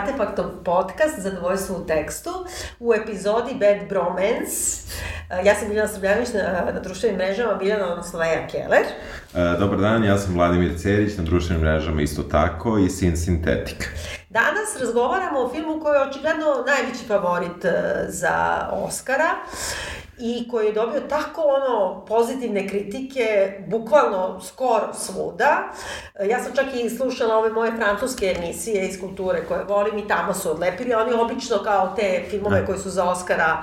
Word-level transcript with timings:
Artefaktov 0.00 0.46
podcast 0.64 1.18
Zadovoljstvo 1.18 1.76
u 1.76 1.86
tekstu 1.86 2.30
u 2.80 2.94
epizodi 2.94 3.54
Bad 3.54 3.88
Bromance. 3.88 4.82
Ja 5.44 5.54
sam 5.54 5.68
Biljana 5.68 5.88
Srbljanović 5.88 6.28
na, 6.32 6.72
na 6.74 6.80
društvenim 6.80 7.18
mrežama, 7.18 7.54
Biljana, 7.54 7.92
odnosno 7.92 8.18
Leja 8.18 8.46
Keller. 8.46 8.84
E, 9.34 9.58
dobar 9.58 9.78
dan, 9.78 10.04
ja 10.04 10.18
sam 10.18 10.34
Vladimir 10.34 10.78
Cerić, 10.78 11.16
na 11.16 11.24
društvenim 11.24 11.64
mrežama 11.64 12.02
isto 12.02 12.22
tako 12.22 12.78
i 12.78 12.90
Sin 12.90 13.16
Sintetik. 13.16 13.90
Danas 14.30 14.80
razgovaramo 14.80 15.40
o 15.40 15.50
filmu 15.50 15.80
koji 15.80 15.96
je 15.96 16.08
očigledno 16.08 16.46
najveći 16.66 17.04
favorit 17.08 17.64
e, 17.64 18.04
za 18.08 18.68
Oscara 18.72 19.30
i 20.18 20.48
koji 20.50 20.66
je 20.66 20.72
dobio 20.72 21.00
tako 21.00 21.42
ono 21.42 22.04
pozitivne 22.04 22.68
kritike, 22.68 23.52
bukvalno 23.66 24.40
skoro 24.40 24.94
svuda. 24.94 25.72
Ja 26.28 26.42
sam 26.44 26.52
čak 26.56 26.66
i 26.74 26.90
slušala 26.90 27.36
ove 27.36 27.50
moje 27.50 27.72
francuske 27.76 28.34
emisije 28.38 28.88
iz 28.88 29.00
kulture 29.00 29.44
koje 29.48 29.64
volim 29.64 29.98
i 29.98 30.08
tamo 30.08 30.34
su 30.34 30.50
odlepili. 30.50 30.94
Oni 30.94 31.12
obično 31.12 31.58
kao 31.64 31.94
te 31.96 32.24
filmove 32.30 32.66
koji 32.66 32.78
su 32.78 32.90
za 32.90 33.04
Oscara... 33.04 33.62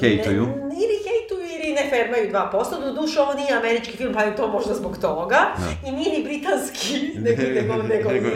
Hejtuju. 0.00 0.42
Ili 0.72 0.96
hejtuju 1.04 1.46
ili 1.60 1.72
ne 1.72 1.90
fermaju 1.90 2.32
2%. 2.32 2.80
Do 2.80 2.92
duše 3.00 3.20
ovo 3.20 3.34
nije 3.34 3.52
američki 3.52 3.96
film, 3.96 4.14
pa 4.14 4.22
je 4.22 4.36
to 4.36 4.48
možda 4.48 4.74
zbog 4.74 4.98
toga. 4.98 5.38
Da. 5.58 5.88
I 5.88 5.92
nije 5.92 6.18
ni 6.18 6.24
britanski, 6.24 7.10
nego, 7.24 7.42
nego, 7.42 7.82
nego, 7.94 8.10
nego 8.10 8.28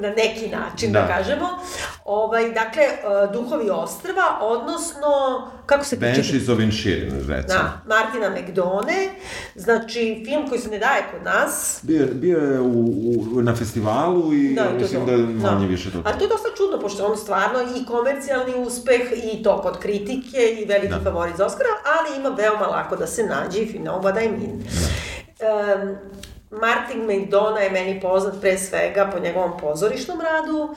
na 0.00 0.10
neki 0.10 0.48
način, 0.48 0.92
da, 0.92 1.00
da 1.00 1.06
kažemo. 1.06 1.48
Ovaj, 2.06 2.52
dakle, 2.52 2.82
Duhovi 3.32 3.70
ostrva, 3.70 4.38
odnosno, 4.40 5.08
kako 5.66 5.84
se 5.84 5.96
piče? 5.96 6.12
Banshees 6.12 6.48
of 6.48 6.60
Inisherin, 6.60 7.10
recimo. 7.28 7.58
Da, 7.58 7.80
Martina 7.86 8.30
McDone, 8.30 9.10
znači 9.54 10.22
film 10.26 10.48
koji 10.48 10.60
se 10.60 10.70
ne 10.70 10.78
daje 10.78 11.04
kod 11.12 11.22
nas. 11.22 11.80
Bio, 11.82 12.06
bio 12.12 12.38
je 12.38 12.60
u, 12.60 12.80
u, 13.34 13.42
na 13.42 13.54
festivalu 13.54 14.32
i 14.34 14.54
da, 14.54 14.70
mislim 14.80 15.00
to. 15.00 15.06
da 15.06 15.12
je 15.12 15.18
manje 15.18 15.66
da. 15.66 15.66
više 15.66 15.90
to. 15.90 16.02
Ali 16.04 16.18
to 16.18 16.24
je 16.24 16.28
dosta 16.28 16.48
čudno, 16.56 16.80
pošto 16.80 17.06
on 17.06 17.16
stvarno 17.16 17.58
i 17.76 17.84
komercijalni 17.84 18.54
uspeh 18.66 19.00
i 19.32 19.42
to 19.42 19.62
kod 19.62 19.78
kritike 19.78 20.38
i 20.62 20.64
veliki 20.64 20.88
da. 20.88 21.00
favorit 21.00 21.36
za 21.36 21.46
Oscara, 21.46 21.70
ali 21.98 22.20
ima 22.20 22.28
veoma 22.28 22.66
lako 22.66 22.96
da 22.96 23.06
se 23.06 23.22
nađe 23.22 23.58
i 23.58 23.66
film 23.66 23.84
What 23.84 24.24
I 24.24 24.28
Mean. 24.28 24.62
Da. 25.38 25.82
Um, 25.82 25.96
Martin 26.60 27.04
McDonough 27.06 27.62
je 27.62 27.70
meni 27.70 28.00
poznat 28.00 28.34
pre 28.40 28.58
svega 28.58 29.10
po 29.12 29.18
njegovom 29.18 29.58
pozorišnom 29.58 30.18
radu, 30.20 30.62
uh, 30.62 30.72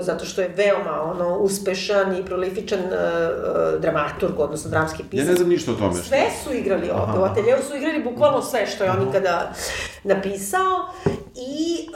zato 0.00 0.24
što 0.24 0.40
je 0.40 0.54
veoma 0.56 1.02
ono, 1.02 1.38
uspešan 1.38 2.16
i 2.16 2.24
prolifičan 2.24 2.80
uh, 2.80 2.86
uh, 2.86 3.80
dramaturg, 3.80 4.40
odnosno 4.40 4.70
dramski 4.70 5.02
pisac. 5.10 5.26
Ja 5.26 5.30
ne 5.30 5.36
znam 5.36 5.48
ništa 5.48 5.72
o 5.72 5.74
tome. 5.74 5.94
Sve 5.94 6.24
su 6.44 6.54
igrali 6.54 6.90
ovde, 6.90 7.18
u 7.18 7.22
ateljevu 7.22 7.62
su 7.70 7.76
igrali 7.76 8.02
bukvalno 8.02 8.42
sve 8.42 8.66
što 8.66 8.84
je 8.84 8.90
on 8.90 9.08
ikada 9.08 9.52
napisao 10.04 10.88
i, 11.34 11.88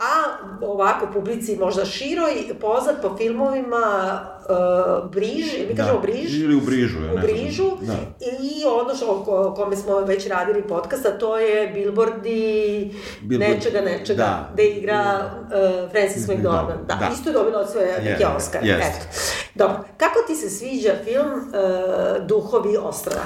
a 0.00 0.46
ovako 0.62 1.06
publici 1.12 1.56
možda 1.56 1.84
široj, 1.84 2.32
poznat 2.60 2.96
po 3.02 3.16
filmovima 3.16 4.20
uh, 4.48 5.10
Briž, 5.10 5.46
mi 5.68 5.74
da. 5.74 5.82
kažemo 5.82 6.00
Briž. 6.00 6.38
Ili 6.40 6.54
u 6.54 6.60
Brižu, 6.60 7.04
ja 7.04 7.12
U 7.12 7.18
Brižu. 7.18 7.70
Da. 7.80 7.92
I 8.20 8.64
ono 8.82 8.94
što, 8.94 9.24
o 9.26 9.54
kome 9.54 9.76
smo 9.76 10.00
već 10.00 10.26
radili 10.26 10.62
podcasta, 10.62 11.18
to 11.18 11.38
je 11.38 11.66
Billboardi 11.68 12.90
Billboard. 13.20 13.54
nečega, 13.54 13.80
nečega, 13.80 14.22
da. 14.22 14.50
gde 14.52 14.64
igra 14.64 15.30
uh, 15.42 15.90
Francis 15.90 16.26
da. 16.26 16.34
McDormand. 16.34 16.86
Da. 16.88 16.94
da. 16.94 17.10
Isto 17.12 17.28
je 17.28 17.32
dobila 17.32 17.60
od 17.60 17.70
svoje 17.70 18.02
neke 18.02 18.24
yeah. 18.24 18.36
Oscar. 18.36 18.62
Yes. 18.62 18.78
Eto. 18.78 19.06
Dobro, 19.54 19.76
kako 19.96 20.18
ti 20.26 20.34
se 20.34 20.50
sviđa 20.50 20.92
film 21.04 21.32
uh, 21.32 22.26
Duhovi 22.26 22.76
ostrava? 22.76 23.24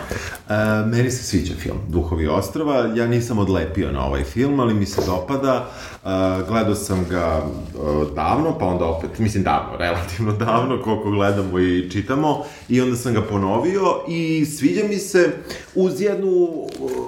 Uh, 0.48 0.90
meni 0.90 1.10
se 1.10 1.24
sviđa 1.24 1.54
film 1.54 1.78
Duhovi 1.88 2.28
ostrava. 2.28 2.90
Ja 2.94 3.06
nisam 3.06 3.38
odlepio 3.38 3.92
na 3.92 4.06
ovaj 4.06 4.24
film, 4.24 4.60
ali 4.60 4.74
mi 4.74 4.86
se 4.86 5.02
dopada. 5.06 5.66
Uh, 6.04 6.10
gledao 6.48 6.74
sam 6.74 7.06
ga 7.10 7.42
uh, 7.42 8.14
davno, 8.14 8.58
pa 8.58 8.66
onda 8.66 8.84
opet, 8.84 9.18
mislim 9.18 9.42
davno, 9.42 9.76
relativno 9.86 10.32
davno, 10.32 10.82
koliko 10.82 11.10
gledamo 11.16 11.58
i 11.58 11.90
čitamo, 11.90 12.44
i 12.68 12.80
onda 12.80 12.96
sam 12.96 13.14
ga 13.14 13.22
ponovio 13.22 13.82
i 14.08 14.46
sviđa 14.46 14.80
mi 14.88 14.98
se 14.98 15.30
uz 15.74 16.00
jednu, 16.00 16.48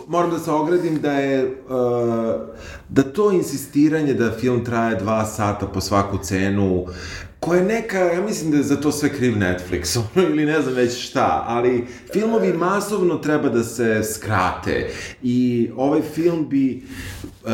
moram 0.08 0.30
da 0.30 0.38
se 0.38 0.50
ogradim 0.50 1.00
da 1.00 1.12
je, 1.12 1.44
uh, 1.44 2.40
da 2.88 3.02
to 3.02 3.32
insistiranje 3.32 4.14
da 4.14 4.32
film 4.40 4.64
traje 4.64 4.96
dva 4.96 5.26
sata 5.26 5.66
po 5.66 5.80
svaku 5.80 6.18
cenu, 6.22 6.86
koja 7.40 7.60
je 7.60 7.66
neka, 7.66 7.98
ja 7.98 8.20
mislim 8.20 8.50
da 8.50 8.56
je 8.56 8.62
za 8.62 8.76
to 8.76 8.92
sve 8.92 9.08
kriv 9.08 9.34
Netflix, 9.36 9.98
ono, 10.14 10.28
ili 10.28 10.44
ne 10.44 10.62
znam 10.62 10.74
već 10.74 11.08
šta, 11.08 11.44
ali 11.46 11.86
filmovi 12.12 12.52
masovno 12.52 13.18
treba 13.18 13.48
da 13.48 13.64
se 13.64 14.02
skrate 14.14 14.90
i 15.22 15.70
ovaj 15.76 16.02
film 16.02 16.48
bi 16.48 16.82
uh, 17.44 17.50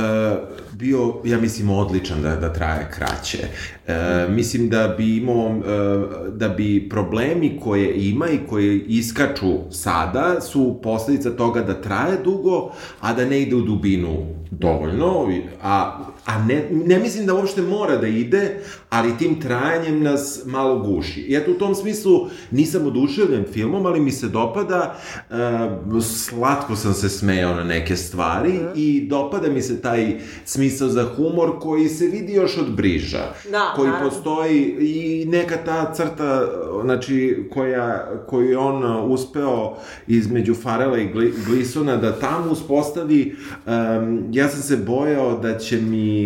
bio, 0.81 1.15
ja 1.25 1.41
mislim, 1.41 1.71
odličan 1.71 2.23
da, 2.23 2.37
da 2.37 2.53
traje 2.53 2.89
kraće. 2.91 3.39
E, 3.87 4.27
mislim 4.29 4.69
da 4.69 4.89
bi 4.89 5.17
imao, 5.17 5.49
e, 5.49 6.31
da 6.31 6.49
bi 6.49 6.89
problemi 6.89 7.59
koje 7.63 8.09
ima 8.09 8.29
i 8.29 8.39
koje 8.49 8.79
iskaču 8.79 9.59
sada 9.71 10.41
su 10.41 10.81
posledica 10.83 11.31
toga 11.31 11.63
da 11.63 11.81
traje 11.81 12.19
dugo, 12.25 12.73
a 13.01 13.13
da 13.13 13.25
ne 13.25 13.41
ide 13.43 13.57
u 13.57 13.61
dubinu 13.61 14.27
dovoljno, 14.51 15.29
a, 15.63 15.99
a 16.31 16.45
ne, 16.47 16.69
ne 16.71 16.99
mislim 16.99 17.27
da 17.27 17.35
uopšte 17.35 17.63
mora 17.63 17.97
da 17.97 18.07
ide, 18.07 18.61
ali 18.91 19.19
tim 19.19 19.41
trajanjem 19.41 20.03
nas 20.03 20.41
malo 20.47 20.79
guši. 20.79 21.21
I 21.21 21.37
eto, 21.37 21.51
u 21.51 21.55
tom 21.55 21.75
smislu 21.75 22.29
nisam 22.51 22.87
oduševljen 22.87 23.45
filmom, 23.53 23.87
ali 23.87 24.01
mi 24.01 24.13
se 24.13 24.29
dopada, 24.29 24.97
uh, 25.31 26.03
slatko 26.03 26.77
sam 26.77 26.95
se 26.95 27.09
smejao 27.09 27.55
na 27.55 27.65
neke 27.65 27.97
stvari 27.97 28.53
mm. 28.53 28.69
i 28.75 29.07
dopada 29.09 29.49
mi 29.49 29.63
se 29.63 29.81
taj 29.81 30.21
smisao 30.45 30.89
za 30.89 31.09
humor 31.17 31.59
koji 31.61 31.89
se 31.89 32.07
vidi 32.07 32.33
još 32.33 32.59
od 32.59 32.73
briža. 32.73 33.33
Da, 33.51 33.73
koji 33.77 33.91
naravno. 33.91 34.11
postoji 34.11 34.77
i 34.81 35.25
neka 35.27 35.57
ta 35.65 35.93
crta, 35.95 36.47
znači, 36.83 37.45
koja, 37.53 38.11
koju 38.27 38.51
je 38.51 38.59
on 38.59 39.11
uspeo 39.13 39.77
između 40.07 40.55
Farela 40.55 40.99
i 40.99 41.13
Glisona 41.47 41.97
da 41.97 42.19
tamo 42.19 42.53
uspostavi, 42.53 43.37
um, 43.67 44.29
ja 44.33 44.49
sam 44.49 44.63
se 44.63 44.77
bojao 44.77 45.39
da 45.39 45.59
će 45.59 45.81
mi 45.81 46.20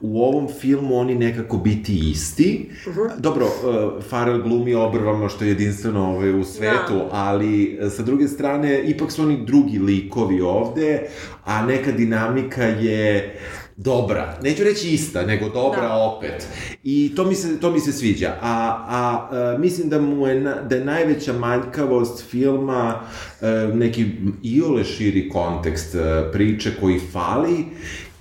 u 0.00 0.22
ovom 0.22 0.48
filmu 0.60 0.96
oni 0.96 1.14
nekako 1.14 1.56
biti 1.56 2.10
isti. 2.10 2.70
Uh 2.86 2.92
mhm. 2.92 3.00
-huh. 3.00 3.20
Dobro, 3.20 3.46
uh, 3.46 4.04
Farel 4.04 4.42
glumi 4.42 4.74
obrvama 4.74 5.28
što 5.28 5.44
je 5.44 5.48
jedinstveno 5.48 6.06
ovaj, 6.06 6.40
u 6.40 6.44
svetu. 6.44 6.94
Da. 6.94 7.08
ali 7.12 7.78
sa 7.96 8.02
druge 8.02 8.28
strane, 8.28 8.82
ipak 8.82 9.12
su 9.12 9.22
oni 9.22 9.46
drugi 9.46 9.78
likovi 9.78 10.40
ovde, 10.40 11.08
a 11.44 11.66
neka 11.66 11.92
dinamika 11.92 12.64
je 12.64 13.36
dobra. 13.76 14.38
Neću 14.42 14.64
reći 14.64 14.90
ista, 14.90 15.22
nego 15.22 15.48
dobra 15.48 15.88
da. 15.88 15.94
opet. 15.96 16.46
I 16.84 17.12
to 17.16 17.24
mi 17.24 17.34
se, 17.34 17.60
to 17.60 17.70
mi 17.70 17.80
se 17.80 17.92
sviđa. 17.92 18.28
A, 18.28 18.84
a, 18.88 19.28
a 19.30 19.54
e, 19.54 19.58
mislim 19.58 19.88
da 19.88 20.00
mu 20.00 20.26
je, 20.26 20.40
na, 20.40 20.54
da 20.54 20.76
je 20.76 20.84
najveća 20.84 21.32
manjkavost 21.32 22.30
filma 22.30 23.00
e, 23.40 23.46
neki 23.74 24.06
iole 24.42 24.84
širi 24.84 25.28
kontekst 25.28 25.94
e, 25.94 26.32
priče 26.32 26.70
koji 26.80 27.00
fali 27.12 27.64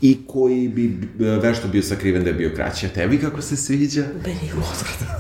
i 0.02 0.18
koji 0.28 0.68
bi 0.68 0.98
vešto 1.42 1.68
bio 1.68 1.82
sakriven 1.82 2.24
da 2.24 2.30
je 2.30 2.34
bio 2.34 2.52
kraći. 2.56 2.86
A 2.86 2.90
tebi 2.90 3.22
kako 3.22 3.42
se 3.42 3.58
sviđa? 3.58 4.04
Meni 4.26 4.40
je 4.44 4.54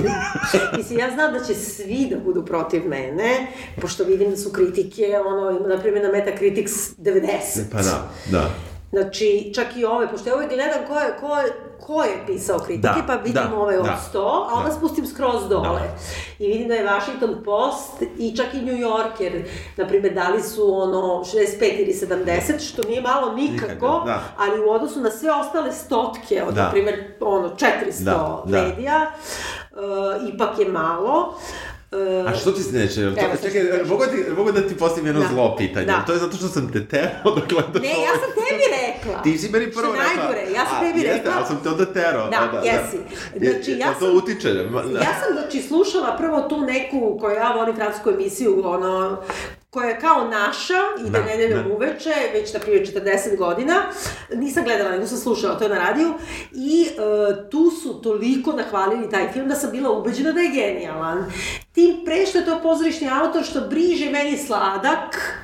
Mislim, 0.78 1.00
ja 1.00 1.12
znam 1.12 1.34
da 1.34 1.44
će 1.44 1.54
svi 1.54 2.08
da 2.10 2.20
budu 2.20 2.46
protiv 2.46 2.88
mene, 2.88 3.48
pošto 3.82 4.04
vidim 4.04 4.30
da 4.30 4.38
su 4.38 4.50
kritike, 4.50 5.04
ono, 5.26 5.68
na 5.68 5.82
primjer 5.82 6.04
na 6.04 6.12
Metacritics 6.12 6.72
90. 6.98 7.26
Pa 7.72 7.82
da, 7.82 8.12
da. 8.32 8.75
Znači, 8.96 9.52
čak 9.56 9.68
i 9.78 9.86
ove, 9.86 10.12
pošto 10.12 10.30
ja 10.30 10.36
uvijek 10.36 10.52
gledam 10.52 10.88
ko 10.88 11.00
je, 11.00 11.16
ko 11.20 11.36
je, 11.36 11.54
ko 11.80 12.04
je 12.04 12.24
pisao 12.28 12.60
kritike, 12.60 12.94
da, 12.98 13.04
pa 13.08 13.16
vidim 13.16 13.34
da, 13.34 13.58
ove 13.58 13.80
od 13.80 13.86
da, 13.86 14.00
100, 14.14 14.20
a 14.20 14.54
onda 14.58 14.70
da. 14.70 14.76
spustim 14.76 15.08
skroz 15.08 15.50
dole. 15.50 15.80
Da. 15.80 15.96
I 16.40 16.48
vidim 16.48 16.68
da 16.68 16.74
je 16.74 16.86
Washington 16.86 17.44
Post 17.46 18.02
i 18.20 18.36
čak 18.36 18.54
i 18.54 18.62
New 18.62 18.76
Yorker, 18.76 19.44
na 19.78 19.88
primjer, 19.88 20.14
dali 20.14 20.44
su 20.44 20.82
ono 20.82 21.24
65 21.24 21.82
ili 21.82 21.94
70, 21.94 22.70
što 22.72 22.88
nije 22.88 23.02
malo 23.02 23.34
nikako, 23.34 24.04
da. 24.06 24.22
ali 24.38 24.66
u 24.66 24.70
odnosu 24.70 25.00
na 25.02 25.12
sve 25.12 25.32
ostale 25.32 25.72
stotke, 25.72 26.44
od, 26.48 26.54
da. 26.54 26.64
na 26.64 26.72
primjer, 26.72 27.14
ono, 27.20 27.50
400 27.50 28.04
da, 28.04 28.44
da. 28.46 28.62
medija, 28.62 29.12
uh, 29.72 30.34
ipak 30.34 30.60
je 30.60 30.70
malo. 30.70 31.36
A 32.28 32.36
što 32.36 32.52
ti 32.52 32.64
se 32.64 32.78
neće? 32.78 33.16
To, 33.16 33.22
čekaj, 33.42 33.62
mogu, 33.90 34.04
ti, 34.06 34.32
mogu 34.38 34.52
da 34.52 34.68
ti 34.68 34.78
postavim 34.78 35.06
jedno 35.06 35.22
da. 35.22 35.28
zlo 35.28 35.56
pitanje? 35.58 35.86
Da. 35.86 36.04
To 36.08 36.14
je 36.14 36.20
zato 36.20 36.38
što 36.38 36.48
sam 36.48 36.72
te 36.72 36.86
terao 36.86 37.36
da 37.36 37.42
gledaš 37.50 37.82
Ne, 37.82 37.90
ja 37.90 38.14
sam 38.22 38.30
tebi 38.36 38.64
rekla. 38.82 39.22
Ti 39.22 39.38
si 39.38 39.50
meni 39.50 39.72
prvo 39.72 39.94
rekla. 39.94 40.06
najgore, 40.08 40.52
ja 40.56 40.66
sam 40.66 40.88
tebi 40.88 41.00
jeste, 41.00 41.18
rekla. 41.18 41.34
ali 41.38 41.46
sam 41.48 41.60
te 41.64 41.70
onda 41.70 41.86
terao. 41.94 42.30
Da, 42.30 42.50
da, 42.52 42.60
da. 42.60 42.66
jesi. 42.66 42.98
Da. 43.36 43.52
Znači, 43.52 43.72
ja 43.72 43.88
sam, 43.88 44.00
to 44.00 44.14
utiče. 44.14 44.54
Da. 44.54 45.00
Ja 45.00 45.14
sam, 45.22 45.34
znači, 45.34 45.62
slušala 45.62 46.16
prvo 46.18 46.42
tu 46.42 46.62
neku, 46.62 47.18
koju 47.22 47.36
ja 47.36 47.54
volim 47.54 47.76
francusku 47.76 48.10
emisiju, 48.10 48.62
ono, 48.66 49.18
koja 49.76 49.90
je 49.90 50.00
kao 50.00 50.28
naša, 50.28 51.08
ide 51.08 51.20
da, 51.20 51.26
nedeljom 51.26 51.64
da. 51.64 51.76
uveče, 51.76 52.14
već 52.34 52.54
na 52.54 52.60
prije 52.60 52.86
40 52.86 53.38
godina. 53.38 53.74
Nisam 54.34 54.64
gledala, 54.64 54.92
nego 54.92 55.08
sam 55.08 55.18
slušala, 55.18 55.58
to 55.58 55.64
je 55.64 55.70
na 55.70 55.78
radiju. 55.78 56.14
I 56.52 56.88
uh, 56.90 57.50
tu 57.50 57.72
su 57.84 58.02
toliko 58.02 58.52
nahvalili 58.52 59.10
taj 59.10 59.32
film 59.34 59.48
da 59.48 59.56
sam 59.56 59.72
bila 59.72 59.92
ubeđena 60.00 60.32
da 60.32 60.40
je 60.40 60.50
genijalan. 60.50 61.32
Tim 61.72 61.96
pre 62.06 62.26
što 62.26 62.38
je 62.38 62.46
to 62.46 62.60
pozorišni 62.64 63.10
autor 63.22 63.44
što 63.44 63.62
briže 63.62 64.10
meni 64.10 64.38
sladak, 64.38 65.36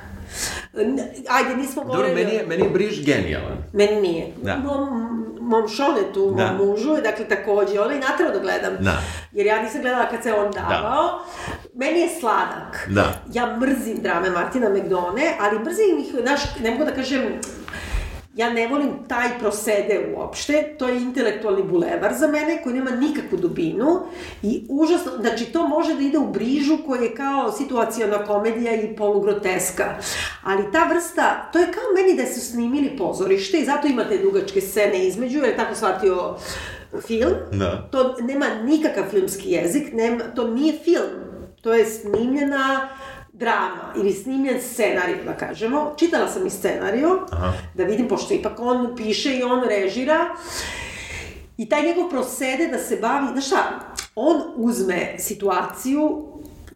Ajde, 1.28 1.56
nismo 1.56 1.82
govorili... 1.84 2.08
Dobro, 2.08 2.24
meni 2.24 2.34
je, 2.34 2.46
meni 2.46 2.62
je 2.62 2.70
Briž 2.70 3.04
genijalan. 3.04 3.58
Meni 3.72 4.00
nije. 4.00 4.32
Da. 4.42 4.56
Mom, 4.56 5.12
mom 5.40 5.68
šonetu, 5.68 6.34
da. 6.36 6.52
mom 6.52 6.68
mužu, 6.68 6.96
dakle 7.02 7.28
takođe, 7.28 7.80
ono 7.80 7.92
i 7.92 7.98
natravo 7.98 8.32
da 8.32 8.38
gledam. 8.38 8.76
Da. 8.80 9.02
Jer 9.32 9.46
ja 9.46 9.62
nisam 9.62 9.80
gledala 9.80 10.08
kad 10.08 10.22
se 10.22 10.34
on 10.34 10.50
da. 10.50 10.60
davao. 10.60 11.02
Da. 11.02 11.24
Meni 11.74 12.00
je 12.00 12.08
sladak. 12.20 12.88
Da. 12.90 13.22
Ja 13.32 13.56
mrzim 13.60 14.02
drame 14.02 14.30
Martina 14.30 14.68
McDone, 14.68 15.36
ali 15.40 15.58
mrzim 15.58 15.98
ih, 15.98 16.14
znaš, 16.22 16.40
ne 16.60 16.70
mogu 16.70 16.84
da 16.84 16.94
kažem, 16.94 17.22
Ja 18.36 18.50
ne 18.50 18.66
volim 18.66 18.90
taj 19.08 19.38
prosede 19.38 20.14
uopšte, 20.16 20.74
to 20.78 20.88
je 20.88 21.02
intelektualni 21.02 21.62
bulevar 21.62 22.14
za 22.14 22.28
mene 22.28 22.62
koji 22.62 22.74
nema 22.74 22.90
nikakvu 22.90 23.38
dubinu 23.38 24.00
i 24.42 24.66
užasno, 24.68 25.12
znači 25.20 25.44
to 25.44 25.68
može 25.68 25.94
da 25.94 26.00
ide 26.00 26.18
u 26.18 26.32
brižu 26.32 26.78
koja 26.86 27.02
je 27.02 27.14
kao 27.14 27.52
situacijona 27.52 28.24
komedija 28.24 28.74
i 28.74 28.96
polugroteska, 28.96 29.84
ali 30.42 30.72
ta 30.72 30.88
vrsta, 30.94 31.50
to 31.52 31.58
je 31.58 31.66
kao 31.66 31.84
meni 31.94 32.16
da 32.16 32.26
su 32.26 32.40
snimili 32.40 32.96
pozorište 32.98 33.58
i 33.58 33.64
zato 33.64 33.86
imate 33.86 34.18
dugačke 34.18 34.60
scene 34.60 35.06
između, 35.06 35.38
jer 35.38 35.48
je 35.48 35.56
tako 35.56 35.74
shvatio 35.74 36.36
film, 37.06 37.34
da. 37.52 37.88
to 37.90 38.16
nema 38.20 38.46
nikakav 38.64 39.04
filmski 39.10 39.50
jezik, 39.50 39.92
nema, 39.92 40.24
to 40.34 40.48
nije 40.48 40.78
film, 40.84 41.31
to 41.62 41.72
je 41.72 41.86
snimljena 41.86 42.88
drama 43.32 43.92
ili 43.96 44.12
snimljen 44.12 44.60
scenarij, 44.62 45.24
da 45.24 45.36
kažemo. 45.36 45.94
Čitala 45.96 46.28
sam 46.28 46.46
i 46.46 46.50
scenariju, 46.50 47.20
Aha. 47.30 47.52
da 47.74 47.84
vidim, 47.84 48.08
pošto 48.08 48.34
ipak 48.34 48.60
on 48.60 48.96
piše 48.96 49.36
i 49.36 49.42
on 49.42 49.64
režira. 49.68 50.28
I 51.56 51.68
taj 51.68 51.82
njegov 51.82 52.10
prosede 52.10 52.66
da 52.66 52.78
se 52.78 52.96
bavi, 52.96 53.26
znaš 53.32 53.46
šta, 53.46 53.80
on 54.14 54.42
uzme 54.56 55.14
situaciju 55.18 56.31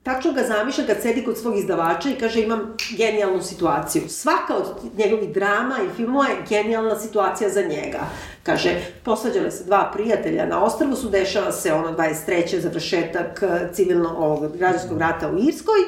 tačno 0.07 0.33
ga 0.33 0.43
zamišlja 0.43 0.87
kad 0.87 1.03
sedi 1.03 1.25
kod 1.25 1.39
svog 1.39 1.59
izdavača 1.59 2.11
i 2.11 2.19
kaže 2.19 2.41
imam 2.43 2.77
genijalnu 2.97 3.43
situaciju. 3.43 4.03
Svaka 4.09 4.57
od 4.57 4.65
njegovih 4.97 5.33
drama 5.33 5.77
i 5.85 5.97
filmova 5.97 6.27
je 6.27 6.37
genijalna 6.49 6.99
situacija 6.99 7.51
za 7.51 7.63
njega. 7.63 8.01
Kaže, 8.43 8.71
posvađale 9.05 9.51
se 9.51 9.65
dva 9.65 9.91
prijatelja 9.95 10.47
na 10.47 10.65
ostrvu 10.65 10.97
su, 10.97 11.09
dešava 11.09 11.53
se 11.53 11.73
ono 11.73 11.93
23. 11.93 12.59
završetak 12.61 13.43
eh, 13.43 13.69
civilno 13.73 14.15
ovog 14.19 14.57
građanskog 14.57 14.99
rata 14.99 15.31
u 15.31 15.39
Irskoj, 15.39 15.81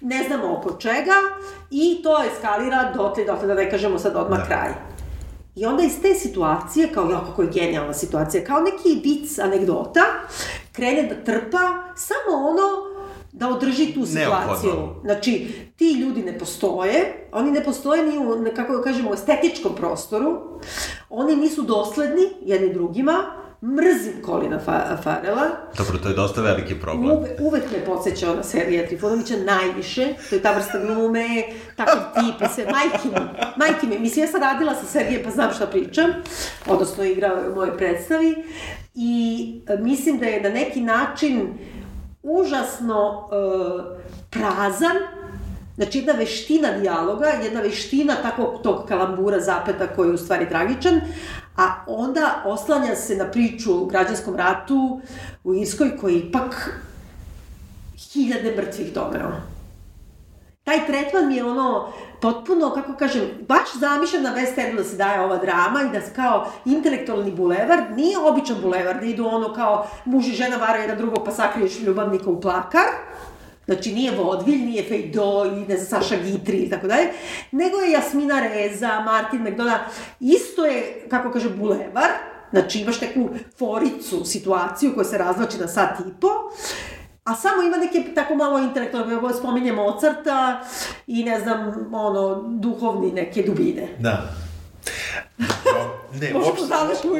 ne 0.00 0.24
znamo 0.26 0.56
oko 0.58 0.76
čega 0.78 1.14
i 1.70 2.00
to 2.02 2.22
eskalira 2.32 2.92
dotle, 2.96 3.24
dotle 3.24 3.46
da 3.46 3.54
ne 3.54 3.70
kažemo 3.70 3.98
sad 3.98 4.16
odmah 4.16 4.38
da. 4.38 4.46
kraj. 4.46 4.70
I 5.54 5.66
onda 5.66 5.82
iz 5.82 6.02
te 6.02 6.14
situacije, 6.14 6.88
kao 6.94 7.10
jo, 7.10 7.20
kako 7.28 7.42
je 7.42 7.48
genijalna 7.52 7.94
situacija, 7.94 8.44
kao 8.44 8.60
neki 8.60 9.00
vic, 9.04 9.38
anegdota, 9.38 10.00
krene 10.72 11.02
da 11.02 11.24
trpa 11.24 11.58
samo 11.96 12.36
ono 12.48 12.91
da 13.42 13.48
održi 13.48 13.94
tu 13.94 14.06
situaciju. 14.06 14.72
Neophodno. 14.72 15.00
Znači, 15.04 15.48
ti 15.76 15.92
ljudi 15.92 16.22
ne 16.22 16.38
postoje, 16.38 17.28
oni 17.32 17.50
ne 17.50 17.64
postoje 17.64 18.06
ni 18.06 18.18
u, 18.18 18.54
kako 18.56 18.82
kažemo, 18.82 19.14
estetičkom 19.14 19.74
prostoru, 19.74 20.40
oni 21.10 21.36
nisu 21.36 21.62
dosledni 21.62 22.22
jedni 22.42 22.74
drugima, 22.74 23.12
mrzim 23.62 24.22
Kolina 24.22 24.58
Fa 24.58 24.96
Farela. 25.02 25.48
Dobro, 25.78 25.98
to 25.98 26.08
je 26.08 26.14
dosta 26.14 26.42
veliki 26.42 26.80
problem. 26.80 27.18
Uve, 27.18 27.36
uvek 27.40 27.62
me 27.72 27.84
podsjeća 27.84 28.34
na 28.34 28.42
Serija 28.42 28.86
Trifunovića 28.86 29.34
najviše, 29.36 30.14
to 30.30 30.34
je 30.34 30.42
ta 30.42 30.52
vrsta 30.52 30.78
glume, 30.78 31.42
takav 31.76 31.96
tip, 31.96 32.48
sve, 32.54 32.64
majke 32.64 33.08
mi, 33.08 33.26
majke 33.56 33.86
mi, 33.86 33.98
mislim, 33.98 34.24
ja 34.24 34.30
sam 34.30 34.40
radila 34.40 34.74
sa 34.74 34.86
Serije, 34.86 35.24
pa 35.24 35.30
znam 35.30 35.52
šta 35.54 35.66
pričam, 35.66 36.10
odnosno 36.66 37.04
igrao 37.04 37.36
u 37.50 37.54
mojoj 37.54 37.76
predstavi, 37.76 38.44
i 38.94 39.62
e, 39.68 39.76
mislim 39.76 40.18
da 40.18 40.26
je 40.26 40.42
na 40.42 40.48
neki 40.48 40.80
način 40.80 41.48
užasno 42.22 43.28
e, 43.32 43.36
prazan, 44.30 44.96
Znači, 45.76 45.98
jedna 45.98 46.12
veština 46.12 46.78
dijaloga, 46.78 47.26
jedna 47.26 47.60
veština 47.60 48.14
takvog 48.22 48.62
tog 48.62 48.84
kalambura 48.88 49.40
zapeta 49.40 49.86
koji 49.86 50.08
je 50.08 50.14
u 50.14 50.18
stvari 50.18 50.48
tragičan, 50.48 51.00
a 51.56 51.84
onda 51.86 52.42
oslanja 52.46 52.96
se 52.96 53.16
na 53.16 53.30
priču 53.30 53.82
o 53.82 53.86
građanskom 53.86 54.36
ratu 54.36 55.00
u 55.44 55.54
Irskoj 55.54 55.96
koji 55.96 56.18
ipak 56.18 56.80
hiljade 58.12 58.54
mrtvih 58.56 58.92
doneo. 58.94 59.51
Taj 60.64 60.86
tretman 60.86 61.28
mi 61.28 61.36
je 61.36 61.44
ono, 61.44 61.92
potpuno, 62.20 62.70
kako 62.70 62.94
kažem, 62.94 63.22
baš 63.48 63.74
zamišljam 63.80 64.22
na 64.22 64.34
West 64.34 64.76
da 64.76 64.84
se 64.84 64.96
daje 64.96 65.20
ova 65.20 65.36
drama 65.36 65.82
i 65.82 65.92
da 65.92 66.00
se 66.00 66.14
kao 66.14 66.46
intelektualni 66.64 67.30
bulevar, 67.30 67.82
nije 67.96 68.18
običan 68.18 68.56
bulevar, 68.62 69.00
da 69.00 69.06
idu 69.06 69.26
ono 69.26 69.54
kao 69.54 69.86
muž 70.04 70.28
i 70.28 70.32
žena 70.32 70.56
varaju 70.56 70.82
jedan 70.82 70.98
drugog 70.98 71.24
pa 71.24 71.30
sakriješ 71.30 71.80
ljubavnika 71.80 72.30
u 72.30 72.40
plakar, 72.40 72.86
Znači, 73.66 73.92
nije 73.92 74.10
Vodvilj, 74.10 74.64
nije 74.64 74.84
Fejdo 74.84 75.44
i 75.44 75.68
ne 75.68 75.76
znam, 75.76 76.02
Saša 76.02 76.16
Gitri 76.22 76.56
i 76.56 76.70
tako 76.70 76.86
dalje, 76.86 77.08
nego 77.52 77.78
je 77.78 77.90
Jasmina 77.90 78.40
Reza, 78.40 79.00
Martin 79.00 79.42
McDonough, 79.42 79.80
isto 80.20 80.64
je, 80.64 81.06
kako 81.10 81.30
kaže, 81.30 81.50
bulevar, 81.50 82.10
znači 82.50 82.80
imaš 82.80 83.00
neku 83.00 83.28
foricu, 83.58 84.24
situaciju 84.24 84.94
koja 84.94 85.04
se 85.04 85.18
razlači 85.18 85.58
na 85.58 85.68
sat 85.68 86.00
i 86.00 86.20
po, 86.20 86.28
A 87.24 87.34
samo 87.34 87.62
ima 87.62 87.76
neke 87.76 88.14
tako 88.14 88.34
malo 88.34 88.58
intelektualne, 88.58 89.34
spominje 89.38 89.72
Mozarta 89.72 90.64
i 91.06 91.24
ne 91.24 91.40
znam, 91.40 91.88
ono, 91.94 92.42
duhovni 92.48 93.12
neke 93.12 93.42
dubine. 93.42 93.88
Da. 93.98 94.22
Ne, 96.20 96.34
uopšte, 96.34 96.64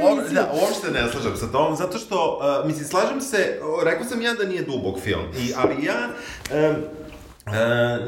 uopšte, 0.03 0.35
da, 0.35 0.53
uopšte 0.63 0.91
ne 0.91 1.09
slažem 1.13 1.37
sa 1.37 1.53
tom, 1.53 1.77
zato 1.77 1.99
što, 1.99 2.39
uh, 2.61 2.67
mislim, 2.67 2.87
slažem 2.87 3.21
se, 3.21 3.61
rekao 3.85 4.05
sam 4.05 4.23
ja 4.23 4.35
da 4.35 4.45
nije 4.45 4.63
dubog 4.63 5.01
film, 5.01 5.25
i, 5.39 5.53
ali 5.57 5.85
ja, 5.85 6.09
uh, 6.09 6.77
E, 7.55 7.99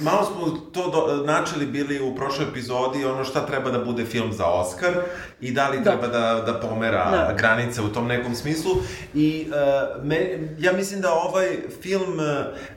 malo 0.00 0.24
smo 0.24 0.58
to 0.72 0.90
do, 0.90 1.24
načeli 1.24 1.66
bili 1.66 2.02
u 2.02 2.14
prošloj 2.14 2.48
epizodi 2.48 3.04
ono 3.04 3.24
šta 3.24 3.46
treba 3.46 3.70
da 3.70 3.78
bude 3.78 4.04
film 4.04 4.32
za 4.32 4.46
Oscar 4.46 4.92
i 5.40 5.52
da 5.52 5.68
li 5.68 5.80
da. 5.80 5.90
treba 5.90 6.06
da, 6.06 6.42
da 6.46 6.60
pomera 6.60 7.10
da. 7.10 7.34
granice 7.38 7.82
u 7.82 7.88
tom 7.88 8.06
nekom 8.06 8.34
smislu 8.34 8.72
i 9.14 9.46
e, 9.52 10.04
me, 10.04 10.38
ja 10.58 10.72
mislim 10.72 11.00
da 11.00 11.12
ovaj 11.12 11.48
film 11.82 12.18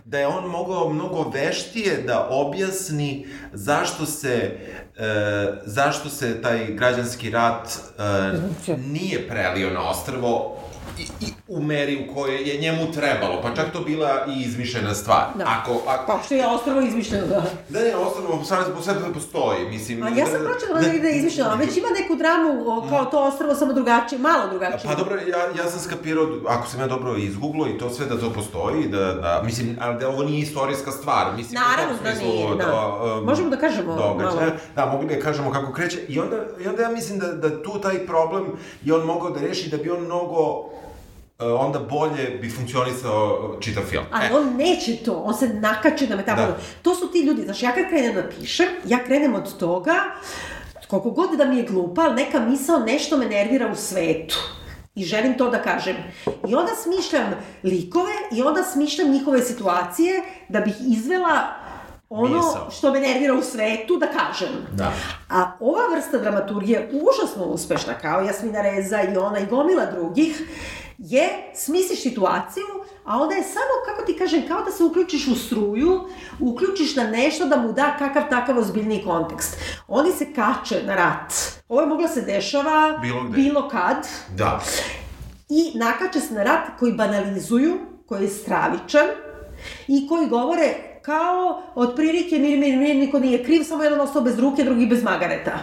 da 0.06 0.20
je 0.20 0.28
on 0.28 0.50
mogao 0.50 0.90
mnogo 0.90 1.32
veštije 1.34 2.04
da 2.08 2.28
objasni 2.30 3.28
zašto 3.54 4.06
se 4.06 4.58
e, 4.98 5.54
zašto 5.66 6.10
se 6.10 6.42
taj 6.42 6.66
građanski 6.66 7.30
rat 7.30 7.70
e, 8.68 8.74
nije 8.78 9.28
prelio 9.28 9.70
na 9.70 9.90
ostrvo 9.90 10.58
i, 11.00 11.26
i 11.26 11.34
u 11.48 11.62
meri 11.62 12.08
u 12.10 12.14
kojoj 12.14 12.50
je 12.50 12.58
njemu 12.58 12.92
trebalo, 12.92 13.42
pa 13.42 13.56
čak 13.56 13.66
to 13.74 13.82
bila 13.82 14.26
i 14.28 14.42
izmišljena 14.42 14.94
stvar. 14.94 15.26
Da. 15.36 15.46
Ako, 15.48 15.82
ako... 15.88 16.12
Pa 16.12 16.24
što 16.26 16.34
je 16.34 16.48
Ostrovo 16.48 16.82
izmišljeno, 16.82 17.28
da. 17.28 17.44
Da, 17.70 17.80
ne, 17.80 17.96
Ostrovo 17.96 18.44
sad 18.44 18.76
po 18.76 18.82
sebi 18.82 19.00
postoji, 19.14 19.70
mislim... 19.70 20.04
A 20.04 20.10
ja 20.10 20.26
sam 20.26 20.42
pročela 20.44 20.82
da, 20.82 21.00
da 21.00 21.08
je 21.08 21.18
izmišljeno, 21.18 21.50
a 21.50 21.56
već 21.56 21.78
ima 21.78 21.88
neku 22.02 22.16
dramu 22.16 22.88
kao 22.90 23.06
to 23.06 23.24
Ostrovo, 23.24 23.56
samo 23.56 23.74
drugačije, 23.74 24.20
malo 24.20 24.50
drugačije. 24.50 24.82
Pa 24.84 24.96
dobro, 24.96 25.16
ja, 25.16 25.64
ja 25.64 25.70
sam 25.70 25.80
skapirao, 25.80 26.28
ako 26.48 26.68
sam 26.68 26.80
ja 26.80 26.88
dobro 26.88 27.18
izgooglo 27.18 27.68
i 27.68 27.78
to 27.78 27.90
sve 27.90 28.06
da 28.06 28.20
to 28.20 28.34
postoji, 28.34 28.88
da, 28.88 29.14
da 29.14 29.42
mislim, 29.46 29.78
ali 29.82 30.00
da 30.00 30.10
ovo 30.10 30.24
nije 30.24 30.42
istorijska 30.42 30.92
stvar, 30.92 31.36
mislim... 31.36 31.62
Naravno 31.62 31.98
da 32.04 32.14
nije, 32.14 32.56
da. 32.56 32.66
da 32.66 33.04
um, 33.18 33.26
Možemo 33.26 33.50
da 33.50 33.58
kažemo 33.58 33.96
događa, 33.96 34.36
malo. 34.36 34.52
Da, 34.76 34.86
mogli 34.86 35.16
da 35.16 35.22
kažemo 35.22 35.52
kako 35.52 35.74
kreće 35.74 36.00
i 36.08 36.20
onda, 36.20 36.38
i 36.64 36.68
onda 36.68 36.82
ja 36.82 36.90
mislim 36.90 37.20
da, 37.20 37.28
da 37.28 37.64
tu 37.64 37.82
taj 37.82 38.06
problem 38.06 38.46
je 38.84 38.94
on 38.94 39.06
mogao 39.06 39.30
da 39.30 39.40
reši 39.40 39.70
da 39.70 39.78
bi 39.78 39.90
on 39.90 40.02
mnogo 40.02 40.70
onda 41.40 41.80
bolje 41.80 42.38
bi 42.42 42.50
funkcionisao 42.50 43.58
čitav 43.60 43.84
film. 43.84 44.04
Ali 44.12 44.26
e. 44.26 44.38
on 44.38 44.56
neće 44.56 44.96
to, 44.96 45.14
on 45.14 45.34
se 45.34 45.48
nakače 45.48 46.08
na 46.08 46.16
metaforu. 46.16 46.48
Da. 46.48 46.58
To 46.82 46.96
su 46.96 47.12
ti 47.12 47.20
ljudi, 47.20 47.42
znači 47.42 47.66
ja 47.66 47.72
kad 47.72 47.90
krenem 47.90 48.16
da 48.16 48.30
pišem, 48.30 48.68
ja 48.86 49.04
krenem 49.04 49.36
od 49.36 49.58
toga, 49.58 49.96
koliko 50.88 51.12
god 51.12 51.38
da 51.38 51.46
mi 51.46 51.58
je 51.58 51.64
glupa, 51.64 52.02
ali 52.02 52.16
neka 52.16 52.40
misao 52.40 52.80
nešto 52.80 53.18
me 53.18 53.26
nervira 53.26 53.72
u 53.72 53.76
svetu. 53.76 54.38
I 54.96 55.04
želim 55.04 55.38
to 55.38 55.50
da 55.50 55.62
kažem. 55.62 55.96
I 56.48 56.56
onda 56.56 56.72
smišljam 56.84 57.34
likove 57.64 58.14
i 58.32 58.42
onda 58.42 58.64
smišljam 58.64 59.12
njihove 59.12 59.42
situacije 59.42 60.24
da 60.50 60.60
bih 60.60 60.76
izvela 60.88 61.48
ono 62.10 62.36
Misao. 62.36 62.72
što 62.72 62.92
me 62.92 63.00
nervira 63.00 63.34
u 63.34 63.42
svetu 63.42 63.98
da 63.98 64.08
kažem. 64.08 64.50
Da. 64.74 64.92
A 65.30 65.52
ova 65.60 65.82
vrsta 65.96 66.18
dramaturgije 66.18 66.80
je 66.80 67.02
užasno 67.02 67.44
uspešna, 67.46 67.94
kao 67.94 68.22
Jasmina 68.22 68.62
Reza 68.62 69.02
i 69.02 69.18
ona 69.18 69.40
i 69.40 69.46
gomila 69.46 69.86
drugih, 69.86 70.42
je 70.98 71.52
smisliš 71.56 72.02
situaciju, 72.02 72.66
a 73.06 73.22
onda 73.22 73.36
je 73.36 73.44
samo, 73.44 73.74
kako 73.86 74.06
ti 74.06 74.18
kažem, 74.18 74.48
kao 74.48 74.62
da 74.62 74.72
se 74.72 74.84
uključiš 74.84 75.28
u 75.28 75.36
struju, 75.36 76.02
uključiš 76.40 76.96
na 76.96 77.04
nešto 77.04 77.46
da 77.46 77.58
mu 77.58 77.74
da 77.74 77.96
kakav 78.00 78.30
takav 78.30 78.58
ozbiljniji 78.58 79.04
kontekst. 79.04 79.58
Oni 79.88 80.12
se 80.12 80.34
kače 80.34 80.84
na 80.84 80.96
rat. 80.96 81.34
Ovo 81.70 81.82
je 81.82 81.88
moglo 81.88 82.08
se 82.08 82.22
dešava 82.22 83.00
bilo, 83.02 83.24
gde. 83.24 83.34
bilo 83.34 83.70
kad. 83.70 84.08
Da. 84.36 84.62
I 85.50 85.72
nakače 85.76 86.20
se 86.20 86.34
na 86.34 86.44
rat 86.44 86.80
koji 86.80 86.94
banalizuju, 86.94 87.78
koji 88.06 88.24
je 88.24 88.30
stravičan 88.30 89.08
i 89.88 90.08
koji 90.08 90.28
govore 90.28 90.74
kao 91.02 91.62
otprilike 91.76 92.40
mir, 92.40 92.60
mir, 92.60 92.78
mir, 92.78 92.96
niko 92.96 93.20
nije 93.20 93.44
kriv, 93.44 93.64
samo 93.64 93.84
jedan 93.84 94.02
ostao 94.02 94.22
bez 94.22 94.40
ruke, 94.40 94.64
drugi 94.64 94.88
bez 94.88 95.04
magareta. 95.04 95.60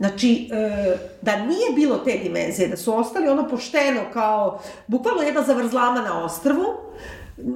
Znači, 0.00 0.48
e, 0.52 0.96
da 1.22 1.36
nije 1.36 1.72
bilo 1.74 1.98
te 1.98 2.18
dimenzije, 2.22 2.68
da 2.68 2.76
su 2.76 2.98
ostali 2.98 3.28
ono 3.28 3.48
pošteno 3.48 4.00
kao, 4.12 4.62
bukvalno 4.86 5.22
jedna 5.22 5.42
zavrzlama 5.42 6.00
na 6.00 6.24
ostrvu, 6.24 6.64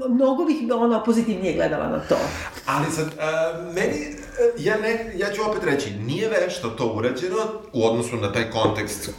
mnogo 0.08 0.44
bih 0.44 0.56
ono 0.74 1.04
pozitivnije 1.04 1.54
gledala 1.54 1.88
na 1.88 2.00
to. 2.08 2.16
Ali 2.66 2.92
sad, 2.92 3.06
uh, 3.06 3.74
meni, 3.74 4.16
ja, 4.58 4.76
ne, 4.78 5.12
ja 5.16 5.32
ću 5.32 5.42
opet 5.50 5.64
reći, 5.64 5.90
nije 5.90 6.28
vešto 6.28 6.70
to 6.70 6.92
urađeno 6.96 7.36
u 7.72 7.86
odnosu 7.86 8.16
na 8.16 8.32
taj 8.32 8.50
kontekst 8.50 9.10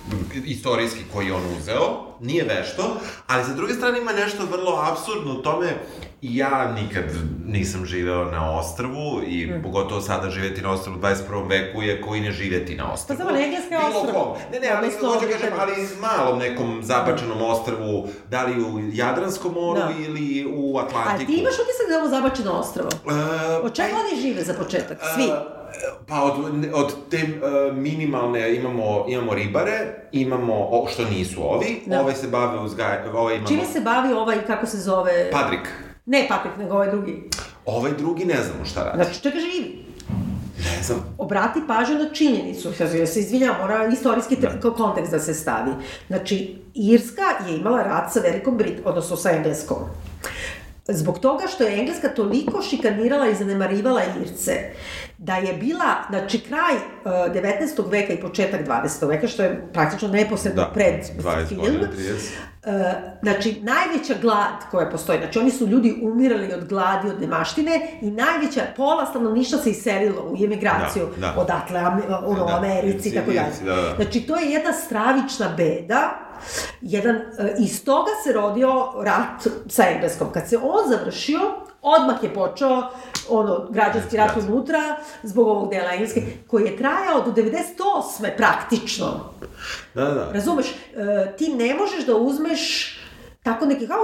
istorijski 0.45 0.99
koji 1.13 1.31
on 1.31 1.41
uzeo, 1.57 2.15
nije 2.19 2.43
vešto, 2.43 2.97
ali 3.27 3.43
sa 3.43 3.53
druge 3.53 3.73
strane 3.73 3.99
ima 3.99 4.11
nešto 4.11 4.43
vrlo 4.51 4.81
absurdno 4.91 5.33
u 5.33 5.41
tome 5.41 5.73
ja 6.33 6.71
nikad 6.71 7.03
nisam 7.45 7.85
živeo 7.85 8.25
na 8.25 8.59
ostrvu 8.59 9.21
i 9.27 9.47
mm. 9.47 9.63
pogotovo 9.63 10.01
sada 10.01 10.29
živeti 10.29 10.61
na 10.61 10.71
ostrvu 10.71 10.95
u 10.95 10.99
21. 10.99 11.49
veku 11.49 11.81
je 11.81 12.01
koji 12.01 12.21
ne 12.21 12.31
živeti 12.31 12.75
na 12.75 12.93
ostrvu. 12.93 13.17
Pa 13.17 13.23
samo 13.23 13.37
engleske 13.37 13.77
ostrvo. 13.77 14.37
Ne, 14.51 14.59
ne, 14.59 14.69
ali 14.77 14.87
hoću 14.87 15.25
kažem, 15.31 15.53
ali 15.59 15.87
malom 16.01 16.39
nekom 16.39 16.79
zabačenom 16.83 17.41
ostrvu, 17.41 18.07
da 18.29 18.43
li 18.43 18.63
u 18.63 18.79
Jadranskom 18.93 19.53
moru 19.53 19.79
da. 19.79 19.91
ili 20.07 20.45
u 20.55 20.77
Atlantiku. 20.77 21.31
A 21.31 21.35
ti 21.35 21.41
imaš 21.41 21.53
utisak 21.53 21.87
da 21.87 21.93
je 21.93 21.99
ovo 21.99 22.09
zabačeno 22.09 22.51
ostrvo? 22.51 22.89
Uh, 23.05 23.65
Od 23.65 23.73
čega 23.73 23.89
pa, 23.91 23.99
oni 23.99 24.21
žive 24.21 24.43
za 24.43 24.53
početak? 24.53 24.97
Svi? 25.15 25.23
Uh, 25.23 25.65
Pa 26.07 26.23
od, 26.23 26.33
od 26.73 26.95
te 27.09 27.17
uh, 27.17 27.77
minimalne 27.77 28.55
imamo, 28.55 29.05
imamo 29.07 29.33
ribare, 29.33 30.07
imamo, 30.11 30.53
o, 30.53 30.87
što 30.93 31.03
nisu 31.05 31.53
ovi, 31.53 31.81
da. 31.85 32.01
ovaj 32.01 32.15
se 32.15 32.27
bave 32.27 32.59
uzgaj, 32.59 33.09
ovaj 33.13 33.35
imamo... 33.35 33.47
Čime 33.47 33.65
se 33.65 33.81
bavi 33.81 34.13
ovaj, 34.13 34.45
kako 34.47 34.65
se 34.65 34.77
zove? 34.77 35.31
Padrik. 35.31 35.84
Ne 36.05 36.27
Patrik, 36.29 36.57
nego 36.57 36.73
ovaj 36.73 36.91
drugi. 36.91 37.29
Ovaj 37.65 37.91
drugi 37.97 38.25
ne 38.25 38.43
znamo 38.43 38.65
šta 38.65 38.83
radi. 38.83 39.03
Znači, 39.03 39.21
čega 39.23 39.39
živi? 39.39 39.85
Ne 40.57 40.83
znam. 40.83 41.15
Obrati 41.17 41.59
pažnju 41.67 41.95
na 41.95 42.09
činjenicu, 42.13 42.71
ja 42.79 43.07
se 43.07 43.19
izvinjam, 43.19 43.55
mora 43.61 43.87
istorijski 43.87 44.35
da. 44.35 44.71
kontekst 44.71 45.11
da 45.11 45.19
se 45.19 45.33
stavi. 45.33 45.71
Znači, 46.07 46.55
Irska 46.73 47.47
je 47.47 47.57
imala 47.57 47.83
rat 47.83 48.13
sa 48.13 48.19
Velikom 48.19 48.57
Brit, 48.57 48.79
odnosno 48.85 49.17
sa 49.17 49.31
Engleskom. 49.31 49.77
Zbog 50.87 51.19
toga 51.19 51.47
što 51.47 51.63
je 51.63 51.79
Engleska 51.79 52.09
toliko 52.09 52.61
šikanirala 52.61 53.27
i 53.27 53.35
zanemarivala 53.35 54.01
Irce, 54.21 54.51
da 55.17 55.35
je 55.35 55.53
bila, 55.53 55.95
znači, 56.09 56.39
kraj 56.39 56.75
uh, 56.75 57.33
19. 57.33 57.91
veka 57.91 58.13
i 58.13 58.21
početak 58.21 58.67
20. 58.67 59.07
veka, 59.07 59.27
što 59.27 59.43
je 59.43 59.67
praktično 59.73 60.07
neposredno 60.07 60.61
da, 60.61 60.71
pred 60.73 61.05
film, 61.47 61.61
godina, 61.61 61.87
Uh, 62.65 62.71
znači, 63.21 63.61
najveća 63.61 64.13
glad 64.21 64.69
koja 64.71 64.89
postoji, 64.89 65.19
znači 65.19 65.39
oni 65.39 65.51
su 65.51 65.67
ljudi 65.67 65.99
umirali 66.01 66.53
od 66.53 66.67
gladi, 66.67 67.09
od 67.09 67.21
nemaštine 67.21 67.87
i 68.01 68.11
najveća, 68.11 68.61
pola 68.77 69.05
stanovništva 69.05 69.59
se 69.59 69.69
iselilo 69.69 70.21
u 70.21 70.43
emigraciju 70.43 71.07
da, 71.17 71.27
da. 71.27 71.41
odatle, 71.41 71.81
ono, 72.25 72.45
da, 72.45 72.57
Americi 72.57 73.09
i 73.09 73.13
tako 73.13 73.31
dalje. 73.31 73.75
Da, 73.75 73.75
da. 73.75 73.95
Znači, 73.95 74.21
to 74.21 74.35
je 74.35 74.51
jedna 74.51 74.73
stravična 74.73 75.49
beda, 75.57 76.24
jedan, 76.81 77.15
uh, 77.15 77.23
iz 77.59 77.85
toga 77.85 78.11
se 78.23 78.33
rodio 78.33 78.91
rat 79.01 79.47
sa 79.67 79.83
Engleskom. 79.89 80.31
Kad 80.33 80.49
se 80.49 80.57
on 80.57 80.89
završio, 80.89 81.39
odmah 81.81 82.23
je 82.23 82.33
počeo 82.33 82.83
ono, 83.29 83.67
građanski 83.69 84.17
rat 84.17 84.37
unutra, 84.37 84.79
zbog 85.23 85.47
ovog 85.47 85.69
dela 85.69 85.91
engleske, 85.91 86.21
koji 86.47 86.65
je 86.65 86.77
trajao 86.77 87.21
do 87.21 87.31
98. 87.31 88.37
praktično. 88.37 89.33
Da, 89.93 90.03
da. 90.05 90.31
Razumeš, 90.33 90.65
e, 90.67 91.35
ti 91.37 91.53
ne 91.53 91.75
možeš 91.75 92.05
da 92.05 92.15
uzmeš 92.15 92.95
tako 93.43 93.65
neki, 93.65 93.87
kao 93.87 93.99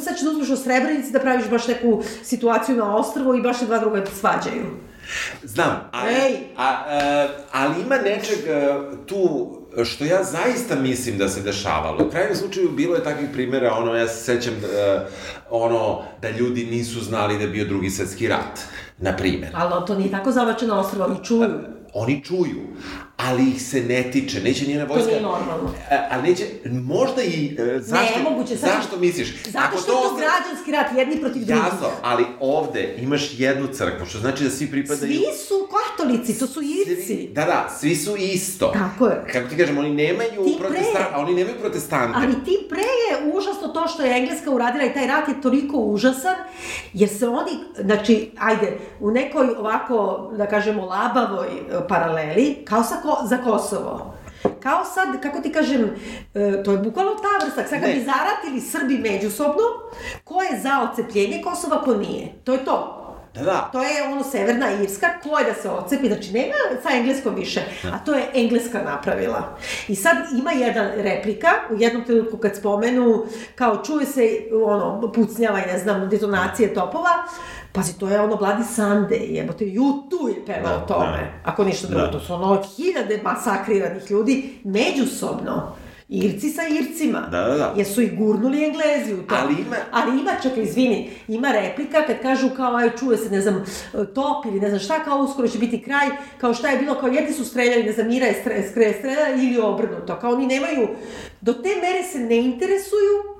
sad 0.00 0.16
ćeš 0.16 0.24
da 0.24 0.30
uzmeš 0.30 0.50
o 0.50 0.56
Srebrenici 0.56 1.12
da 1.12 1.20
praviš 1.20 1.48
baš 1.50 1.68
neku 1.68 2.02
situaciju 2.22 2.76
na 2.76 2.96
ostrvu 2.96 3.34
i 3.34 3.42
baš 3.42 3.58
se 3.58 3.66
dva 3.66 3.78
druga 3.78 4.06
svađaju. 4.20 4.64
Znam, 5.42 5.90
ali, 5.92 6.14
Ej. 6.14 6.38
a, 6.56 6.84
a, 6.88 7.28
ali 7.52 7.80
ima 7.80 7.96
nečeg 7.96 8.38
tu 9.06 9.52
što 9.84 10.04
ja 10.04 10.24
zaista 10.24 10.76
mislim 10.76 11.18
da 11.18 11.28
se 11.28 11.42
dešavalo. 11.42 12.06
U 12.06 12.10
krajnjem 12.10 12.36
slučaju 12.36 12.70
bilo 12.70 12.94
je 12.94 13.04
takvih 13.04 13.28
primjera, 13.32 13.74
ono, 13.74 13.94
ja 13.94 14.08
se 14.08 14.24
sećam 14.24 14.54
da, 14.60 15.08
ono, 15.50 16.02
da 16.22 16.30
ljudi 16.30 16.64
nisu 16.64 17.00
znali 17.00 17.36
da 17.36 17.42
je 17.42 17.48
bio 17.48 17.64
drugi 17.64 17.90
svetski 17.90 18.28
rat, 18.28 18.60
na 18.98 19.16
primjer. 19.16 19.50
Ali 19.54 19.86
to 19.86 19.94
nije 19.94 20.10
tako 20.10 20.32
zavačeno 20.32 20.74
ostrovo, 20.74 21.04
oni 21.04 21.24
čuju. 21.24 21.50
Oni 21.94 22.24
čuju, 22.24 22.62
ali 23.16 23.48
ih 23.48 23.62
se 23.62 23.80
ne 23.80 24.10
tiče, 24.10 24.40
neće 24.40 24.66
njena 24.66 24.84
vojska... 24.84 25.04
To 25.04 25.10
nije 25.10 25.22
normalno. 25.22 25.74
A, 26.10 26.20
neće, 26.20 26.44
možda 26.70 27.22
i... 27.22 27.56
Uh, 27.58 27.82
zašto, 27.82 28.18
ne, 28.18 28.30
moguće, 28.30 28.56
sad, 28.56 28.70
zašto 28.76 28.96
misliš? 28.96 29.42
Zato 29.44 29.78
što 29.78 29.92
to 29.92 30.02
je 30.02 30.08
to 30.08 30.16
građanski 30.16 30.72
rat, 30.72 30.86
jedni 30.96 31.20
protiv 31.20 31.44
drugih. 31.44 31.64
Jasno, 31.64 31.88
ali 32.02 32.24
ovde 32.40 32.94
imaš 32.98 33.38
jednu 33.38 33.66
crkvu, 33.66 34.06
što 34.06 34.18
znači 34.18 34.44
da 34.44 34.50
svi 34.50 34.70
pripadaju... 34.70 35.12
Svi 35.12 35.38
su 35.48 35.68
katolici, 35.76 36.38
to 36.38 36.46
su 36.46 36.60
irci. 36.62 37.28
Da, 37.32 37.44
da, 37.44 37.68
svi 37.78 37.96
su 37.96 38.16
isto. 38.16 38.66
Tako 38.66 39.06
je. 39.06 39.24
Kako 39.32 39.48
ti 39.48 39.56
kažem, 39.56 39.78
oni 39.78 39.94
nemaju 39.94 40.58
protestante, 40.58 41.16
oni 41.16 41.34
nemaju 41.34 41.56
protestante. 41.60 42.18
Ali 42.22 42.44
ti 42.44 42.66
pre 42.68 42.78
je 42.80 43.32
užasno 43.34 43.68
to 43.68 43.88
što 43.88 44.02
je 44.02 44.18
Engleska 44.18 44.50
uradila 44.50 44.84
i 44.84 44.94
taj 44.94 45.06
rat 45.06 45.28
je 45.28 45.40
toliko 45.40 45.76
užasan, 45.76 46.36
jer 46.92 47.08
se 47.08 47.28
oni, 47.28 47.50
znači, 47.84 48.30
ajde, 48.38 48.78
u 49.00 49.10
nekoj 49.10 49.46
ovako, 49.46 50.30
da 50.38 50.46
kažemo, 50.46 50.86
labavoj 50.86 51.46
e, 51.46 51.88
paraleli, 51.88 52.56
kao 52.64 52.82
sa 52.82 53.05
ko, 53.06 53.26
za 53.26 53.38
Kosovo. 53.38 54.14
Kao 54.62 54.84
sad, 54.84 55.22
kako 55.22 55.40
ti 55.40 55.52
kažem, 55.52 55.90
e, 56.34 56.62
to 56.64 56.72
je 56.72 56.78
bukvalno 56.78 57.14
ta 57.14 57.44
vrsta, 57.44 57.62
sad 57.68 57.80
kad 57.80 57.90
bi 57.94 58.04
zaratili 58.04 58.60
Srbi 58.60 58.98
međusobno, 58.98 59.62
ko 60.24 60.42
je 60.42 60.60
za 60.60 60.90
ocepljenje 60.92 61.42
Kosova, 61.44 61.82
ko 61.82 61.94
nije. 61.94 62.32
To 62.44 62.52
je 62.52 62.64
to. 62.64 63.02
Da, 63.34 63.44
da. 63.44 63.68
To 63.72 63.82
je 63.82 64.02
ono 64.12 64.24
Severna 64.24 64.72
Irska, 64.82 65.06
ko 65.22 65.38
je 65.38 65.44
da 65.44 65.54
se 65.54 65.70
ocepi, 65.70 66.08
znači 66.08 66.32
nema 66.32 66.54
sa 66.82 66.96
engleskom 66.96 67.34
više, 67.34 67.60
da. 67.82 67.88
a 67.88 67.98
to 68.04 68.14
je 68.14 68.30
Engleska 68.34 68.82
napravila. 68.82 69.58
I 69.88 69.94
sad 69.96 70.16
ima 70.38 70.52
jedan 70.52 70.90
replika, 70.96 71.48
u 71.70 71.74
jednom 71.78 72.04
trenutku 72.04 72.36
kad 72.36 72.56
spomenu, 72.56 73.26
kao 73.54 73.82
čuje 73.84 74.06
se 74.06 74.28
ono, 74.64 75.12
pucnjava 75.12 75.58
i 75.58 75.66
ne 75.72 75.78
znam, 75.78 76.08
detonacije 76.08 76.74
topova, 76.74 77.10
Pazi, 77.76 77.98
to 77.98 78.08
je 78.08 78.20
ono 78.20 78.36
Bloody 78.36 78.64
Sunday, 78.76 79.34
jebote, 79.34 79.64
YouTube 79.64 80.28
je 80.28 80.46
peva 80.46 80.68
da, 80.68 80.76
o 80.76 80.86
tome. 80.86 81.06
Da. 81.06 81.50
Ako 81.50 81.64
ništa 81.64 81.86
drugo, 81.86 82.06
da. 82.06 82.12
to 82.12 82.20
su 82.20 82.34
ono 82.34 82.62
hiljade 82.76 83.20
masakriranih 83.24 84.10
ljudi 84.10 84.58
međusobno. 84.64 85.76
Irci 86.08 86.50
sa 86.50 86.62
Ircima. 86.68 87.20
Da, 87.20 87.40
da, 87.40 87.54
da. 87.54 87.74
Jer 87.76 87.86
su 87.86 88.02
ih 88.02 88.18
gurnuli 88.18 88.64
Englezi 88.64 89.14
u 89.14 89.26
to. 89.26 89.34
Ali 89.42 89.54
ima... 89.54 89.76
Ali 89.92 90.20
ima, 90.20 90.30
čekaj, 90.42 90.62
izvini, 90.62 91.10
ima 91.28 91.52
replika 91.52 92.06
kad 92.06 92.22
kažu 92.22 92.50
kao, 92.56 92.76
aj, 92.76 92.90
čuje 92.98 93.18
se, 93.18 93.30
ne 93.30 93.40
znam, 93.40 93.64
top 93.92 94.46
ili 94.46 94.60
ne 94.60 94.68
znam 94.68 94.80
šta, 94.80 95.04
kao 95.04 95.18
uskoro 95.18 95.48
će 95.48 95.58
biti 95.58 95.82
kraj, 95.82 96.06
kao 96.40 96.54
šta 96.54 96.68
je 96.68 96.78
bilo, 96.78 96.94
kao 96.94 97.08
jedni 97.08 97.32
su 97.32 97.44
streljali, 97.44 97.82
ne 97.82 97.92
znam, 97.92 98.06
Mira 98.08 98.26
je 98.26 98.34
stre, 98.70 98.92
streljala 98.98 99.28
ili 99.36 99.58
obrnuto. 99.58 100.18
Kao 100.20 100.32
oni 100.32 100.46
nemaju, 100.46 100.88
do 101.40 101.52
te 101.52 101.68
mere 101.82 102.02
se 102.02 102.18
ne 102.18 102.36
interesuju, 102.36 103.35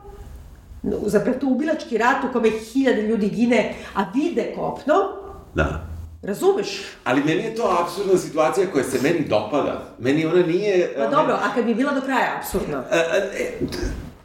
za 1.07 1.25
ubilački 1.43 1.99
rat 1.99 2.25
u 2.31 2.33
kome 2.33 2.51
hiljade 2.51 3.03
ljudi 3.03 3.29
gine, 3.29 3.75
a 3.95 4.05
vide 4.15 4.53
kopno, 4.57 4.95
da. 5.55 5.97
Razumeš? 6.23 6.83
Ali 7.05 7.25
meni 7.25 7.43
je 7.43 7.55
to 7.55 7.77
absurdna 7.83 8.19
situacija 8.19 8.67
koja 8.73 8.85
se 8.85 8.99
meni 9.03 9.29
dopada. 9.29 9.95
Meni 9.99 10.27
ona 10.27 10.47
nije... 10.47 10.95
Pa 10.97 11.07
dobro, 11.07 11.35
a 11.35 11.55
kad 11.55 11.65
bi 11.65 11.75
bila 11.75 11.93
do 11.93 12.01
kraja 12.01 12.37
absurdna? 12.39 12.85
E, 12.93 12.97
e, 12.97 13.53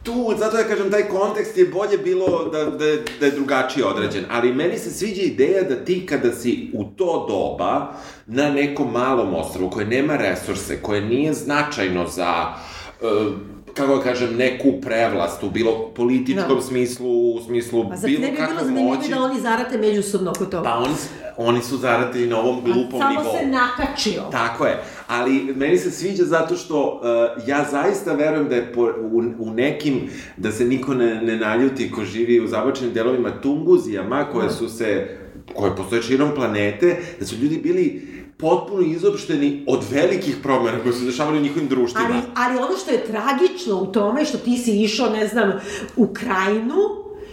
tu, 0.02 0.34
zato 0.38 0.58
ja 0.58 0.64
kažem, 0.64 0.90
taj 0.90 1.08
kontekst 1.08 1.58
je 1.58 1.66
bolje 1.66 1.98
bilo 1.98 2.48
da, 2.52 2.64
da, 2.64 2.86
da 3.20 3.26
je 3.26 3.32
drugačije 3.32 3.86
određen. 3.86 4.24
Ali 4.30 4.52
meni 4.52 4.78
se 4.78 4.90
sviđa 4.90 5.22
ideja 5.22 5.62
da 5.62 5.84
ti 5.84 6.06
kada 6.06 6.32
si 6.32 6.70
u 6.74 6.84
to 6.84 7.26
doba 7.28 7.92
na 8.26 8.50
nekom 8.50 8.92
malom 8.92 9.34
ostrovu 9.34 9.70
koje 9.70 9.86
nema 9.86 10.16
resurse, 10.16 10.82
koje 10.82 11.00
nije 11.00 11.32
značajno 11.32 12.06
za... 12.06 12.54
Uh, 13.00 13.51
kako 13.74 13.96
da 13.96 14.02
kažem, 14.02 14.36
neku 14.36 14.72
prevlast 14.80 15.42
u 15.42 15.50
bilo 15.50 15.90
političkom 15.94 16.56
no. 16.56 16.62
smislu, 16.62 17.34
u 17.34 17.40
smislu 17.46 17.88
pa 17.88 18.06
bilo 18.06 18.28
kakve 18.36 18.46
moći. 18.46 18.58
Pa 18.58 18.64
zar 18.64 18.70
ne 18.70 18.70
bi 18.70 18.70
bilo 18.70 18.98
zanimljivo 18.98 19.20
da 19.20 19.24
oni 19.24 19.40
zarate 19.40 19.78
međusobno 19.78 20.30
oko 20.30 20.44
toga? 20.44 20.62
Pa 20.62 20.76
oni, 20.76 20.94
oni 21.36 21.62
su 21.62 21.76
zaratili 21.76 22.26
na 22.26 22.38
ovom 22.38 22.60
glupom 22.64 23.00
samo 23.00 23.10
nivou. 23.10 23.24
Samo 23.24 23.38
se 23.38 23.46
nakačio. 23.46 24.22
Tako 24.30 24.66
je. 24.66 24.82
Ali 25.06 25.54
meni 25.56 25.78
se 25.78 25.90
sviđa 25.90 26.24
zato 26.24 26.56
što 26.56 27.00
uh, 27.02 27.48
ja 27.48 27.66
zaista 27.70 28.12
verujem 28.12 28.48
da 28.48 28.54
je 28.54 28.72
po, 28.72 28.82
u, 28.82 29.22
u 29.38 29.50
nekim, 29.50 30.10
da 30.36 30.52
se 30.52 30.64
niko 30.64 30.94
ne, 30.94 31.22
ne 31.22 31.36
naljuti 31.36 31.90
ko 31.90 32.04
živi 32.04 32.40
u 32.40 32.48
zabačenim 32.48 32.94
delovima 32.94 33.40
Tunguzijama, 33.40 34.24
koje 34.32 34.50
su 34.50 34.68
se 34.68 35.18
koje 35.54 35.76
postoje 35.76 36.02
širom 36.02 36.30
planete, 36.34 36.96
da 37.20 37.26
su 37.26 37.36
ljudi 37.36 37.58
bili 37.58 38.11
potpuno 38.36 38.82
izopšteni 38.82 39.64
od 39.68 39.84
velikih 39.90 40.36
promjena 40.42 40.82
koje 40.82 40.92
su 40.92 41.04
dešavali 41.04 41.38
u 41.38 41.42
njihovim 41.42 41.68
društvima. 41.68 42.08
Ali, 42.08 42.22
ali 42.34 42.58
ono 42.58 42.76
što 42.76 42.90
je 42.90 43.04
tragično 43.04 43.76
u 43.76 43.86
tome, 43.86 44.24
što 44.24 44.38
ti 44.38 44.58
si 44.58 44.82
išao, 44.82 45.10
ne 45.10 45.26
znam, 45.28 45.52
u 45.96 46.06
krajinu, 46.06 46.76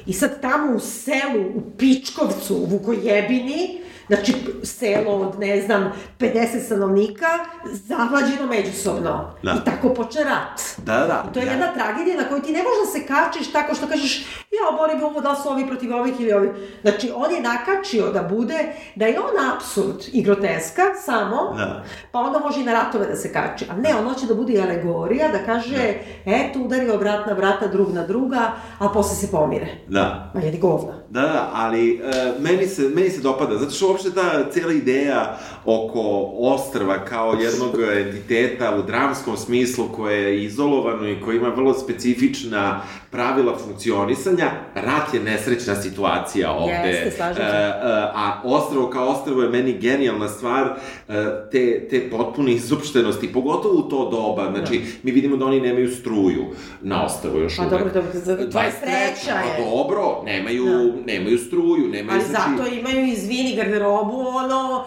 i 0.05 0.13
sad 0.13 0.41
tamo 0.41 0.75
u 0.75 0.79
selu, 0.79 1.45
u 1.55 1.61
Pičkovcu, 1.77 2.55
u 2.55 2.65
Vukojebini, 2.65 3.81
Znači, 4.09 4.33
selo 4.63 5.11
od, 5.11 5.39
ne 5.39 5.61
znam, 5.61 5.91
50 6.19 6.65
stanovnika, 6.65 7.27
zavlađeno 7.65 8.45
međusobno. 8.49 9.31
Da. 9.43 9.51
I 9.51 9.65
tako 9.65 9.93
poče 9.93 10.19
rat. 10.23 10.61
Da, 10.77 10.93
da. 10.93 11.25
I 11.29 11.33
to 11.33 11.39
je 11.39 11.45
da. 11.45 11.51
jedna 11.51 11.73
tragedija 11.73 12.17
na 12.17 12.29
koju 12.29 12.41
ti 12.41 12.51
ne 12.51 12.63
možeš 12.63 12.79
da 12.85 12.99
se 12.99 13.07
kačiš 13.07 13.51
tako 13.51 13.75
što 13.75 13.87
kažeš, 13.87 14.19
ja, 14.51 14.77
boli 14.77 14.95
me 14.95 15.05
ovo 15.05 15.21
da 15.21 15.35
su 15.35 15.49
ovi 15.49 15.67
protiv 15.67 15.95
ovih 15.95 16.13
ili 16.19 16.33
ovi. 16.33 16.49
Znači, 16.81 17.11
on 17.15 17.31
je 17.31 17.41
nakačio 17.41 18.11
da 18.11 18.23
bude, 18.23 18.73
da 18.95 19.05
je 19.05 19.19
on 19.19 19.53
absurd 19.53 20.03
i 20.13 20.23
groteska 20.23 20.81
samo, 21.05 21.53
da. 21.57 21.83
pa 22.11 22.19
onda 22.19 22.39
može 22.39 22.61
i 22.61 22.63
na 22.63 22.73
ratove 22.73 23.07
da 23.07 23.15
se 23.15 23.33
kači. 23.33 23.65
A 23.69 23.75
ne, 23.75 23.95
on 23.95 24.13
hoće 24.13 24.25
da 24.25 24.35
bude 24.35 24.53
i 24.53 24.61
alegorija, 24.61 25.27
da 25.27 25.45
kaže, 25.45 25.93
da. 26.25 26.31
eto, 26.31 26.59
udario 26.59 26.97
brat 26.97 27.27
na 27.27 27.33
brata, 27.33 27.67
drug 27.67 27.93
na 27.93 28.07
druga, 28.07 28.51
a 28.79 28.89
posle 28.89 29.15
se 29.15 29.31
pomire. 29.31 29.67
Da. 29.87 30.31
Ma 30.35 30.41
je 30.41 30.57
govna. 30.57 30.93
Da, 31.09 31.21
da, 31.21 31.49
ali 31.53 32.01
uh, 32.03 32.41
meni, 32.41 32.67
se, 32.67 32.81
meni 32.81 33.09
se 33.09 33.21
dopada, 33.21 33.57
zato 33.57 33.71
što 33.71 33.87
uopšte 33.99 34.21
ta 34.21 34.51
cijela 34.51 34.73
ideja 34.73 35.37
oko 35.65 36.31
ostrva 36.39 37.05
kao 37.05 37.33
jednog 37.33 37.75
entiteta 37.97 38.75
u 38.75 38.83
dramskom 38.83 39.37
smislu 39.37 39.85
koje 39.95 40.23
je 40.23 40.43
izolovano 40.43 41.09
i 41.09 41.21
koje 41.21 41.37
ima 41.37 41.49
vrlo 41.49 41.73
specifična 41.73 42.81
pravila 43.11 43.57
funkcionisanja, 43.57 44.51
rat 44.75 45.13
je 45.13 45.19
nesrećna 45.19 45.75
situacija 45.75 46.51
ovde. 46.51 46.89
Jeste, 46.89 47.11
slažem 47.11 47.35
se. 47.35 47.41
Uh, 47.41 47.89
a 48.15 48.41
ostrvo 48.43 48.89
kao 48.89 49.07
ostrvo 49.07 49.41
je 49.41 49.49
meni 49.49 49.77
genijalna 49.77 50.27
stvar 50.27 50.63
uh, 50.63 51.15
te, 51.51 51.87
te 51.89 52.09
potpune 52.09 52.51
izopštenosti, 52.51 53.33
pogotovo 53.33 53.79
u 53.79 53.89
to 53.89 54.09
doba. 54.09 54.51
Znači, 54.51 54.79
da. 54.79 54.85
mi 55.03 55.11
vidimo 55.11 55.37
da 55.37 55.45
oni 55.45 55.61
nemaju 55.61 55.91
struju 55.91 56.45
na 56.81 57.05
ostrvo 57.05 57.39
još 57.39 57.57
pa, 57.57 57.63
uvek. 57.63 57.71
Pa 57.71 57.77
dobro, 57.77 57.93
dobro, 57.93 58.19
za 58.19 58.37
23. 58.37 58.59
je. 58.59 59.57
Pa 59.57 59.63
dobro, 59.63 60.21
nemaju, 60.25 60.65
da. 60.65 61.13
nemaju 61.13 61.37
struju, 61.37 61.87
nemaju... 61.87 62.19
Ali 62.19 62.29
znači... 62.29 62.49
zato 62.57 62.75
imaju, 62.75 63.05
izvini, 63.05 63.55
garderobu, 63.55 63.88
ono, 63.89 64.86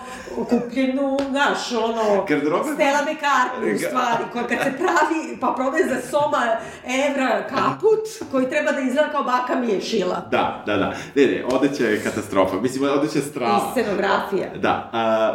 kupljenu, 0.51 1.19
znaš, 1.31 1.73
ono, 1.73 2.25
Garderobe... 2.29 2.75
Stella 2.75 2.99
McCartney, 2.99 3.75
u 3.75 3.79
stvari, 3.79 4.25
koja 4.33 4.47
kad 4.47 4.59
se 4.59 4.73
pravi, 4.79 5.39
pa 5.41 5.55
prodaje 5.57 5.85
za 5.89 6.09
soma 6.11 6.43
evra 7.09 7.47
kaput, 7.49 8.31
koji 8.31 8.51
treba 8.51 8.73
da 8.73 8.81
izgleda 8.81 9.11
kao 9.13 9.25
baka 9.25 9.55
mi 9.55 9.69
je 9.69 9.81
šila. 9.81 10.27
Da, 10.31 10.63
da, 10.67 10.77
da. 10.77 10.95
Ne, 11.15 11.27
ne, 11.27 11.45
odeća 11.53 11.85
je 11.85 12.03
katastrofa. 12.03 12.61
Mislim, 12.61 12.91
odeća 12.91 13.19
je 13.19 13.25
strava. 13.25 13.57
I 13.57 13.71
scenografija. 13.71 14.49
Da. 14.57 14.91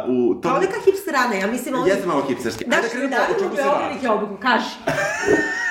Uh, 0.06 0.14
u 0.14 0.40
tom... 0.40 0.52
Kao 0.52 0.60
neka 0.60 0.76
hipsterana, 0.84 1.34
ja 1.34 1.46
mislim... 1.46 1.74
Ovdje... 1.74 1.92
Jeste 1.92 2.06
malo 2.06 2.22
hipsterski. 2.28 2.64
Ajde, 2.64 2.82
da 2.82 2.88
krenemo, 2.88 3.22
o 3.36 3.38
čemu 3.38 3.56
se 3.56 3.62
radi. 3.62 3.94
Daš 4.02 4.30
mi 4.30 4.36
kaži. 4.40 4.74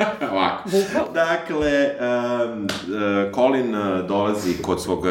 Ovako. 0.32 0.68
Dakle, 1.14 1.90
um, 2.00 2.64
uh, 2.64 3.34
Colin 3.34 3.74
uh, 3.74 4.06
dolazi 4.06 4.62
kod 4.62 4.82
svog 4.82 4.98
uh, 4.98 5.06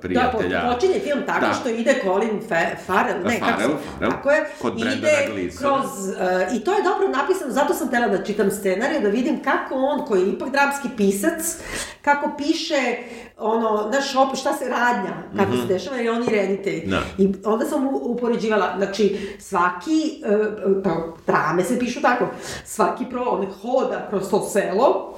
prijatelja. 0.00 0.60
Da, 0.62 0.74
počinje 0.74 1.00
film 1.00 1.22
tako 1.26 1.46
da. 1.46 1.52
što 1.52 1.68
ide 1.68 1.94
Colin 2.04 2.40
Fe, 2.48 2.76
Farrell, 2.86 3.24
ne, 3.24 3.38
Farrell, 3.38 3.40
kako 3.40 3.60
se, 3.60 3.76
Farrell, 3.98 4.12
tako 4.12 4.30
je, 4.30 4.44
kod 4.62 4.80
ide 4.80 5.50
kroz, 5.58 5.84
uh, 5.84 6.56
i 6.56 6.64
to 6.64 6.74
je 6.74 6.82
dobro 6.82 7.08
napisano, 7.08 7.52
zato 7.52 7.74
sam 7.74 7.90
tela 7.90 8.08
da 8.08 8.24
čitam 8.24 8.50
scenariju, 8.50 9.00
da 9.00 9.08
vidim 9.08 9.42
kako 9.42 9.74
on, 9.74 10.06
koji 10.06 10.20
je 10.20 10.28
ipak 10.28 10.50
dramski 10.50 10.88
pisac, 10.96 11.56
kako 12.02 12.30
piše 12.36 12.96
ono, 13.38 13.88
znaš, 13.90 14.16
opet 14.16 14.40
šta 14.40 14.52
se 14.52 14.68
radnja, 14.68 15.14
kako 15.36 15.50
mm 15.50 15.54
-hmm. 15.54 15.66
se 15.66 15.72
dešava, 15.72 16.00
i 16.00 16.08
oni 16.08 16.26
reditelji. 16.30 16.86
Da. 16.86 17.00
I 17.18 17.34
onda 17.44 17.64
sam 17.64 17.88
upoređivala, 17.92 18.74
znači, 18.76 19.36
svaki, 19.38 20.22
uh, 20.66 20.82
pa, 20.84 20.90
drame 21.26 21.64
se 21.64 21.78
pišu 21.78 22.02
tako, 22.02 22.26
svaki 22.64 23.04
pro, 23.10 23.22
on 23.22 23.46
hoda 23.62 24.06
kroz 24.10 24.30
to 24.30 24.48
selo, 24.48 25.14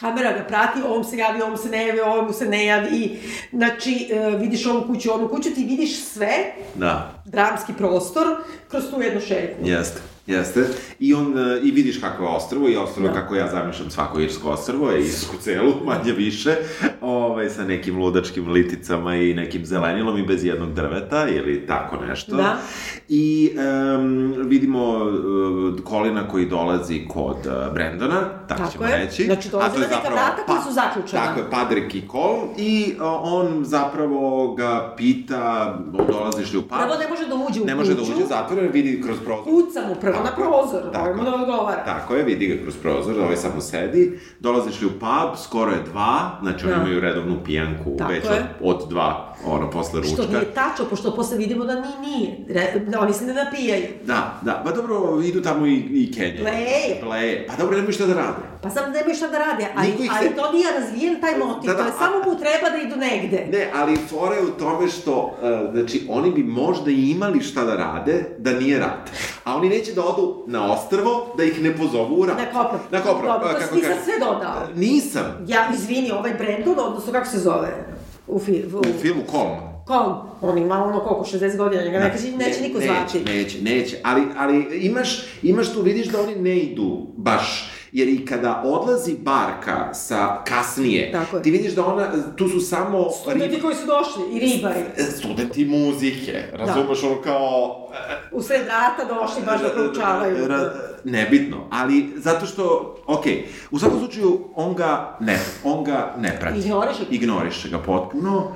kamera 0.00 0.32
ga 0.32 0.44
prati, 0.48 0.82
ovom 0.88 1.04
se 1.04 1.16
javi, 1.16 1.42
ovom 1.42 1.56
se 1.56 1.68
ne 1.68 1.86
javi, 1.86 2.00
ovom 2.00 2.32
se 2.32 2.46
ne 2.46 2.66
javi, 2.66 3.20
znači, 3.52 4.10
uh, 4.12 4.40
vidiš 4.40 4.66
ovu 4.66 4.86
kuću, 4.86 5.14
onu 5.14 5.28
kuću, 5.28 5.54
ti 5.54 5.64
vidiš 5.64 6.04
sve, 6.04 6.54
da. 6.74 7.10
dramski 7.24 7.72
prostor, 7.72 8.26
kroz 8.68 8.84
tu 8.90 9.00
jednu 9.00 9.20
šetnju. 9.20 9.66
Jeste. 9.66 10.13
Jeste. 10.26 10.64
I 10.98 11.14
on, 11.14 11.38
e, 11.38 11.60
i 11.62 11.70
vidiš 11.70 12.00
kako 12.00 12.22
je 12.22 12.28
ostrvo, 12.28 12.68
i 12.68 12.76
ostrvo 12.76 13.08
da. 13.08 13.14
kako 13.14 13.34
ja 13.34 13.48
zamišljam 13.50 13.90
svako 13.90 14.20
irsko 14.20 14.50
ostrvo, 14.50 14.90
je 14.90 15.00
irsku 15.00 15.36
celu, 15.40 15.72
manje 15.86 16.12
više, 16.12 16.56
ovaj, 17.00 17.50
sa 17.50 17.64
nekim 17.64 17.98
ludačkim 17.98 18.48
liticama 18.48 19.16
i 19.16 19.34
nekim 19.34 19.66
zelenilom 19.66 20.18
i 20.18 20.26
bez 20.26 20.44
jednog 20.44 20.72
drveta, 20.72 21.28
ili 21.28 21.66
tako 21.66 21.96
nešto. 21.96 22.36
Da. 22.36 22.56
I 23.08 23.50
um, 23.98 24.34
vidimo 24.36 24.88
uh, 24.88 25.84
Kolina 25.84 26.28
koji 26.28 26.46
dolazi 26.46 27.06
kod 27.08 27.46
uh, 27.46 27.74
Brendona, 27.74 28.20
tako, 28.20 28.60
tako 28.60 28.72
ćemo 28.72 28.84
je. 28.84 28.96
reći. 28.96 29.24
Znači, 29.24 29.48
dolazi 29.48 29.78
na 29.78 29.86
neka 29.86 30.08
vrata 30.08 30.42
pa, 30.46 30.52
koja 30.52 30.62
su 30.62 30.72
zaključena. 30.72 31.24
Tako 31.24 31.40
je, 31.40 31.50
Padrik 31.50 31.94
i 31.94 32.08
Kol, 32.08 32.38
i 32.56 32.94
uh, 32.96 33.02
on 33.22 33.64
zapravo 33.64 34.54
ga 34.54 34.94
pita, 34.96 35.74
dolaziš 36.08 36.52
li 36.52 36.58
u 36.58 36.62
pub? 36.62 36.78
Prvo 36.78 36.94
ne 36.94 37.08
može 37.08 37.26
da 37.26 37.34
uđe 37.34 37.60
u 37.62 37.64
Ne 37.64 37.74
može 37.74 37.94
da 37.94 38.02
uđe, 38.02 38.26
zatvoren, 38.28 38.70
vidi 38.72 39.02
kroz 39.02 39.18
prozor. 39.24 39.44
Kuca 39.44 39.80
mu 39.88 39.94
prvo 40.00 40.13
na 40.22 40.34
prozor, 40.36 40.92
tako, 40.92 41.16
mu 41.16 41.24
da 41.24 41.34
odgovara. 41.34 41.84
Tako 41.84 42.14
je, 42.14 42.24
vidi 42.24 42.46
ga 42.46 42.62
kroz 42.62 42.76
prozor, 42.76 43.20
ovaj 43.20 43.36
samo 43.36 43.60
sedi. 43.60 44.18
Dolaziš 44.40 44.80
li 44.80 44.86
u 44.86 44.90
pub, 44.90 45.38
skoro 45.44 45.70
je 45.70 45.82
dva, 45.92 46.38
znači 46.42 46.66
oni 46.66 46.74
da. 46.74 46.80
imaju 46.80 47.00
redovnu 47.00 47.36
pijanku 47.44 47.96
tako 47.98 48.12
već 48.12 48.24
od, 48.24 48.42
od 48.60 48.88
dva, 48.88 49.34
ono, 49.46 49.70
posle 49.70 50.00
ručka. 50.00 50.22
Što 50.22 50.32
nije 50.32 50.54
tačno, 50.54 50.84
pošto 50.90 51.14
posle 51.16 51.36
vidimo 51.36 51.64
da 51.64 51.74
ni 51.74 52.08
nije. 52.08 52.36
Re, 52.48 52.80
da 52.80 53.00
oni 53.00 53.12
se 53.12 53.24
ne 53.26 53.34
napijaju. 53.34 53.84
Da, 54.04 54.38
da, 54.42 54.62
pa 54.64 54.72
dobro, 54.72 55.20
idu 55.24 55.42
tamo 55.42 55.66
i, 55.66 55.74
i 55.74 56.12
Kenje. 56.12 56.38
Pleje. 56.38 57.00
Pleje. 57.02 57.46
Pa 57.46 57.56
dobro, 57.56 57.76
nemaju 57.76 57.92
šta 57.92 58.06
da 58.06 58.14
rade. 58.14 58.54
Pa 58.62 58.70
sam 58.70 58.92
nemaju 58.92 59.14
šta 59.16 59.28
da 59.28 59.38
rade, 59.38 59.66
ali, 59.76 59.88
ali 60.18 60.28
se... 60.28 60.34
to 60.34 60.52
nije 60.52 60.66
razvijen 60.78 61.20
taj 61.20 61.38
motiv, 61.38 61.70
da, 61.70 61.72
da, 61.72 61.78
to 61.78 61.84
je 61.84 61.92
a... 61.92 61.98
samo 61.98 62.16
mu 62.26 62.38
treba 62.38 62.70
da 62.70 62.82
idu 62.82 62.96
negde. 62.96 63.46
Ne, 63.52 63.70
ali 63.74 63.96
fora 63.96 64.34
je 64.34 64.42
u 64.42 64.50
tome 64.50 64.88
što, 64.88 65.36
uh, 65.42 65.74
znači, 65.74 66.06
oni 66.08 66.30
bi 66.30 66.42
možda 66.42 66.90
imali 66.90 67.40
šta 67.40 67.64
da 67.64 67.76
rade 67.76 68.24
da 68.38 68.52
nije 68.52 68.78
rat. 68.78 69.10
A 69.44 69.56
oni 69.56 69.68
neće 69.68 69.92
da 69.92 70.03
odu 70.04 70.44
na 70.46 70.72
ostrvo, 70.72 71.34
da 71.36 71.44
ih 71.44 71.62
ne 71.62 71.76
pozovu 71.76 72.20
u 72.20 72.26
rat. 72.26 72.38
Na 72.38 72.44
Koprov. 72.44 72.80
Na 72.90 73.00
Koprov. 73.00 73.32
Dobro, 73.32 73.48
to 73.48 73.60
si 73.60 73.80
ti 73.80 73.86
sad 73.86 74.04
sve 74.04 74.18
dodao. 74.18 74.68
Nisam. 74.74 75.44
Ja, 75.46 75.68
izvini, 75.74 76.10
ovaj 76.10 76.34
Brandon, 76.34 76.86
odnosno 76.86 77.12
kako 77.12 77.26
se 77.26 77.38
zove? 77.38 77.68
U, 78.26 78.38
fi, 78.38 78.64
u, 78.74 78.78
u 78.78 79.00
filmu 79.00 79.22
Kolm. 79.30 79.74
Kolm. 79.86 80.14
On 80.40 80.58
ima 80.58 80.84
ono 80.84 81.00
koliko, 81.00 81.24
60 81.24 81.56
godina, 81.56 81.82
njega 81.82 81.98
ne, 81.98 82.08
neće, 82.08 82.36
neće 82.36 82.60
niko 82.60 82.78
neće, 82.78 82.92
zvati. 82.92 83.24
Neće, 83.24 83.62
neće, 83.62 83.96
ali, 84.02 84.22
ali 84.38 84.80
imaš, 84.80 85.22
imaš 85.42 85.72
tu, 85.72 85.82
vidiš 85.82 86.06
da 86.06 86.20
oni 86.20 86.36
ne 86.36 86.58
idu 86.58 87.06
baš 87.16 87.70
jer 87.94 88.08
i 88.08 88.26
kada 88.26 88.62
odlazi 88.64 89.16
barka 89.18 89.94
sa 89.94 90.44
kasnije, 90.44 91.12
ti 91.42 91.50
vidiš 91.50 91.72
da 91.72 91.86
ona, 91.86 92.12
tu 92.36 92.48
su 92.48 92.60
samo... 92.60 93.10
Studenti 93.10 93.60
koji 93.60 93.74
su 93.74 93.86
došli, 93.86 94.36
i 94.36 94.40
ribari. 94.40 94.80
Studenti 95.18 95.64
muzike, 95.64 96.42
razumeš, 96.52 97.00
da. 97.00 97.08
ono 97.08 97.22
kao... 97.22 97.83
U 98.32 98.42
sred 98.42 98.66
rata 98.66 99.14
došli 99.14 99.42
baš 99.46 99.60
da 99.62 99.68
proučavaju. 99.68 100.48
Nebitno, 101.04 101.56
ali 101.70 102.12
zato 102.16 102.46
što, 102.46 102.96
ok, 103.06 103.24
u 103.70 103.78
svakom 103.78 103.98
slučaju, 103.98 104.40
on 104.54 104.74
ga 104.74 105.16
ne, 105.20 105.38
on 105.64 105.84
ga 105.84 106.14
ne 106.18 106.36
prati. 106.40 106.58
Ignoriše. 106.58 107.02
Ignoriše 107.10 107.68
ga 107.68 107.78
potpuno 107.78 108.52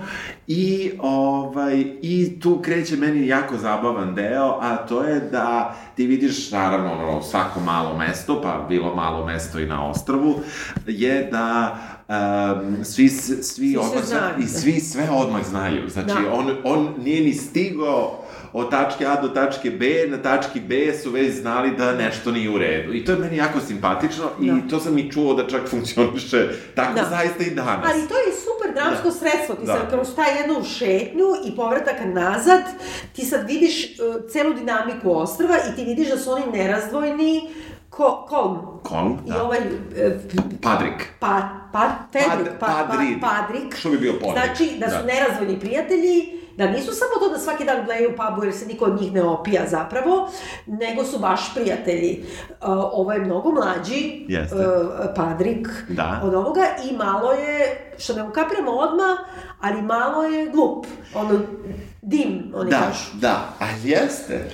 i, 0.47 0.93
ovaj, 0.99 1.85
i 2.03 2.41
tu 2.41 2.61
kreće 2.63 2.97
meni 2.97 3.27
jako 3.27 3.57
zabavan 3.57 4.15
deo, 4.15 4.59
a 4.61 4.77
to 4.77 5.03
je 5.03 5.21
da 5.21 5.77
ti 5.97 6.07
vidiš, 6.07 6.51
naravno, 6.51 6.93
ono, 6.93 7.23
svako 7.23 7.61
malo 7.61 7.99
mesto, 7.99 8.43
pa 8.43 8.67
bilo 8.69 8.95
malo 8.95 9.27
mesto 9.27 9.59
i 9.59 9.67
na 9.67 9.91
ostrvu, 9.91 10.41
je 10.87 11.29
da 11.33 11.79
um, 12.09 12.85
svi, 12.85 13.09
svi, 13.09 13.43
svi 13.43 13.77
odmah 13.77 14.45
i 14.45 14.47
svi 14.47 14.81
sve 14.81 15.11
odmah 15.11 15.45
znaju. 15.45 15.89
Znači, 15.89 16.23
da. 16.25 16.33
on, 16.33 16.57
on 16.65 16.95
nije 17.05 17.21
ni 17.21 17.35
stigao 17.35 18.25
od 18.53 18.71
tačke 18.71 19.07
A 19.07 19.21
do 19.21 19.29
tačke 19.29 19.71
B, 19.71 19.87
na 20.09 20.23
tački 20.23 20.61
B 20.61 20.93
su 21.03 21.11
već 21.11 21.35
znali 21.35 21.71
da 21.77 21.93
nešto 21.93 22.33
nije 22.33 22.51
u 22.51 22.59
redu. 22.59 22.93
I 22.93 23.05
to 23.05 23.13
je 23.13 23.19
meni 23.19 23.37
jako 23.37 23.61
simpatično 23.61 24.25
da. 24.39 24.47
i 24.47 24.69
to 24.71 24.81
sam 24.81 24.99
i 24.99 25.11
čuo 25.13 25.35
da 25.35 25.47
čak 25.47 25.69
funkcioniše 25.69 26.49
tako 26.75 26.95
da. 26.95 27.07
zaista 27.11 27.45
i 27.45 27.51
danas. 27.51 27.91
Ali 27.93 28.09
to 28.09 28.15
je 28.15 28.33
super 28.33 28.75
dramsko 28.75 29.09
da. 29.09 29.15
sredstvo. 29.15 29.55
Ti 29.55 29.67
da. 29.67 29.73
sad 29.73 29.91
kroz 29.91 30.15
taj 30.17 30.41
jednu 30.41 30.65
šetnju 30.65 31.27
i 31.45 31.57
povratak 31.57 31.97
nazad, 32.05 32.63
ti 33.13 33.25
sad 33.25 33.47
vidiš 33.47 33.85
uh, 33.85 34.31
celu 34.31 34.55
dinamiku 34.55 35.19
ostrva 35.19 35.57
i 35.73 35.77
ti 35.77 35.85
vidiš 35.85 36.09
da 36.09 36.19
su 36.19 36.31
oni 36.31 36.45
nerazdvojni 36.53 37.51
Ko, 37.91 38.27
kom? 38.29 38.59
Kom, 38.83 39.19
da. 39.27 39.35
I 39.35 39.39
ovaj... 39.39 39.59
E, 39.97 40.19
Padrik. 40.63 41.09
Pa, 41.21 41.49
pa, 41.73 41.91
Pedrik, 42.13 42.53
pa, 42.61 42.67
pa, 42.67 42.97
Padrik. 43.21 43.77
Što 43.77 43.91
bi 43.91 43.99
bio 43.99 44.13
Podrik? 44.13 44.33
Znači, 44.33 44.79
da 44.79 44.91
su 44.91 44.97
da. 44.97 45.13
nerazvojni 45.13 45.61
prijatelji, 45.61 46.38
da 46.59 46.71
nisu 46.71 46.93
samo 46.93 47.11
to 47.21 47.29
da 47.29 47.39
svaki 47.39 47.65
dan 47.65 47.85
gledaju 47.85 48.17
pubu 48.17 48.45
jer 48.45 48.55
se 48.55 48.67
niko 48.67 48.85
od 48.85 49.01
njih 49.01 49.13
ne 49.13 49.23
opija 49.23 49.63
zapravo, 49.69 50.31
nego 50.67 51.05
su 51.05 51.19
baš 51.19 51.55
prijatelji. 51.55 52.25
Uh, 52.51 52.69
ovo 52.93 53.13
je 53.13 53.21
mnogo 53.21 53.51
mlađi, 53.53 54.25
Jeste. 54.29 54.57
uh, 54.57 54.65
Padrik, 55.17 55.69
da. 55.89 56.21
od 56.25 56.35
ovoga 56.35 56.65
i 56.91 56.97
malo 56.97 57.33
je, 57.33 57.93
što 57.99 58.15
ne 58.15 58.23
ukapiramo 58.23 58.71
odmah, 58.71 59.19
ali 59.61 59.83
malo 59.83 60.23
je 60.23 60.51
glup. 60.51 60.87
Ono, 61.15 61.41
dim, 62.03 62.53
oni 62.55 62.71
da, 62.71 62.79
kažu. 62.79 63.19
Da, 63.21 63.55
a 63.61 63.65
jeste. 63.85 64.51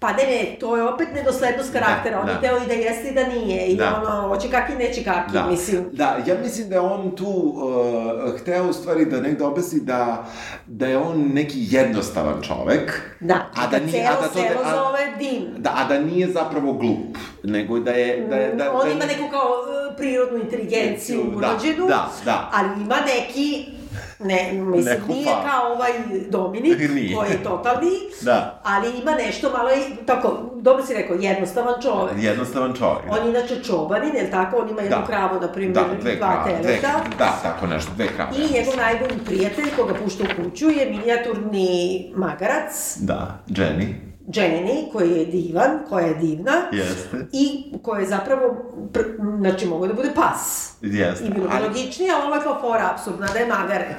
Pa 0.00 0.12
ne, 0.12 0.24
ne, 0.24 0.56
to 0.60 0.76
je 0.76 0.82
opet 0.82 1.08
nedoslednost 1.14 1.72
karaktera, 1.72 2.16
da, 2.16 2.20
on 2.20 2.26
da. 2.26 2.32
je 2.32 2.40
teo 2.40 2.56
i 2.64 2.66
da 2.66 2.72
jeste 2.72 3.08
i 3.08 3.14
da 3.14 3.26
nije, 3.26 3.66
i 3.66 3.76
da. 3.76 4.02
ono, 4.02 4.28
hoće 4.28 4.50
kaki, 4.50 4.72
neće 4.72 5.04
kaki, 5.04 5.32
da. 5.32 5.46
mislim. 5.46 5.84
Da, 5.92 6.16
ja 6.26 6.34
mislim 6.42 6.68
da 6.68 6.74
je 6.74 6.80
on 6.80 7.16
tu 7.16 7.26
uh, 7.26 8.40
hteo 8.40 8.68
u 8.68 8.72
stvari 8.72 9.04
da 9.04 9.20
negde 9.20 9.44
objasni 9.44 9.80
da, 9.80 10.26
da 10.66 10.86
je 10.86 10.98
on 10.98 11.30
neki 11.32 11.58
jednostavan 11.70 12.42
čovek. 12.42 13.00
Da, 13.20 13.46
a 13.56 13.66
da, 13.66 13.78
da 13.78 13.86
nije, 13.86 14.06
a 14.06 14.20
da 14.20 14.28
to 14.28 14.34
selo 14.34 14.60
a, 14.64 14.74
zove 14.76 15.12
dim. 15.18 15.48
Da, 15.56 15.70
a 15.76 15.88
da 15.88 15.98
nije 15.98 16.28
zapravo 16.28 16.72
glup, 16.72 17.18
nego 17.44 17.78
da 17.78 17.90
je... 17.90 18.26
Da 18.26 18.36
je 18.36 18.54
da, 18.54 18.72
on 18.72 18.86
da, 18.86 18.92
ima 18.92 19.04
neku 19.04 19.30
kao 19.30 19.48
uh, 19.48 19.96
prirodnu 19.96 20.38
inteligenciju 20.38 21.20
urođenu, 21.36 21.86
da, 21.88 22.10
da. 22.24 22.50
ali 22.52 22.82
ima 22.82 22.96
neki 23.06 23.79
Ne, 24.24 24.52
mislim, 24.52 24.84
Neku 24.84 25.12
nije 25.12 25.24
fa. 25.24 25.50
kao 25.50 25.72
ovaj 25.72 25.90
Dominik, 26.28 26.78
nije. 26.94 27.16
koji 27.16 27.30
je 27.30 27.42
totalni, 27.42 27.90
da. 28.22 28.60
ali 28.64 28.98
ima 28.98 29.10
nešto 29.10 29.50
malo 29.50 29.70
tako, 30.06 30.38
dobro 30.54 30.84
si 30.86 30.94
rekao, 30.94 31.16
jednostavan 31.16 31.74
čovek. 31.82 32.12
Jednostavan 32.18 32.72
čovek, 32.74 33.04
da. 33.06 33.12
On 33.12 33.24
je 33.26 33.30
inače 33.30 33.62
čobanin, 33.64 34.16
je 34.16 34.22
li 34.22 34.30
tako? 34.30 34.56
On 34.56 34.68
ima 34.70 34.80
jednu 34.80 34.96
da. 34.98 35.06
kravu, 35.06 35.40
na 35.40 35.48
primjer, 35.48 35.74
da, 35.74 35.84
dve 36.00 36.16
dva 36.16 36.42
krave, 36.44 36.62
teleta. 36.62 36.88
Dve, 37.06 37.16
da, 37.18 37.38
tako 37.42 37.66
nešto, 37.66 37.90
dve 37.96 38.06
krave. 38.06 38.30
I 38.36 38.52
njegov 38.52 38.76
najbolji 38.76 39.18
prijatelj, 39.26 39.66
koga 39.76 39.94
pušta 39.94 40.24
u 40.24 40.42
kuću, 40.42 40.70
je 40.70 40.90
minijaturni 40.90 42.12
magarac. 42.16 42.96
Da, 43.00 43.38
Jenny. 43.48 44.09
Jenny, 44.26 44.92
koji 44.92 45.10
je 45.10 45.24
divan, 45.24 45.70
koja 45.88 46.06
je 46.06 46.14
divna. 46.14 46.52
Jeste. 46.72 47.26
I 47.32 47.72
koja 47.82 48.00
je 48.00 48.06
zapravo, 48.06 48.72
pr, 48.92 49.00
znači, 49.38 49.66
mogo 49.66 49.86
da 49.86 49.94
bude 49.94 50.10
pas. 50.14 50.72
Jeste. 50.82 51.24
I 51.24 51.30
bilo 51.30 51.48
bi 51.48 51.66
logičnije, 51.68 52.12
ali 52.12 52.26
ovo 52.26 52.34
je 52.34 52.42
kao 52.42 52.60
fora 52.60 52.90
absurdna, 52.92 53.26
da 53.32 53.38
je 53.38 53.46
magare. 53.46 53.96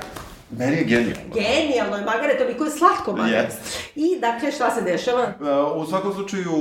Meni 0.58 0.78
je 0.78 0.84
genijalno. 0.84 1.34
Genijalno 1.34 1.98
je, 1.98 2.06
magare, 2.06 2.38
toliko 2.38 2.64
je 2.64 2.72
slatko 2.72 3.12
magare. 3.16 3.50
Yes. 3.50 3.80
I, 3.96 4.20
dakle, 4.20 4.52
šta 4.52 4.72
se 4.72 4.82
dešava? 4.82 5.24
Uh, 5.40 5.84
u 5.84 5.86
svakom 5.86 6.14
slučaju, 6.14 6.52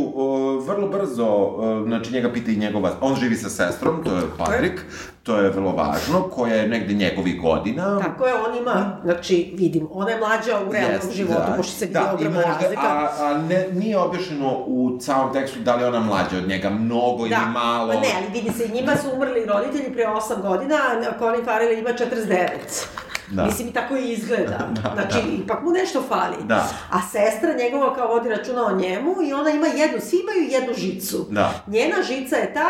vrlo 0.67 0.89
brzo, 0.89 1.51
znači 1.87 2.13
njega 2.13 2.33
pita 2.33 2.51
i 2.51 2.57
njegova, 2.57 2.93
on 3.01 3.17
živi 3.17 3.37
sa 3.37 3.49
sestrom, 3.49 4.05
to 4.05 4.17
je 4.17 4.23
Patrik, 4.39 4.81
to 5.23 5.37
je 5.37 5.51
vrlo 5.51 5.73
važno, 5.73 6.23
koja 6.23 6.55
je 6.55 6.69
negde 6.69 6.95
njegovih 6.95 7.41
godina. 7.41 8.01
Tako 8.01 8.27
je, 8.27 8.35
on 8.35 8.57
ima, 8.57 8.97
znači, 9.05 9.55
vidim, 9.57 9.89
ona 9.93 10.11
je 10.11 10.19
mlađa 10.19 10.61
u 10.69 10.73
realnom 10.73 11.01
yes, 11.01 11.15
životu, 11.17 11.51
da, 11.51 11.57
pošto 11.57 11.73
se 11.73 11.87
da, 11.87 12.13
ogromna 12.15 12.37
možda, 12.37 12.59
razlika. 12.61 12.83
A, 12.83 13.09
a 13.21 13.39
ne, 13.49 13.69
nije 13.73 13.99
objašeno 13.99 14.65
u 14.67 14.99
celom 15.01 15.33
tekstu 15.33 15.61
da 15.61 15.77
li 15.77 15.85
ona 15.85 16.01
mlađa 16.01 16.37
od 16.39 16.49
njega, 16.49 16.71
mnogo 16.71 17.29
da, 17.29 17.37
ili 17.37 17.53
malo. 17.53 17.87
Da, 17.87 17.95
pa 17.95 18.01
ne, 18.01 18.09
ali 18.17 18.41
vidi 18.41 18.59
se, 18.59 18.69
njima 18.69 18.97
su 18.97 19.09
umrli 19.15 19.47
roditelji 19.47 19.93
pre 19.93 20.05
8 20.07 20.43
godina, 20.43 20.77
a 21.11 21.19
Colin 21.19 21.45
Farrell 21.45 21.79
ima 21.79 21.91
49. 21.91 23.10
Da. 23.31 23.45
Mislim, 23.45 23.69
i 23.69 23.73
tako 23.73 23.97
i 23.97 24.13
izgleda. 24.13 24.59
da, 24.83 24.93
znači, 24.95 25.27
da. 25.27 25.43
ipak 25.45 25.63
mu 25.63 25.71
nešto 25.71 26.03
fali. 26.03 26.37
Da. 26.45 26.69
A 26.91 27.01
sestra 27.03 27.53
njegova 27.59 27.95
kao 27.95 28.09
vodi 28.09 28.29
računa 28.29 28.67
o 28.67 28.77
njemu 28.77 29.15
i 29.23 29.33
ona 29.33 29.51
ima 29.51 29.67
jednu, 29.67 30.01
svi 30.01 30.17
imaju 30.23 30.51
jednu 30.51 30.75
žicu. 30.75 31.27
Da. 31.31 31.53
Njena 31.67 31.97
žica 32.03 32.37
je 32.37 32.55
ta 32.55 32.69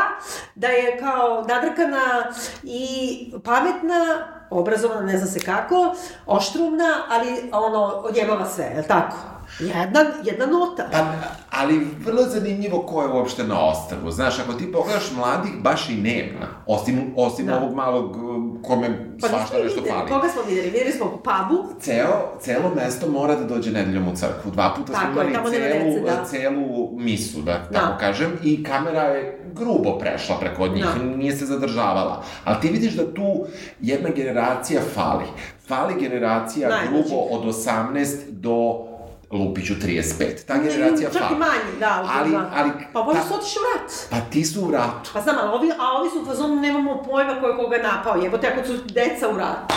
da 0.55 0.67
je 0.69 0.99
kao 0.99 1.45
nadrkana 1.49 2.33
i 2.63 3.33
pametna, 3.45 4.27
obrazovana, 4.51 5.01
ne 5.01 5.19
zna 5.19 5.27
se 5.27 5.41
kako, 5.41 5.95
oštrumna, 6.27 7.03
ali 7.09 7.51
ono, 7.53 7.85
odjebava 7.85 8.47
sve, 8.47 8.65
je 8.65 8.81
li 8.81 8.87
tako? 8.87 9.17
Jedna, 9.59 10.01
jedna 10.25 10.47
nota. 10.47 10.89
Pa, 10.93 11.13
ali 11.51 11.87
vrlo 12.05 12.23
zanimljivo 12.23 12.83
ko 12.83 13.03
je 13.03 13.09
uopšte 13.09 13.45
na 13.45 13.65
ostrvu. 13.65 14.11
Znaš, 14.11 14.39
ako 14.39 14.53
ti 14.53 14.73
pogledaš 14.73 15.13
mladih, 15.17 15.53
baš 15.63 15.89
i 15.89 15.97
nema. 15.97 16.47
Osim, 16.67 17.13
osim 17.17 17.47
da. 17.47 17.57
ovog 17.57 17.75
malog 17.75 18.17
kome 18.63 19.17
pa 19.21 19.29
svašta 19.29 19.59
nešto 19.65 19.83
fali. 19.89 20.11
Koga 20.11 20.29
smo 20.29 20.43
videli? 20.49 20.71
Videli 20.71 20.93
smo 20.93 21.07
pubu. 21.07 21.81
Ceo, 21.81 22.39
celo 22.41 22.73
mesto 22.77 23.11
mora 23.11 23.35
da 23.35 23.45
dođe 23.45 23.71
nedeljom 23.71 24.09
u 24.09 24.17
crkvu. 24.17 24.51
Dva 24.51 24.75
puta 24.77 24.93
tako 24.93 25.13
smo 25.13 25.23
imali 25.23 25.53
celu, 25.53 25.95
dece, 25.95 26.01
da. 26.01 26.25
celu 26.25 26.91
misu, 26.97 27.43
da, 27.43 27.53
da 27.53 27.81
tako 27.81 27.99
kažem, 28.01 28.39
i 28.43 28.65
kamera 28.65 29.03
je 29.03 29.41
grubo 29.55 29.99
prešla 29.99 30.37
preko 30.41 30.69
njih, 30.69 30.85
da. 30.85 31.03
nije 31.17 31.37
se 31.37 31.47
zadržavala. 31.47 32.23
Ali 32.45 32.61
ti 32.61 32.69
vidiš 32.69 32.93
da 32.93 33.15
tu 33.15 33.47
jedna 33.81 34.09
generacija 34.09 34.81
fali. 34.95 35.25
Fali 35.69 35.95
generacija 36.01 36.69
Najveći. 36.69 36.93
grubo 36.93 37.23
od 37.23 37.45
18 37.45 38.31
do 38.31 38.90
Lupiću 39.31 39.75
35. 39.75 40.45
Ta 40.47 40.55
generacija 40.59 41.11
fali. 41.11 41.25
Čak 41.25 41.31
i 41.31 41.39
manji, 41.39 41.79
da. 41.81 42.09
Ali, 42.09 42.37
ali, 42.55 42.71
pa 42.93 43.03
možda 43.03 43.23
su 43.23 43.35
otišli 43.35 43.61
u 43.61 43.67
rat. 43.75 43.93
Pa 44.11 44.31
ti 44.31 44.45
su 44.45 44.61
u 44.63 44.71
ratu. 44.71 45.11
Pa 45.13 45.21
znam, 45.21 45.37
ali 45.41 45.55
ovi, 45.55 45.71
a 45.79 45.93
ovi 46.01 46.11
su 46.11 46.23
u 46.23 46.25
fazonu 46.25 46.57
nemamo 46.57 47.03
pojma 47.03 47.41
ko 47.41 47.47
je 47.47 47.57
koga 47.57 47.79
napao. 47.79 48.17
Jebote, 48.23 48.49
ako 48.49 48.67
su 48.67 48.77
deca 48.95 49.29
u 49.29 49.37
ratu. 49.37 49.75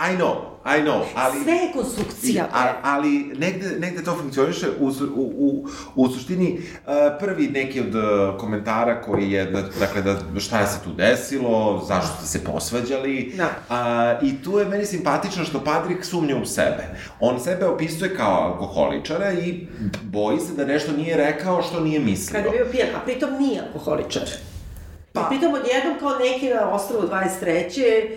I 0.00 0.16
know, 0.16 0.50
I 0.64 0.82
know, 0.82 1.04
ali... 1.14 1.42
Sve 1.44 1.52
je 1.52 1.72
konstrukcija. 1.72 2.48
A, 2.52 2.72
ali 2.82 3.10
negde, 3.36 3.76
negde 3.78 4.04
to 4.04 4.16
funkcioniše 4.16 4.66
u, 4.80 4.86
u, 4.86 5.32
u, 5.38 5.68
u 5.94 6.08
suštini 6.08 6.58
uh, 6.58 6.92
prvi 7.20 7.48
neki 7.48 7.80
od 7.80 7.94
uh, 7.94 8.40
komentara 8.40 9.02
koji 9.02 9.30
je, 9.30 9.44
da, 9.44 9.62
dakle, 9.78 10.02
da 10.02 10.40
šta 10.40 10.60
je 10.60 10.66
se 10.66 10.78
tu 10.84 10.92
desilo, 10.92 11.84
zašto 11.88 12.16
ste 12.16 12.26
se 12.26 12.44
posvađali. 12.44 13.32
Da. 13.36 13.48
Uh, 14.20 14.28
I 14.28 14.42
tu 14.42 14.58
je 14.58 14.64
meni 14.64 14.86
simpatično 14.86 15.44
što 15.44 15.64
Patrik 15.64 16.04
sumnja 16.04 16.36
u 16.36 16.46
sebe. 16.46 16.84
On 17.20 17.40
sebe 17.40 17.66
opisuje 17.66 18.16
kao 18.16 18.42
alkoholičara 18.42 19.32
i 19.32 19.66
boji 20.02 20.40
se 20.40 20.54
da 20.56 20.64
nešto 20.64 20.92
nije 20.92 21.16
rekao 21.16 21.62
što 21.62 21.80
nije 21.80 22.00
mislio. 22.00 22.42
Kada 22.42 22.56
je 22.56 22.64
bio 22.64 22.72
pijan, 22.72 22.88
a 22.96 23.04
pritom 23.04 23.30
nije 23.38 23.60
alkoholičar. 23.60 24.28
Pa. 25.12 25.20
I 25.20 25.24
pritom 25.28 25.54
odjednom 25.54 25.98
kao 26.00 26.18
neki 26.18 26.48
na 26.48 26.70
ostrovu 26.70 27.08
23 27.08 28.08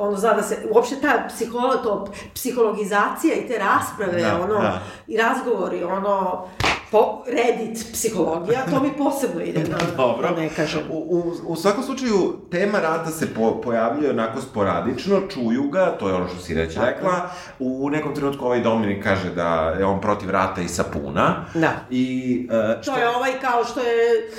ono, 0.00 0.16
zna 0.16 0.32
da 0.32 0.42
se, 0.42 0.58
uopšte 0.70 0.96
ta 1.00 1.24
psiholo, 1.28 1.76
to, 1.76 2.06
psihologizacija 2.34 3.34
i 3.34 3.48
te 3.48 3.58
rasprave, 3.58 4.22
da, 4.22 4.40
ono, 4.40 4.60
da. 4.60 4.80
i 5.06 5.16
razgovori, 5.16 5.84
ono, 5.84 6.46
po, 6.90 7.22
Reddit 7.26 7.92
psihologija, 7.92 8.60
to 8.70 8.82
mi 8.82 8.92
posebno 8.98 9.42
ide 9.42 9.60
na, 9.60 9.76
Dobro. 9.96 10.28
Da 10.28 10.40
ne 10.40 10.48
kažem. 10.48 10.80
U, 10.90 10.96
u, 10.96 11.32
u 11.46 11.56
svakom 11.56 11.84
slučaju, 11.84 12.36
tema 12.50 12.80
rata 12.80 13.10
se 13.10 13.34
po, 13.34 13.60
pojavljuje 13.60 14.10
onako 14.10 14.40
sporadično, 14.40 15.20
čuju 15.34 15.68
ga, 15.68 15.96
to 15.98 16.08
je 16.08 16.14
ono 16.14 16.28
što 16.28 16.38
si 16.38 16.54
reći 16.54 16.78
rekla, 16.78 17.30
u 17.58 17.90
nekom 17.90 18.14
trenutku 18.14 18.44
ovaj 18.44 18.60
Dominik 18.60 19.02
kaže 19.02 19.30
da 19.30 19.74
je 19.78 19.84
on 19.84 20.00
protiv 20.00 20.30
rata 20.30 20.60
i 20.60 20.68
sapuna. 20.68 21.44
Da. 21.54 21.72
I, 21.90 22.48
uh, 22.50 22.82
što... 22.82 22.92
To 22.92 22.98
je 22.98 23.08
ovaj 23.08 23.32
kao 23.40 23.64
što 23.64 23.80
je 23.80 24.30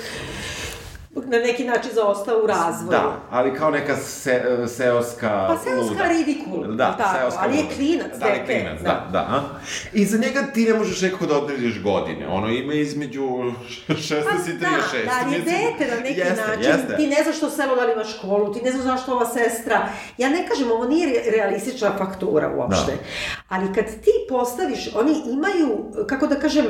na 1.14 1.38
neki 1.38 1.64
način 1.64 1.90
zaostao 1.94 2.38
u 2.44 2.46
razvoju. 2.46 2.90
Da, 2.90 3.20
ali 3.30 3.54
kao 3.54 3.70
neka 3.70 3.96
se, 3.96 4.42
seoska 4.68 5.46
Pa 5.48 5.56
seoska 5.64 5.92
luda. 5.92 6.08
ridikul, 6.08 6.74
da, 6.74 6.96
tako, 6.96 7.18
seoska 7.18 7.40
ali 7.42 7.56
je 7.56 7.64
klinac, 7.76 8.18
da, 8.18 8.26
je 8.26 8.46
klinac, 8.46 8.80
da, 8.80 8.88
da. 8.88 9.08
da 9.12 9.18
a? 9.18 9.42
I 9.92 10.04
za 10.04 10.18
njega 10.18 10.42
ti 10.54 10.64
ne 10.64 10.74
možeš 10.74 11.02
nekako 11.02 11.26
da 11.26 11.38
odrediš 11.38 11.82
godine, 11.82 12.28
ono 12.28 12.48
ima 12.48 12.74
između 12.74 13.22
16 13.88 14.24
pa, 14.24 14.50
i 14.50 14.54
36. 14.54 14.58
Da, 14.60 14.66
da, 15.04 15.12
ali 15.24 15.34
je 15.34 15.40
dete 15.40 15.94
na 15.94 16.00
neki 16.00 16.20
jeste, 16.20 16.46
način, 16.46 16.70
jeste. 16.70 16.96
ti 16.96 17.06
ne 17.06 17.22
znaš 17.22 17.36
što 17.36 17.50
selo 17.50 17.76
da 17.76 17.84
li 17.84 17.92
ima 17.92 18.04
školu, 18.04 18.54
ti 18.54 18.60
ne 18.64 18.70
znaš 18.70 18.84
zašto 18.84 19.12
ova 19.12 19.26
sestra, 19.26 19.88
ja 20.18 20.28
ne 20.28 20.46
kažem, 20.48 20.70
ovo 20.70 20.84
nije 20.84 21.30
realistična 21.30 21.92
faktura 21.98 22.52
uopšte, 22.56 22.92
da. 22.92 22.98
ali 23.48 23.74
kad 23.74 23.84
ti 23.84 24.10
postaviš, 24.28 24.88
oni 24.94 25.22
imaju, 25.26 25.84
kako 26.06 26.26
da 26.26 26.34
kažem, 26.34 26.66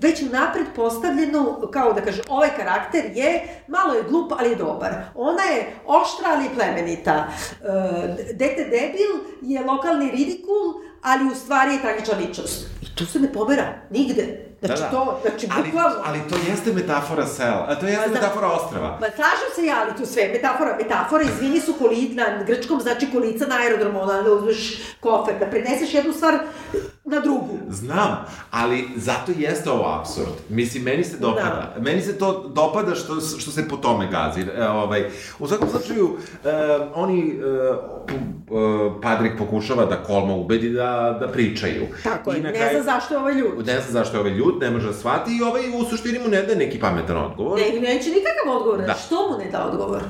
već 0.00 0.20
napred 0.20 0.66
postavljeno, 0.76 1.70
kao 1.72 1.92
da 1.92 2.00
kaže, 2.00 2.22
ovaj 2.28 2.50
karakter 2.56 3.04
je, 3.14 3.62
malo 3.68 3.94
je 3.94 4.02
glup, 4.02 4.32
ali 4.38 4.50
je 4.50 4.56
dobar. 4.56 4.92
Ona 5.14 5.42
je 5.42 5.72
oštra, 5.86 6.28
ali 6.34 6.48
plemenita. 6.54 7.26
E, 7.28 8.34
dete 8.34 8.64
debil 8.64 9.12
je 9.42 9.64
lokalni 9.64 10.10
ridikul, 10.10 10.74
ali 11.02 11.30
u 11.32 11.34
stvari 11.34 11.72
je 11.72 11.80
tragična 11.80 12.14
ličnost. 12.18 12.66
I 12.82 12.94
to 12.94 13.06
se 13.06 13.20
ne 13.20 13.32
pomera, 13.32 13.72
nigde. 13.90 14.50
Znači, 14.60 14.82
da, 14.82 14.88
da. 14.88 14.90
to, 14.90 15.20
znači, 15.22 15.46
bukvalno... 15.46 15.96
Ali, 16.04 16.20
ali 16.20 16.30
to 16.30 16.36
jeste 16.50 16.72
metafora 16.72 17.26
sela, 17.26 17.66
a 17.68 17.74
to 17.74 17.86
jeste 17.86 18.08
da, 18.08 18.14
metafora 18.14 18.46
ostrava. 18.46 18.88
Ma, 19.00 19.06
slažem 19.06 19.50
se 19.54 19.64
ja, 19.64 19.84
ali 19.86 19.96
tu 19.96 20.12
sve, 20.12 20.28
metafora, 20.28 20.76
metafora, 20.76 21.22
izvini 21.22 21.60
su 21.60 21.72
kolica, 21.72 22.14
na 22.14 22.42
grčkom 22.46 22.80
znači 22.80 23.10
kolica 23.12 23.46
na 23.46 23.56
aerodromu, 23.56 24.00
onda 24.00 24.22
da 24.22 24.32
uzmeš 24.32 24.82
kofer, 25.00 25.34
da 25.38 25.46
preneseš 25.46 25.94
jednu 25.94 26.12
stvar 26.12 26.38
na 27.04 27.20
drugu. 27.20 27.58
Znam, 27.68 28.24
ali 28.50 28.88
zato 28.96 29.32
jeste 29.36 29.70
ovo 29.70 29.98
absurd. 30.00 30.32
Mislim, 30.48 30.82
meni 30.82 31.04
se 31.04 31.16
dopada. 31.18 31.72
Da. 31.76 31.82
Meni 31.82 32.02
se 32.02 32.18
to 32.18 32.48
dopada 32.54 32.94
što, 32.94 33.20
što 33.20 33.50
se 33.50 33.68
po 33.68 33.76
tome 33.76 34.08
gazi. 34.10 34.40
E, 34.40 34.68
ovaj, 34.68 35.04
u 35.38 35.48
svakom 35.48 35.68
slučaju, 35.68 36.16
e, 36.44 36.48
oni, 36.94 37.30
e, 37.30 37.80
Padrik 39.02 39.32
pokušava 39.38 39.84
da 39.84 40.02
Kolma 40.02 40.34
ubedi 40.34 40.70
da, 40.70 41.16
da 41.20 41.28
pričaju. 41.28 41.86
Tako 42.02 42.32
je, 42.32 42.40
ne 42.40 42.54
kraju, 42.54 42.82
zna 42.82 42.92
zašto 42.92 43.14
je 43.14 43.20
ovaj 43.20 43.34
ljud. 43.34 43.66
Ne 43.66 43.80
zna 43.80 43.92
zašto 43.92 44.16
je 44.16 44.20
ovaj 44.20 44.32
ljud, 44.32 44.54
ne 44.60 44.70
može 44.70 44.86
da 44.86 44.92
shvati 44.92 45.30
i 45.36 45.42
ovaj 45.42 45.62
u 45.80 45.84
suštini 45.84 46.18
mu 46.18 46.28
ne 46.28 46.42
daje 46.42 46.58
neki 46.58 46.80
pametan 46.80 47.16
odgovor. 47.16 47.58
Ne, 47.58 47.80
neće 47.80 48.10
nikakav 48.10 48.56
odgovor. 48.56 48.86
Da. 48.86 48.94
Što 48.94 49.28
mu 49.30 49.38
ne 49.38 49.50
da 49.50 49.66
odgovor? 49.66 50.02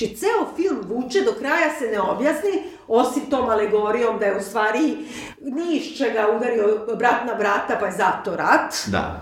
Znači, 0.00 0.16
ceo 0.16 0.56
film 0.56 0.78
vuče, 0.88 1.20
do 1.20 1.32
kraja 1.38 1.78
se 1.78 1.86
ne 1.86 2.00
objasni, 2.00 2.50
osim 2.88 3.22
tom 3.30 3.48
alegorijom 3.48 4.18
da 4.18 4.26
je 4.26 4.36
u 4.36 4.42
stvari 4.42 4.96
ni 5.40 5.76
iz 5.76 5.98
čega 5.98 6.26
udario 6.36 6.96
brat 6.98 7.26
na 7.26 7.34
brata, 7.34 7.76
pa 7.80 7.86
je 7.86 7.92
zato 7.92 8.36
rat. 8.36 8.74
Da. 8.86 9.20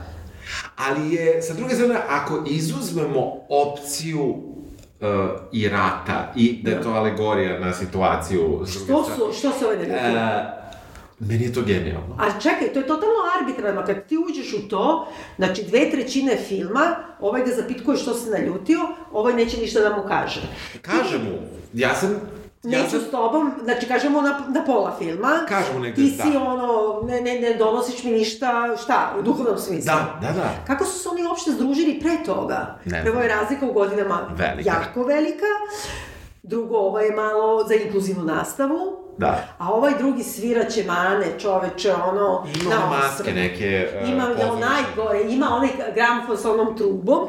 Ali 0.77 1.15
je, 1.15 1.43
sa 1.43 1.55
druge 1.55 1.75
strane, 1.75 2.01
ako 2.09 2.45
izuzmemo 2.47 3.33
opciju 3.49 4.23
uh, 4.23 5.09
i 5.53 5.69
rata 5.69 6.33
i 6.37 6.63
da 6.63 6.71
je 6.71 6.83
to 6.83 6.91
alegorija 6.91 7.61
na 7.61 7.73
situaciju... 7.73 8.65
Što 8.67 9.05
su, 9.05 9.39
što 9.39 9.53
se 9.53 9.67
ovdje 9.67 9.87
ne 9.87 9.95
uh, 9.95 10.59
Meni 11.21 11.45
je 11.45 11.53
to 11.53 11.63
genijalno. 11.63 12.17
A 12.19 12.41
čekaj, 12.41 12.73
to 12.73 12.79
je 12.79 12.87
totalno 12.87 13.15
arbitrarno. 13.41 13.83
Kad 13.87 14.07
ti 14.07 14.17
uđeš 14.31 14.53
u 14.53 14.69
to, 14.69 15.09
znači 15.37 15.63
dve 15.65 15.91
trećine 15.91 16.37
filma, 16.37 16.97
ovaj 17.21 17.43
ga 17.45 17.51
zapitkuje 17.55 17.97
što 17.97 18.15
se 18.15 18.31
naljutio, 18.31 18.79
ovaj 19.13 19.35
neće 19.35 19.57
ništa 19.61 19.81
da 19.81 19.97
mu 19.97 20.03
kaže. 20.09 20.41
Kaže 20.83 21.19
mu, 21.19 21.39
ja 21.73 21.95
sam 21.95 22.21
Neću 22.63 22.97
ja 22.97 23.03
s 23.03 23.11
tobom, 23.11 23.53
znači 23.65 23.87
kažemo 23.87 24.21
na, 24.21 24.43
na 24.49 24.65
pola 24.65 24.97
filma. 24.99 25.41
Kažemo 25.49 25.79
negde, 25.79 26.03
Ti 26.03 26.11
si 26.11 26.33
da. 26.33 26.43
ono, 26.43 27.01
ne, 27.07 27.21
ne, 27.21 27.41
ne 27.41 27.55
donosiš 27.55 28.05
mi 28.05 28.11
ništa, 28.11 28.77
šta, 28.83 29.15
u 29.19 29.23
duhovnom 29.23 29.59
smislu. 29.59 29.87
Da, 29.87 30.19
da, 30.21 30.33
da. 30.33 30.51
Kako 30.67 30.85
su 30.85 30.99
se 30.99 31.09
oni 31.09 31.25
uopšte 31.25 31.51
združili 31.51 32.01
pre 32.01 32.25
toga? 32.27 32.79
Ne 32.85 33.03
Prvo 33.05 33.21
je 33.21 33.29
razlika 33.29 33.67
u 33.67 33.73
godinama 33.73 34.21
velika. 34.37 34.71
jako 34.71 35.03
velika. 35.05 35.47
Drugo, 36.43 36.77
ovo 36.77 37.01
je 37.01 37.13
malo 37.15 37.65
za 37.69 37.75
inkluzivnu 37.75 38.25
nastavu. 38.25 39.08
Da. 39.19 39.45
A 39.59 39.73
ovaj 39.73 39.93
drugi 39.99 40.23
sviraće 40.23 40.85
mane, 40.85 41.27
čoveče, 41.39 41.95
ono... 41.95 42.47
Ima 42.61 42.75
na 42.75 42.87
maske 42.87 43.33
neke... 43.33 43.89
Uh, 44.03 44.09
ima 44.11 44.23
je 44.23 44.47
najgore, 44.61 45.33
ima 45.33 45.47
onaj 45.51 45.69
gramfon 45.95 46.37
sa 46.37 46.53
onom 46.53 46.77
trubom. 46.77 47.29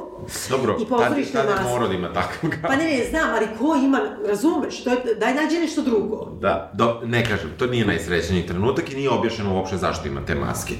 Dobro, 0.50 0.78
i 0.82 0.86
pozorište 0.86 1.34
tad, 1.34 1.48
tad 1.48 1.63
morao 1.63 1.88
da 1.88 1.94
ima 1.94 2.13
takav 2.13 2.50
Pa 2.62 2.76
ne, 2.76 2.84
ne, 2.84 3.06
znam, 3.10 3.30
ali 3.36 3.48
ko 3.60 3.76
ima, 3.76 4.02
razumeš, 4.28 4.84
to 4.84 4.89
je, 4.89 4.98
daj 5.20 5.34
nađe 5.34 5.60
nešto 5.60 5.82
drugo. 5.82 6.32
Da, 6.42 6.72
do, 6.74 7.02
ne 7.04 7.26
kažem, 7.26 7.50
to 7.58 7.68
nije 7.68 7.86
najsrećeniji 7.86 8.48
trenutak 8.48 8.92
i 8.92 8.96
nije 8.96 9.10
objašnjeno 9.10 9.56
uopšte 9.56 9.78
zašto 9.78 10.08
ima 10.08 10.26
te 10.26 10.36
maske. 10.36 10.74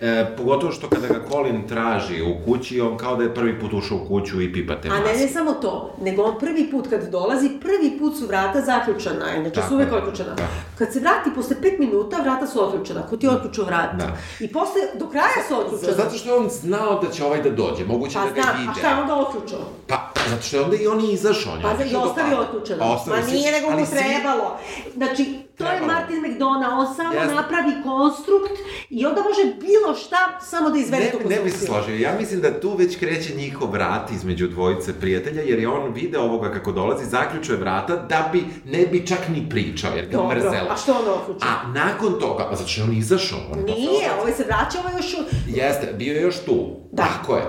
E, 0.00 0.26
pogotovo 0.36 0.72
što 0.72 0.88
kada 0.88 1.06
ga 1.06 1.20
Colin 1.30 1.68
traži 1.68 2.22
u 2.22 2.44
kući, 2.44 2.80
on 2.80 2.96
kao 2.96 3.16
da 3.16 3.22
je 3.22 3.34
prvi 3.34 3.60
put 3.60 3.72
ušao 3.72 3.98
u 3.98 4.08
kuću 4.08 4.42
i 4.42 4.52
pipa 4.52 4.80
te 4.80 4.88
maske. 4.88 5.10
A 5.10 5.12
ne, 5.12 5.18
ne 5.20 5.28
samo 5.28 5.52
to, 5.52 5.94
nego 6.00 6.22
on 6.22 6.38
prvi 6.38 6.70
put 6.70 6.88
kad 6.90 7.10
dolazi, 7.10 7.50
prvi 7.60 7.98
put 7.98 8.18
su 8.18 8.26
vrata 8.26 8.60
zaključana, 8.60 9.34
inače 9.36 9.60
su 9.68 9.74
uvek 9.74 9.92
otključana. 9.92 10.34
Da. 10.34 10.48
Kad 10.78 10.92
se 10.92 11.00
vrati 11.00 11.30
posle 11.34 11.56
5 11.62 11.78
minuta, 11.78 12.16
vrata 12.22 12.46
su 12.46 12.64
otključena. 12.64 13.06
Ko 13.06 13.16
ti 13.16 13.26
je 13.26 13.30
otključio 13.30 13.64
vrata? 13.64 13.96
Da. 13.96 14.16
I 14.40 14.52
posle, 14.52 14.80
do 14.94 15.08
kraja 15.08 15.40
su 15.48 15.54
otključena. 15.54 15.92
Zato 15.92 16.16
što 16.16 16.28
je 16.28 16.38
on 16.38 16.48
znao 16.48 17.00
da 17.02 17.10
će 17.10 17.24
ovaj 17.24 17.42
da 17.42 17.50
dođe, 17.50 17.84
moguće 17.84 18.14
pa, 18.14 18.24
da 18.24 18.30
ga 18.30 18.42
znam, 18.42 18.56
vide. 18.60 18.80
A 18.90 18.94
šta 18.94 18.96
je 18.96 19.02
onda 19.02 19.14
otključao? 19.14 19.60
Pa, 19.86 20.12
zato 20.28 20.42
što 20.42 20.56
je 20.56 20.62
onda 20.62 20.76
i 20.76 20.86
on 20.86 21.10
izašao. 21.10 21.52
Pa, 21.62 21.74
da 21.74 21.84
i 21.84 21.94
ostavio 21.94 22.38
otključeno. 22.38 22.98
Ma 23.06 23.20
nije 23.20 23.52
nego 23.52 23.70
mu 23.70 23.86
trebalo. 23.86 24.58
Znači, 24.96 25.40
To 25.60 25.66
je 25.66 25.80
Martin 25.80 26.16
McDonough, 26.16 26.78
on 26.78 26.94
samo 26.94 27.14
ja... 27.14 27.34
napravi 27.34 27.72
konstrukt 27.82 28.52
i 28.90 29.06
onda 29.06 29.22
može 29.22 29.54
bilo 29.60 29.94
šta 29.94 30.40
samo 30.40 30.70
da 30.70 30.78
izvede 30.78 31.04
ne, 31.04 31.10
tu 31.10 31.28
Ne 31.28 31.40
bi 31.44 31.50
se 31.50 31.66
složio, 31.66 31.96
ja 31.96 32.16
mislim 32.18 32.40
da 32.40 32.60
tu 32.60 32.76
već 32.76 32.98
kreće 32.98 33.34
njihov 33.34 33.70
vrat 33.70 34.10
između 34.10 34.48
dvojice 34.48 35.00
prijatelja, 35.00 35.42
jer 35.42 35.58
je 35.58 35.68
on 35.68 35.92
vide 35.92 36.18
ovoga 36.18 36.52
kako 36.52 36.72
dolazi, 36.72 37.06
zaključuje 37.06 37.58
vrata, 37.58 37.96
da 37.96 38.28
bi, 38.32 38.44
ne 38.64 38.86
bi 38.86 39.06
čak 39.06 39.28
ni 39.28 39.48
pričao, 39.50 39.90
jer 39.96 40.06
ga 40.06 40.16
Dobro, 40.16 40.36
mrzela. 40.36 40.68
a 40.70 40.76
što 40.76 40.92
on 40.92 41.20
otključio? 41.20 41.48
A 41.48 41.72
nakon 41.72 42.20
toga, 42.20 42.46
pa 42.50 42.56
zato 42.56 42.68
što 42.68 42.80
je 42.80 42.84
on 42.84 42.96
izašao. 42.96 43.38
On 43.52 43.64
Nije, 43.64 44.10
ovaj 44.20 44.32
se 44.32 44.44
vraća, 44.44 44.78
ovaj 44.80 44.92
još... 44.96 45.14
Jeste, 45.46 45.92
bio 45.98 46.14
je 46.14 46.22
još 46.22 46.44
tu. 46.44 46.76
Da. 46.92 47.02
Tako 47.02 47.36
je 47.36 47.42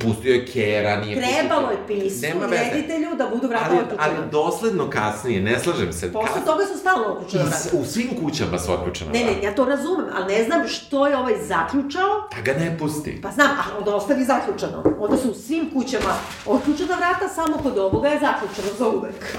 pustio 0.00 0.34
je 0.34 0.46
Kera, 0.46 1.00
nije 1.00 1.16
Trebalo 1.16 1.70
je 1.70 1.78
pismu, 1.86 2.40
reditelju 2.50 3.16
da 3.18 3.28
budu 3.28 3.48
vrata 3.48 3.66
ali, 3.68 3.78
otključena. 3.78 4.16
Ali 4.20 4.30
dosledno 4.30 4.90
kasnije, 4.90 5.40
ne 5.40 5.58
slažem 5.58 5.92
se. 5.92 6.12
Posle 6.12 6.34
Kas... 6.34 6.44
toga 6.44 6.64
su 6.72 6.78
stalno 6.78 7.04
otključena 7.06 7.44
vrata. 7.44 7.68
U 7.72 7.84
svim 7.84 8.08
kućama 8.22 8.58
su 8.58 8.72
otključena 8.72 9.10
vrata. 9.10 9.26
Ne, 9.26 9.32
ne, 9.32 9.42
ja 9.42 9.54
to 9.54 9.64
razumem, 9.64 10.06
ali 10.14 10.34
ne 10.34 10.44
znam 10.44 10.68
što 10.68 11.06
je 11.06 11.16
ovaj 11.16 11.34
zaključao. 11.42 12.28
Da 12.36 12.52
ga 12.52 12.58
ne 12.60 12.78
pusti. 12.78 13.20
Pa 13.22 13.30
znam, 13.30 13.50
a 13.50 13.78
onda 13.78 13.94
ostavi 13.94 14.24
zaključano. 14.24 14.82
Onda 14.98 15.16
su 15.16 15.30
u 15.30 15.34
svim 15.34 15.70
kućama 15.72 16.14
otključena 16.46 16.96
vrata, 16.96 17.28
samo 17.34 17.56
kod 17.62 17.78
ovoga 17.78 18.08
je 18.08 18.20
zaključeno 18.20 18.68
za 18.78 18.88
uvek. 18.88 19.36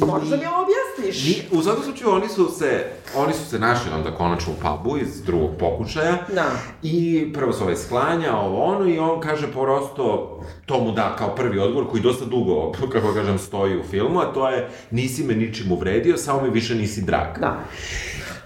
Pa, 0.00 0.06
Možeš 0.06 0.28
da 0.28 0.36
mi 0.36 0.46
objasniš? 0.46 1.24
Ni, 1.24 1.58
u 1.58 1.62
svakom 1.62 1.84
slučaju, 1.84 2.10
oni 2.10 2.28
su 2.28 2.48
se, 2.58 2.86
oni 3.16 3.34
su 3.34 3.44
se 3.50 3.58
našli 3.58 3.90
onda 3.94 4.14
konačno 4.14 4.52
u 4.52 4.56
pubu 4.62 4.98
iz 4.98 5.22
drugog 5.22 5.50
pokušaja. 5.58 6.18
Da. 6.34 6.50
I 6.82 7.26
prvo 7.34 7.52
se 7.52 7.62
ovaj 7.62 7.76
sklanja, 7.76 8.36
ovo 8.36 8.64
ono, 8.64 8.88
i 8.88 8.98
on 8.98 9.20
kaže, 9.20 9.52
prosto 9.62 10.38
to 10.66 10.84
mu 10.84 10.92
da 10.92 11.16
kao 11.18 11.34
prvi 11.34 11.58
odgovor 11.58 11.90
koji 11.90 12.02
dosta 12.02 12.24
dugo, 12.24 12.72
kako 12.92 13.14
kažem, 13.14 13.38
stoji 13.38 13.76
u 13.76 13.82
filmu, 13.82 14.20
a 14.20 14.32
to 14.32 14.48
je 14.48 14.68
nisi 14.90 15.24
me 15.24 15.34
ničim 15.34 15.72
uvredio, 15.72 16.16
samo 16.16 16.42
mi 16.42 16.50
više 16.50 16.74
nisi 16.74 17.02
drag. 17.02 17.38
Da. 17.40 17.64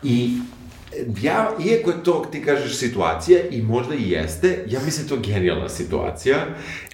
I 0.02 0.38
ja, 1.22 1.50
iako 1.64 1.90
je 1.90 2.02
to, 2.04 2.26
ti 2.32 2.42
kažeš, 2.42 2.78
situacija, 2.78 3.40
i 3.50 3.62
možda 3.62 3.94
i 3.94 4.10
jeste, 4.10 4.64
ja 4.66 4.80
mislim 4.84 5.06
da 5.06 5.14
to 5.14 5.20
genijalna 5.22 5.68
situacija, 5.68 6.36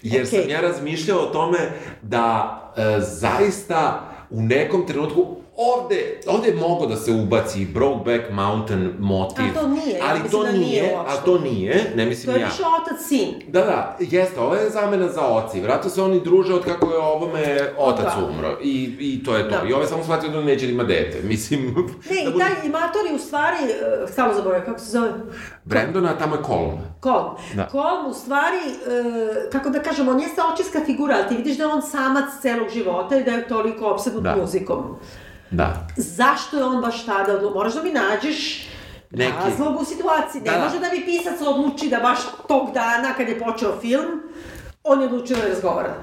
jer 0.03 0.23
okay. 0.23 0.41
sam 0.41 0.51
ja 0.51 0.61
razmišljao 0.61 1.19
o 1.19 1.33
tome 1.33 1.59
da 2.03 2.59
e, 2.77 3.01
zaista 3.01 4.09
u 4.31 4.43
nekom 4.43 4.87
trenutku 4.87 5.37
ovde, 5.57 6.21
ovde 6.27 6.49
je 6.49 6.55
mogo 6.55 6.87
da 6.87 6.97
se 6.97 7.13
ubaci 7.13 7.67
Brokeback 7.67 8.31
Mountain 8.31 8.95
motiv. 8.99 9.45
A 9.45 9.61
to 9.61 9.69
nije, 9.69 10.01
ali 10.03 10.21
ja 10.21 10.31
to 10.31 10.43
da 10.43 10.53
nije, 10.53 10.83
nije 10.83 10.97
a 11.07 11.17
to 11.17 11.39
nije, 11.39 11.93
ne 11.97 12.07
mislim 12.07 12.31
ja. 12.31 12.35
To 12.35 12.39
je 12.39 12.43
ja. 12.43 12.49
više 12.49 12.63
otac-sin. 12.81 13.53
Da, 13.53 13.61
da, 13.61 13.97
jeste, 14.01 14.41
ovo 14.41 14.55
je 14.55 14.71
zamena 14.71 15.09
za 15.09 15.27
oci. 15.27 15.61
Vratno 15.61 15.91
se 15.91 16.03
oni 16.03 16.21
druže 16.21 16.55
od 16.55 16.65
kako 16.65 16.91
je 16.91 16.99
ovome 16.99 17.73
otac 17.79 18.05
da. 18.05 18.27
umro. 18.31 18.59
I, 18.63 18.97
I 19.01 19.25
to 19.25 19.37
je 19.37 19.43
to. 19.43 19.57
Da. 19.57 19.69
I 19.69 19.73
ovaj 19.73 19.87
samo 19.87 20.03
shvatio 20.03 20.31
da 20.31 20.41
neće 20.41 20.67
da 20.67 20.73
ima 20.73 20.85
dete. 20.85 21.23
Mislim... 21.23 21.61
Ne, 22.11 22.25
da 22.25 22.31
i 22.31 22.39
taj 22.39 22.67
imator 22.67 23.07
je 23.11 23.15
u 23.15 23.19
stvari, 23.19 23.57
uh, 23.57 24.11
stalo 24.11 24.35
zaboravio, 24.35 24.67
kako 24.67 24.79
se 24.79 24.91
zove? 24.91 25.13
Brandona, 25.65 26.19
tamo 26.19 26.37
je 26.37 26.43
Colm. 26.47 26.79
Colm. 27.03 27.37
Da. 27.55 27.69
Colm 27.73 28.07
u 28.11 28.15
stvari, 28.15 28.59
uh, 28.67 29.53
kako 29.53 29.71
da 29.71 29.83
kažem, 29.83 30.09
on 30.09 30.21
jeste 30.21 30.41
očinska 30.53 30.81
figura, 30.87 31.15
ali 31.15 31.29
ti 31.29 31.37
vidiš 31.37 31.57
da 31.57 31.65
je 31.65 31.73
on 31.73 31.83
samac 31.83 32.25
celog 32.43 32.69
života 32.69 33.17
i 33.17 33.25
da 33.25 33.31
je 33.31 33.49
toliko 33.49 33.87
obsednut 33.87 34.23
da. 34.23 34.37
muzikom. 34.37 34.97
Da. 35.53 35.87
Zašto 35.97 36.57
je 36.57 36.65
on 36.65 36.81
baš 36.81 37.07
tada 37.07 37.33
odlučio? 37.33 37.55
Moraš 37.55 37.75
da 37.75 37.83
mi 37.83 37.93
nađeš 37.93 38.69
Neki... 39.11 39.33
razlog 39.45 39.81
u 39.81 39.85
situaciji. 39.85 40.43
Ne 40.43 40.51
da, 40.51 40.59
da. 40.59 40.65
može 40.65 40.79
da 40.79 40.87
mi 40.93 41.05
pisac 41.05 41.41
odluči 41.41 41.89
da 41.89 42.01
baš 42.01 42.19
tog 42.49 42.73
dana 42.75 43.15
kad 43.17 43.29
je 43.29 43.39
počeo 43.39 43.81
film, 43.81 44.23
on 44.85 45.01
je 45.01 45.07
odlučio 45.07 45.37
da 45.37 45.49
razgovara. 45.49 45.95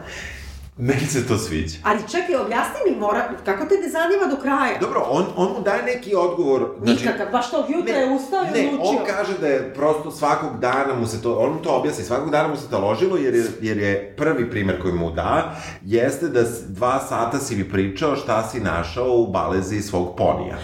Meni 0.82 1.06
se 1.06 1.28
to 1.28 1.38
sviđa. 1.38 1.78
Ali 1.84 2.00
čekaj, 2.12 2.36
objasni 2.36 2.80
mi, 2.90 3.00
mora, 3.00 3.30
kako 3.46 3.66
te 3.66 3.76
ne 3.76 3.90
zanima 3.90 4.36
do 4.36 4.42
kraja? 4.42 4.80
Dobro, 4.82 5.06
on, 5.10 5.26
on 5.36 5.48
mu 5.58 5.64
daje 5.64 5.84
neki 5.84 6.16
odgovor. 6.16 6.70
Znači, 6.84 7.06
Nikakav, 7.06 7.32
baš 7.32 7.52
tog 7.52 7.66
jutra 7.70 7.94
ne, 7.94 8.02
je 8.02 8.12
ustao 8.12 8.44
i 8.44 8.48
odlučio. 8.48 8.92
Ne, 8.92 9.00
on 9.00 9.06
kaže 9.08 9.38
da 9.38 9.48
je 9.48 9.74
prosto 9.74 10.12
svakog 10.12 10.60
dana 10.60 10.96
mu 11.00 11.08
se 11.08 11.22
to, 11.22 11.36
on 11.36 11.54
mu 11.54 11.62
to 11.62 11.70
objasni, 11.70 12.04
svakog 12.04 12.30
dana 12.32 12.48
mu 12.48 12.58
se 12.58 12.70
to 12.70 12.80
ložilo, 12.80 13.18
jer 13.18 13.36
je, 13.36 13.46
jer 13.62 13.78
je 13.78 14.14
prvi 14.18 14.50
primer 14.50 14.82
koji 14.82 14.94
mu 14.94 15.12
da, 15.12 15.56
jeste 15.86 16.28
da 16.28 16.44
dva 16.68 17.00
sata 17.00 17.40
si 17.40 17.56
mi 17.56 17.70
pričao 17.70 18.16
šta 18.16 18.48
si 18.48 18.60
našao 18.60 19.18
u 19.18 19.28
balezi 19.28 19.82
svog 19.82 20.16
ponija. 20.18 20.58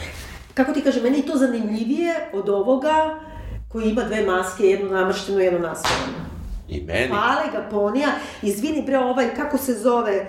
Kako 0.54 0.72
ti 0.72 0.82
kaže, 0.82 1.02
meni 1.02 1.18
je 1.18 1.26
to 1.26 1.38
zanimljivije 1.38 2.30
od 2.34 2.50
ovoga 2.50 3.20
koji 3.68 3.90
ima 3.90 4.04
dve 4.04 4.26
maske, 4.26 4.64
jednu 4.64 4.90
namrštenu, 4.92 5.40
jednu 5.40 5.60
naslovanu. 5.60 6.35
I 6.68 6.82
meni. 6.82 7.08
Hvale 7.08 7.52
ga 7.52 7.68
ponija. 7.72 8.08
Izvini 8.42 8.82
bre, 8.82 8.98
ovaj, 8.98 9.36
kako 9.36 9.58
se 9.58 9.74
zove, 9.74 10.28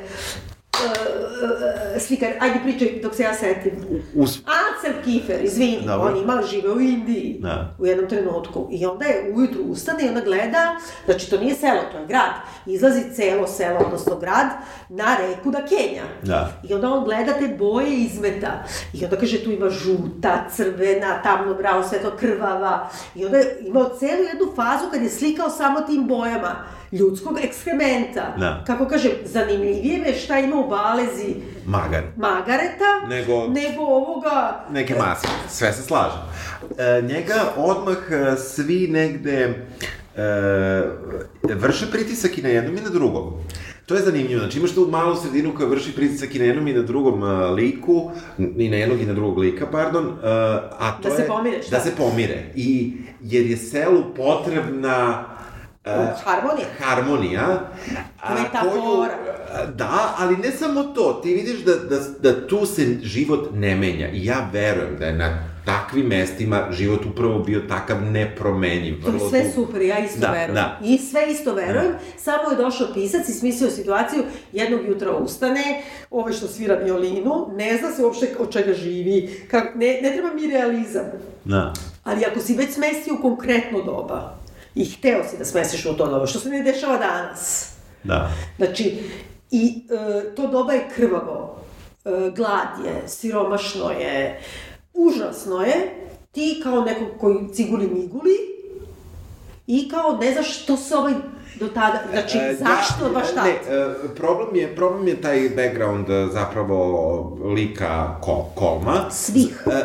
uh, 0.84 2.00
slikar, 2.00 2.30
ajde 2.40 2.60
pričaj 2.64 3.00
dok 3.02 3.14
se 3.14 3.22
ja 3.22 3.34
setim. 3.34 3.72
Us... 4.14 4.38
Ansel 4.38 5.02
Kifer, 5.04 5.44
izvini, 5.44 5.86
Dobro. 5.86 6.08
on 6.08 6.22
ima, 6.22 6.42
žive 6.50 6.70
u 6.70 6.80
Indiji 6.80 7.38
da. 7.40 7.74
u 7.78 7.86
jednom 7.86 8.08
trenutku. 8.08 8.68
I 8.70 8.86
onda 8.86 9.04
je 9.04 9.32
ujutru 9.34 9.62
ustane 9.62 10.04
i 10.04 10.08
onda 10.08 10.20
gleda, 10.20 10.76
znači 11.04 11.30
to 11.30 11.38
nije 11.38 11.54
selo, 11.54 11.80
to 11.92 11.98
je 11.98 12.06
grad. 12.06 12.30
Izlazi 12.66 13.14
celo 13.14 13.46
selo, 13.46 13.80
odnosno 13.86 14.16
grad, 14.16 14.46
na 14.88 15.16
reku 15.16 15.50
da 15.50 15.58
Kenja. 15.58 16.02
Da. 16.22 16.52
I 16.68 16.74
onda 16.74 16.90
on 16.90 17.04
gleda 17.04 17.32
te 17.32 17.48
boje 17.58 17.96
izmeta. 17.96 18.64
I 18.92 19.04
onda 19.04 19.16
kaže 19.16 19.44
tu 19.44 19.50
ima 19.50 19.70
žuta, 19.70 20.46
crvena, 20.50 21.22
tamno 21.22 21.54
bravo, 21.54 21.82
svetlo 21.82 22.10
krvava. 22.18 22.88
I 23.14 23.24
onda 23.24 23.38
je 23.38 23.58
imao 23.60 23.96
celu 23.98 24.22
jednu 24.22 24.52
fazu 24.56 24.90
kad 24.92 25.02
je 25.02 25.10
slikao 25.10 25.50
samo 25.50 25.80
tim 25.80 26.06
bojama 26.06 26.64
ljudskog 26.92 27.38
ekskrementa. 27.42 28.34
Da. 28.38 28.64
Kako 28.66 28.88
kaže, 28.88 29.10
zanimljivije 29.24 29.98
me 29.98 30.14
šta 30.14 30.38
ima 30.38 30.56
u 30.56 30.68
balezi 30.68 31.34
Magar. 31.66 32.02
Magareta, 32.16 33.06
nego, 33.08 33.46
nego 33.48 33.82
ovoga... 33.82 34.64
Neke 34.70 34.94
maske, 34.94 35.28
sve 35.48 35.72
se 35.72 35.82
slaže. 35.82 36.16
E, 36.78 37.02
njega 37.02 37.52
odmah 37.56 37.96
e, 38.10 38.36
svi 38.36 38.88
negde 38.90 39.66
e, 40.16 41.54
vrše 41.54 41.90
pritisak 41.90 42.38
i 42.38 42.42
na 42.42 42.48
jednom 42.48 42.76
i 42.76 42.80
na 42.80 42.90
drugom. 42.90 43.32
To 43.86 43.94
je 43.94 44.02
zanimljivo, 44.02 44.40
znači 44.40 44.58
imaš 44.58 44.74
tu 44.74 44.88
malu 44.90 45.16
sredinu 45.16 45.54
koja 45.54 45.68
vrši 45.68 45.94
pritisak 45.94 46.34
i 46.34 46.38
na 46.38 46.44
jednom 46.44 46.68
i 46.68 46.72
na 46.72 46.82
drugom 46.82 47.22
uh, 47.22 47.54
liku, 47.54 48.10
i 48.38 48.68
na 48.68 48.76
jednog 48.76 49.00
i 49.00 49.06
na 49.06 49.14
drugog 49.14 49.38
lika, 49.38 49.66
pardon, 49.66 50.06
uh, 50.06 50.18
a 50.78 50.98
to 51.02 51.08
da 51.08 51.14
je... 51.14 51.16
Da 51.16 51.22
se 51.22 51.26
pomire, 51.28 51.62
šta? 51.62 51.76
Da 51.76 51.84
se 51.84 51.96
pomire. 51.96 52.52
I, 52.54 52.96
jer 53.22 53.46
je 53.46 53.56
selu 53.56 54.04
potrebna 54.16 55.24
Uh, 55.86 55.92
harmonija. 56.24 56.66
Harmonija. 56.78 57.60
Metafora. 58.42 58.72
Koju, 58.72 59.74
da, 59.74 60.14
ali 60.18 60.36
ne 60.36 60.50
samo 60.50 60.82
to. 60.82 61.20
Ti 61.22 61.34
vidiš 61.34 61.64
da, 61.64 61.74
da, 61.74 61.98
da 62.22 62.46
tu 62.46 62.66
se 62.66 62.98
život 63.02 63.48
ne 63.54 63.76
menja. 63.76 64.08
I 64.08 64.24
ja 64.24 64.48
verujem 64.52 64.96
da 64.98 65.06
je 65.06 65.12
na 65.12 65.56
takvim 65.64 66.06
mestima 66.06 66.68
život 66.70 67.06
upravo 67.06 67.38
bio 67.38 67.60
takav 67.68 68.02
nepromenjiv. 68.02 69.02
To 69.04 69.10
je 69.10 69.20
sve 69.30 69.42
du... 69.42 69.50
super, 69.54 69.82
ja 69.82 69.98
isto 69.98 70.20
da, 70.20 70.30
verujem. 70.30 70.54
Da. 70.54 70.78
I 70.84 70.98
sve 70.98 71.30
isto 71.30 71.54
verujem, 71.54 71.92
da. 71.92 71.98
samo 72.18 72.50
je 72.50 72.56
došao 72.56 72.86
pisac 72.94 73.28
i 73.28 73.32
smislio 73.32 73.70
situaciju, 73.70 74.22
jednog 74.52 74.80
jutra 74.88 75.16
ustane, 75.16 75.82
ove 76.10 76.32
što 76.32 76.46
svira 76.46 76.74
violinu, 76.74 77.48
ne 77.56 77.76
zna 77.76 77.90
se 77.90 78.04
uopšte 78.04 78.34
od 78.38 78.52
čega 78.52 78.72
živi, 78.72 79.46
kak, 79.50 79.74
ne, 79.74 80.00
ne 80.02 80.12
treba 80.12 80.34
mi 80.34 80.46
realizam. 80.46 81.04
Da. 81.44 81.72
Ali 82.04 82.24
ako 82.24 82.40
si 82.40 82.54
već 82.54 82.74
smestio 82.74 83.14
u 83.14 83.22
konkretno 83.22 83.82
doba, 83.82 84.38
i 84.76 84.84
hteo 84.84 85.24
si 85.30 85.38
da 85.38 85.44
smestiš 85.44 85.86
u 85.86 85.96
to 85.96 86.06
doba, 86.06 86.26
što 86.26 86.38
se 86.38 86.48
ne 86.48 86.62
dešava 86.62 86.96
danas. 86.98 87.70
Da. 88.04 88.30
Znači, 88.56 88.98
i 89.50 89.84
e, 89.90 90.34
to 90.34 90.46
doba 90.46 90.72
je 90.72 90.88
krvavo, 90.94 91.60
e, 92.04 92.10
glad 92.36 92.84
je, 92.84 93.08
siromašno 93.08 93.90
je, 93.90 94.40
užasno 94.94 95.62
je, 95.62 96.06
ti 96.32 96.60
kao 96.62 96.84
neko 96.84 97.18
koji 97.20 97.36
ciguli 97.52 97.86
miguli 97.86 98.36
i 99.66 99.88
kao 99.88 100.16
ne 100.20 100.32
znaš 100.32 100.62
što 100.62 100.76
se 100.76 100.96
ovaj 100.96 101.14
do 101.60 101.68
tada, 101.68 102.02
znači, 102.10 102.38
e, 102.38 102.56
zašto 102.58 103.06
ja, 103.06 103.12
baš 103.12 103.28
tada? 103.34 103.42
Ne, 103.42 103.50
e, 103.50 104.14
problem 104.16 104.56
je, 104.56 104.76
problem 104.76 105.08
je 105.08 105.20
taj 105.20 105.48
background 105.56 106.10
e, 106.10 106.26
zapravo 106.32 107.38
lika 107.44 108.20
Kol, 108.20 108.44
Kolma. 108.54 109.10
Svih. 109.10 109.62
E, 109.66 109.82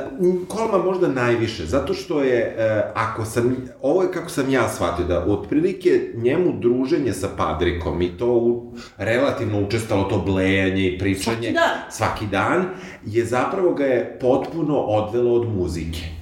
Kolma 0.47 0.77
možda 0.77 1.07
najviše, 1.07 1.65
zato 1.65 1.93
što 1.93 2.23
je, 2.23 2.55
e, 2.57 2.91
ako 2.95 3.25
sam, 3.25 3.55
ovo 3.81 4.01
je 4.01 4.11
kako 4.11 4.29
sam 4.29 4.49
ja 4.49 4.69
shvatio, 4.69 5.05
da 5.05 5.25
otprilike 5.25 6.11
njemu 6.15 6.53
druženje 6.59 7.13
sa 7.13 7.27
Padrikom 7.37 8.01
i 8.01 8.17
to 8.17 8.33
u, 8.33 8.73
relativno 8.97 9.61
učestalo 9.61 10.03
to 10.03 10.17
blejanje 10.17 10.87
i 10.87 10.99
pričanje 10.99 11.35
svaki 11.35 11.53
dan. 11.53 11.77
svaki 11.91 12.25
dan, 12.25 12.65
je 13.05 13.25
zapravo 13.25 13.73
ga 13.73 13.85
je 13.85 14.17
potpuno 14.21 14.79
odvelo 14.79 15.33
od 15.33 15.47
muzike. 15.55 16.20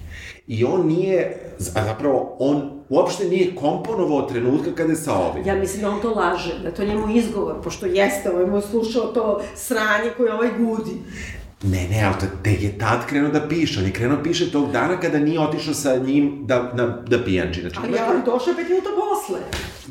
I 0.50 0.66
on 0.66 0.88
nije, 0.88 1.40
a 1.76 1.84
zapravo 1.86 2.36
on 2.40 2.72
uopšte 2.90 3.26
nije 3.26 3.56
komponovao 3.56 4.22
trenutka 4.22 4.76
kada 4.76 4.92
je 4.92 4.96
sa 4.96 5.14
ovim. 5.14 5.46
Ja 5.46 5.56
mislim 5.56 5.82
da 5.82 5.90
on 5.90 6.02
to 6.02 6.10
laže, 6.10 6.60
da 6.64 6.72
to 6.72 6.86
njemu 6.86 7.16
izgovor, 7.16 7.56
pošto 7.64 7.86
jeste, 7.86 8.32
ovaj 8.32 8.46
mu 8.46 8.62
slušao 8.62 9.04
to 9.04 9.42
sranje 9.56 10.12
koje 10.18 10.34
ovaj 10.34 10.50
gudi. 10.60 10.92
Ne, 11.64 11.88
ne, 11.90 12.04
ali 12.04 12.16
te 12.44 12.52
je 12.52 12.78
tad 12.78 13.06
krenuo 13.08 13.32
da 13.32 13.48
piše. 13.48 13.80
On 13.80 13.86
je 13.86 13.94
krenuo 13.94 14.18
da 14.18 14.24
piše 14.24 14.52
tog 14.52 14.72
dana 14.72 15.00
kada 15.00 15.20
nije 15.20 15.40
otišao 15.40 15.74
sa 15.74 15.96
njim 15.96 16.46
da, 16.46 16.72
na, 16.74 16.86
da 17.08 17.24
pijanči. 17.24 17.62
Znači, 17.62 17.78
ali 17.84 17.98
ja, 17.98 18.06
ali 18.10 18.20
došao 18.26 18.54
pet 18.56 18.70
minuta 18.70 18.90
posle. 18.96 19.40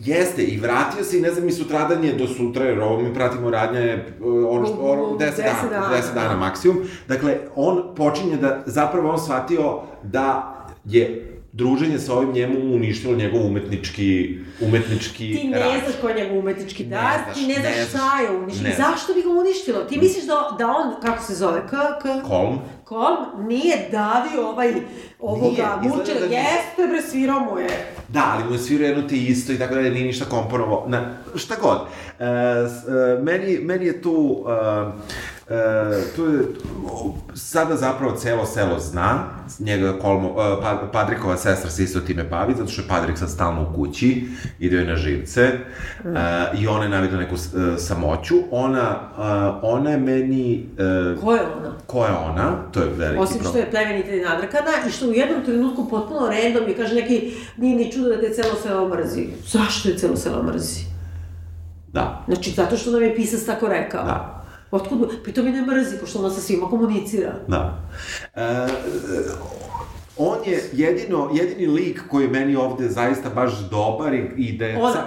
Jeste, 0.04 0.42
i 0.42 0.56
vratio 0.56 1.04
se 1.04 1.18
i 1.18 1.20
ne 1.20 1.30
znam, 1.30 1.44
mi 1.44 1.52
sutradan 1.52 2.04
je 2.04 2.12
do 2.12 2.26
sutra, 2.26 2.64
jer 2.64 2.80
ovo 2.80 3.02
mi 3.02 3.14
pratimo 3.14 3.50
radnja 3.50 3.80
je 3.80 4.18
ono 4.48 4.66
što, 4.66 4.76
ono, 4.80 5.02
10 5.02 5.18
dana, 5.18 5.70
dana, 5.70 5.96
10 5.96 6.14
dana 6.14 6.36
maksimum. 6.36 6.78
Dakle, 7.08 7.38
on 7.56 7.82
počinje 7.96 8.36
da, 8.36 8.62
zapravo 8.66 9.10
on 9.10 9.18
shvatio 9.18 9.80
da 10.02 10.54
je 10.84 11.37
druženje 11.58 11.98
sa 11.98 12.14
ovim 12.14 12.32
njemu 12.32 12.74
uništilo 12.74 13.16
njegov 13.16 13.46
umetnički, 13.46 14.38
umetnički 14.60 15.34
Ti 15.34 15.48
ne 15.48 15.58
rad. 15.58 15.70
znaš 15.84 15.94
ko 16.00 16.08
je 16.08 16.14
njegov 16.14 16.38
umetnički 16.38 16.84
dar, 16.84 17.18
ti 17.34 17.46
ne 17.46 17.54
znaš, 17.54 17.76
ne 17.76 17.84
šta 17.84 18.20
je 18.20 18.38
uništilo. 18.38 18.70
Zašto 18.76 19.14
bi 19.14 19.22
ga 19.22 19.28
uništilo? 19.28 19.84
Ti 19.84 19.98
misliš 19.98 20.24
da, 20.24 20.56
da 20.58 20.66
on, 20.66 20.94
kako 21.02 21.22
se 21.24 21.34
zove, 21.34 21.66
k, 21.66 21.70
k... 22.02 22.28
Kolm. 22.28 22.58
Kolm 22.84 23.46
nije 23.48 23.88
davio 23.90 24.48
ovaj, 24.48 24.72
ovoga, 25.18 25.82
mučera, 25.82 26.20
da 26.20 26.26
jeste 26.26 26.86
bre, 26.88 27.02
svirao 27.02 27.40
mu 27.40 27.58
je. 27.58 27.68
Da, 28.08 28.32
ali 28.34 28.44
mu 28.44 28.52
je 28.52 28.58
svirao 28.58 28.86
jedno 28.86 29.08
te 29.08 29.16
isto 29.16 29.52
i 29.52 29.58
tako 29.58 29.74
da 29.74 29.80
nije 29.80 30.04
ništa 30.04 30.24
komponovo. 30.24 30.84
Na, 30.88 31.16
šta 31.34 31.54
god. 31.62 31.78
E, 32.18 32.24
e, 32.24 33.22
meni, 33.22 33.58
meni 33.58 33.86
je 33.86 34.02
tu... 34.02 34.44
E, 34.48 35.28
E, 35.50 36.14
tu 36.16 36.24
je, 36.24 36.40
sada 37.34 37.76
zapravo 37.76 38.16
celo 38.16 38.46
selo 38.46 38.78
zna, 38.78 39.24
njega 39.58 39.98
Kolmo, 39.98 40.28
e, 40.28 40.62
pa, 40.62 40.88
Padrikova 40.92 41.36
sestra 41.36 41.70
se 41.70 41.82
isto 41.82 42.00
time 42.00 42.24
bavi, 42.24 42.54
zato 42.58 42.70
što 42.70 42.82
je 42.82 42.88
Padrik 42.88 43.18
sad 43.18 43.30
stalno 43.30 43.62
u 43.62 43.74
kući, 43.74 44.28
ide 44.58 44.76
joj 44.76 44.86
na 44.86 44.96
živce, 44.96 45.50
mm. 46.04 46.16
e, 46.16 46.46
i 46.58 46.66
ona 46.66 46.84
je 46.84 46.88
navidla 46.88 47.18
neku 47.18 47.34
e, 47.34 47.78
samoću, 47.78 48.34
ona, 48.50 49.00
e, 49.18 49.22
ona 49.62 49.90
je 49.90 49.98
meni... 49.98 50.66
E, 50.78 51.20
ko 51.20 51.34
je 51.34 51.40
ona? 51.40 51.72
Ko 51.86 52.04
je 52.04 52.12
ona, 52.12 52.56
to 52.72 52.80
je 52.80 52.88
veliki 52.96 53.22
Osim 53.22 53.42
što 53.42 53.58
je 53.58 53.70
plemenita 53.70 54.10
i 54.10 54.20
nadrkana 54.20 54.70
i 54.88 54.90
što 54.90 55.06
u 55.06 55.12
jednom 55.12 55.44
trenutku 55.44 55.88
potpuno 55.90 56.20
random 56.20 56.68
je 56.68 56.76
kaže 56.76 56.94
neki, 56.94 57.32
nije 57.56 57.76
ni 57.76 57.92
čudo 57.92 58.08
da 58.08 58.20
te 58.20 58.32
celo 58.32 58.54
selo 58.62 58.88
mrzi. 58.88 59.26
Zašto 59.46 59.88
je 59.88 59.98
celo 59.98 60.16
selo 60.16 60.42
mrzi? 60.42 60.80
Da. 61.92 62.24
Znači, 62.26 62.50
zato 62.50 62.76
što 62.76 62.90
nam 62.90 63.02
je 63.02 63.16
pisac 63.16 63.44
tako 63.44 63.68
rekao. 63.68 64.04
Da. 64.04 64.37
Otkud, 64.70 65.22
pritom 65.22 65.46
i 65.46 65.52
ne 65.52 65.66
mrzi, 65.66 65.96
pošto 66.00 66.18
ona 66.18 66.30
sa 66.30 66.40
svima 66.40 66.68
komunicira. 66.70 67.34
Da. 67.48 67.80
E, 68.34 68.66
on 70.16 70.38
je 70.46 70.64
jedino, 70.72 71.30
jedini 71.34 71.66
lik 71.66 72.02
koji 72.10 72.24
je 72.24 72.30
meni 72.30 72.56
ovde 72.56 72.88
zaista 72.88 73.30
baš 73.30 73.52
dobar 73.70 74.14
i, 74.14 74.30
i 74.36 74.58
da 74.58 74.66
je... 74.66 74.82
Ona? 74.82 75.04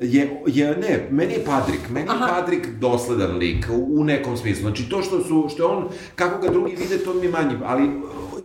Je, 0.00 0.42
je, 0.46 0.76
ne, 0.76 1.08
meni 1.10 1.32
je 1.32 1.44
Padrik, 1.44 1.90
meni 1.90 2.08
Aha. 2.10 2.24
je 2.24 2.32
Padrik 2.32 2.68
dosledan 2.80 3.36
lik, 3.36 3.66
u, 3.70 4.00
u 4.00 4.04
nekom 4.04 4.36
smislu. 4.36 4.62
Znači, 4.62 4.88
to 4.88 5.02
što 5.02 5.24
su, 5.24 5.48
što 5.50 5.62
je 5.62 5.66
on, 5.66 5.88
kako 6.14 6.40
ga 6.40 6.48
drugi 6.48 6.76
vide, 6.76 6.98
to 7.04 7.14
mi 7.14 7.26
je 7.26 7.32
manje, 7.32 7.56
ali 7.64 7.90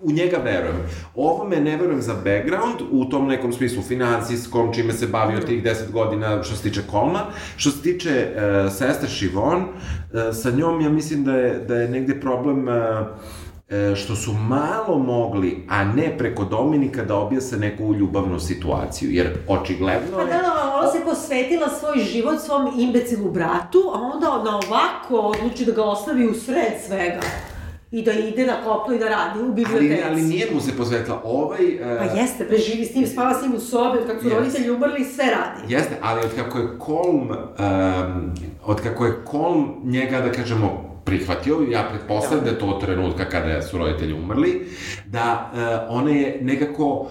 u 0.02 0.12
njega 0.12 0.38
verujem. 0.38 0.82
Ovome 1.16 1.60
ne 1.60 1.78
verujem 1.78 2.02
za 2.02 2.14
background, 2.14 2.82
u 2.92 3.06
tom 3.06 3.28
nekom 3.28 3.54
smislu 3.54 3.84
finansijskom, 3.84 4.74
čime 4.74 4.94
se 4.94 5.08
bavio 5.08 5.40
tih 5.40 5.64
10 5.64 5.92
godina 5.92 6.44
što 6.44 6.56
se 6.56 6.64
tiče 6.64 6.82
Kolma. 6.92 7.26
Što 7.56 7.72
se 7.72 7.82
tiče 7.82 8.28
uh, 8.36 8.74
sestre 8.74 9.10
Šivon, 9.10 9.62
uh, 9.62 10.36
sa 10.36 10.52
njom 10.52 10.82
ja 10.82 10.90
mislim 10.90 11.24
da 11.24 11.36
je, 11.36 11.60
da 11.60 11.76
je 11.76 11.90
negde 11.90 12.20
problem 12.20 12.68
uh, 12.68 12.76
što 13.96 14.16
su 14.16 14.34
malo 14.34 15.00
mogli, 15.00 15.66
a 15.70 15.84
ne 15.84 16.18
preko 16.18 16.44
Dominika, 16.44 17.04
da 17.04 17.16
objase 17.16 17.58
neku 17.58 17.94
ljubavnu 17.94 18.40
situaciju, 18.40 19.12
jer 19.12 19.38
očigledno 19.48 20.20
je... 20.20 20.28
Pa 20.28 20.34
da, 20.34 20.42
da, 20.42 20.76
ona 20.78 20.92
se 20.92 21.00
posvetila 21.06 21.70
svoj 21.70 22.04
život 22.04 22.42
svom 22.42 22.80
imbecilu 22.80 23.32
bratu, 23.32 23.92
a 23.94 24.00
onda 24.14 24.52
na 24.52 24.60
ovako 24.68 25.16
odluči 25.16 25.66
da 25.66 25.72
ga 25.72 25.84
ostavi 25.84 26.28
u 26.28 26.34
sred 26.34 26.74
svega 26.88 27.20
i 27.92 28.04
da 28.04 28.12
ide 28.12 28.46
na 28.46 28.64
kopno 28.64 28.96
i 28.96 29.00
da 29.00 29.10
radi 29.10 29.40
u 29.40 29.54
biblioteci. 29.54 30.04
Ali, 30.04 30.12
ali 30.12 30.22
nije 30.22 30.48
mu 30.54 30.62
se 30.62 30.78
posvetila. 30.78 31.22
Ovaj... 31.24 31.66
Uh... 31.66 31.98
Pa 31.98 32.20
jeste, 32.20 32.48
preživi 32.48 32.86
s 32.86 32.96
njim, 32.96 33.08
spava 33.08 33.34
s 33.40 33.42
njim 33.44 33.56
u 33.56 33.60
sobi, 33.60 33.98
od 33.98 34.08
kako 34.08 34.22
su 34.24 34.30
roditelji 34.30 34.72
umrli, 34.72 35.06
sve 35.06 35.26
radi. 35.26 35.74
Jeste, 35.74 35.96
ali 36.02 36.20
od 36.20 36.36
kako 36.36 36.58
je 36.58 36.68
Kolm, 36.80 37.30
um, 37.30 38.34
od 38.66 38.82
kako 38.82 39.06
je 39.06 39.26
Kolm 39.26 39.70
njega, 39.84 40.22
da 40.22 40.32
kažemo, 40.32 40.92
prihvatio, 41.06 41.58
ja 41.70 41.84
pretpostavljam 41.90 42.46
da. 42.46 42.52
da 42.52 42.56
je 42.56 42.60
to 42.60 42.80
trenutka 42.86 43.26
kada 43.26 43.62
su 43.62 43.78
roditelji 43.78 44.14
umrli, 44.14 44.68
da 45.06 45.52
uh, 45.54 45.98
ona 45.98 46.12
je 46.12 46.38
nekako 46.42 47.08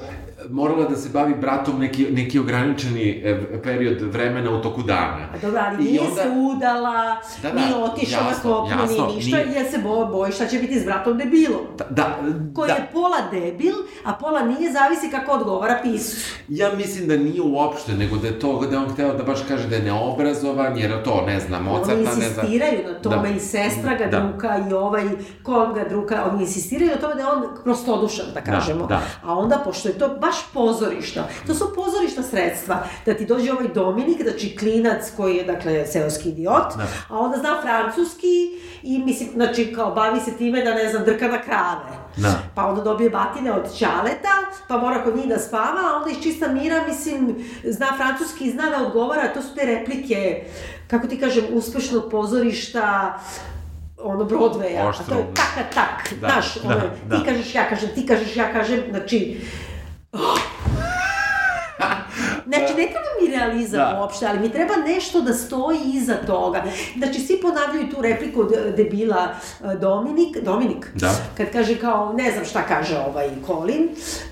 morala 0.50 0.88
da 0.88 0.96
se 0.96 1.08
bavi 1.08 1.34
bratom 1.34 1.80
neki, 1.80 2.06
neki 2.10 2.38
ograničeni 2.38 3.22
e, 3.24 3.62
period 3.62 4.00
vremena 4.00 4.50
u 4.50 4.62
toku 4.62 4.82
dana. 4.82 5.28
A 5.34 5.38
dobro, 5.42 5.60
ali 5.66 5.84
nije 5.84 6.00
onda... 6.00 6.22
se 6.22 6.28
udala, 6.28 7.16
da, 7.42 7.50
da, 7.50 7.60
nije 7.60 7.74
otišla 7.76 8.20
na 8.22 8.34
kopno, 8.42 8.86
nije 8.88 9.14
ništa, 9.14 9.36
nije... 9.36 9.52
jer 9.54 9.70
se 9.70 9.78
bo, 9.78 10.06
boji 10.06 10.32
šta 10.32 10.46
će 10.46 10.58
biti 10.58 10.80
s 10.80 10.84
bratom 10.84 11.18
debilom. 11.18 11.60
Da, 11.78 11.84
da, 11.90 12.18
koji 12.54 12.68
da. 12.68 12.74
je 12.74 12.88
pola 12.92 13.16
debil, 13.30 13.74
a 14.04 14.12
pola 14.12 14.42
nije, 14.42 14.72
zavisi 14.72 15.10
kako 15.10 15.32
odgovara 15.32 15.78
pisu. 15.82 16.16
Ja 16.48 16.72
mislim 16.76 17.08
da 17.08 17.16
nije 17.16 17.42
uopšte, 17.42 17.92
nego 17.92 18.16
da 18.16 18.26
je 18.26 18.38
to, 18.38 18.66
da 18.70 18.78
on 18.78 18.88
hteo 18.88 19.14
da 19.14 19.22
baš 19.22 19.38
kaže 19.48 19.68
da 19.68 19.76
je 19.76 19.82
neobrazovan, 19.82 20.78
jer 20.78 21.02
to, 21.02 21.24
ne 21.26 21.40
znam, 21.40 21.64
Mozarta, 21.64 21.94
ne 21.94 22.02
znam... 22.02 22.16
Oni 22.16 22.24
insistiraju 22.24 22.78
na 22.92 23.00
tome, 23.00 23.28
da. 23.28 23.36
i 23.36 23.40
sestra 23.40 23.94
ga 23.94 24.06
da. 24.06 24.20
druka, 24.20 24.58
i 24.70 24.72
ovaj, 24.72 25.04
kom 25.42 25.74
ga 25.74 25.84
druka, 25.88 26.30
oni 26.32 26.42
insistiraju 26.42 26.90
na 26.90 26.96
tome 26.96 27.14
da 27.14 27.20
je 27.20 27.26
on 27.26 27.42
prostodušan, 27.64 28.26
da, 28.34 28.40
da 28.40 28.40
kažemo. 28.40 28.86
Da, 28.86 28.94
da. 28.94 29.02
A 29.24 29.38
onda, 29.38 29.62
pošto 29.64 29.88
je 29.88 29.98
to 29.98 30.08
baš 30.08 30.39
pozorišta. 30.53 31.29
To 31.46 31.55
su 31.55 31.72
pozorišta 31.74 32.22
sredstva. 32.22 32.85
Da 33.07 33.14
ti 33.14 33.26
dođe 33.26 33.53
ovaj 33.53 33.68
Dominik, 33.68 34.22
znači 34.22 34.57
klinac 34.57 35.12
koji 35.16 35.37
je, 35.37 35.44
dakle, 35.44 35.87
seoski 35.87 36.29
idiot, 36.29 36.76
da. 36.76 36.87
a 37.09 37.18
onda 37.18 37.38
zna 37.38 37.62
francuski 37.62 38.61
i, 38.83 38.98
mislim, 38.98 39.31
znači, 39.35 39.72
kao 39.74 39.90
bavi 39.90 40.20
se 40.20 40.37
time 40.37 40.64
da, 40.64 40.74
ne 40.74 40.88
znam, 40.90 41.05
drka 41.05 41.29
na 41.29 41.42
krave. 41.42 42.00
Da. 42.16 42.42
Pa 42.55 42.66
onda 42.66 42.83
dobije 42.83 43.11
batine 43.11 43.53
od 43.53 43.74
Ćaleta, 43.76 44.35
pa 44.68 44.76
mora 44.76 45.05
kod 45.05 45.16
njih 45.16 45.29
da 45.29 45.38
spava, 45.38 45.81
a 45.92 45.96
onda 45.96 46.11
iz 46.11 46.22
čista 46.22 46.48
mira, 46.48 46.85
mislim, 46.88 47.44
zna 47.64 47.87
francuski 47.96 48.44
i 48.44 48.50
zna 48.50 48.70
da 48.70 48.87
odgovara, 48.87 49.33
to 49.35 49.42
su 49.42 49.55
te 49.55 49.66
replike, 49.66 50.44
kako 50.87 51.07
ti 51.07 51.20
kažem, 51.20 51.44
uspešno 51.53 52.09
pozorišta, 52.09 53.18
ono 54.03 54.24
Broadwaya, 54.24 54.88
a 54.88 54.92
to 55.09 55.14
je 55.14 55.26
tak, 55.35 55.74
tak, 55.74 56.20
da, 56.20 56.29
znaš, 56.29 56.55
da, 56.55 56.68
ono, 56.68 56.81
da. 57.09 57.18
ti 57.18 57.24
kažeš, 57.24 57.55
ja 57.55 57.68
kažem, 57.68 57.88
ti 57.94 58.07
kažeš, 58.07 58.37
ja 58.37 58.53
kažem, 58.53 58.81
znači, 58.90 59.40
Znači, 62.46 62.75
ne 62.75 62.87
treba 62.87 63.11
mi 63.23 63.37
realizam 63.37 63.81
da. 63.81 64.01
uopšte, 64.01 64.27
ali 64.27 64.38
mi 64.38 64.53
treba 64.53 64.77
nešto 64.77 65.20
da 65.20 65.35
stoji 65.35 65.79
iza 65.94 66.14
toga. 66.27 66.64
Znači, 66.99 67.20
svi 67.20 67.40
ponavljaju 67.42 67.90
tu 67.90 68.03
repliku 68.03 68.40
od 68.40 68.53
debila 68.77 69.29
e, 69.64 69.77
Dominik, 69.77 70.37
Dominik, 70.42 70.87
da. 70.94 71.11
kad 71.37 71.53
kaže 71.53 71.79
kao, 71.79 72.12
ne 72.12 72.31
znam 72.31 72.44
šta 72.44 72.62
kaže 72.62 72.99
ovaj 72.99 73.29
Colin, 73.46 73.88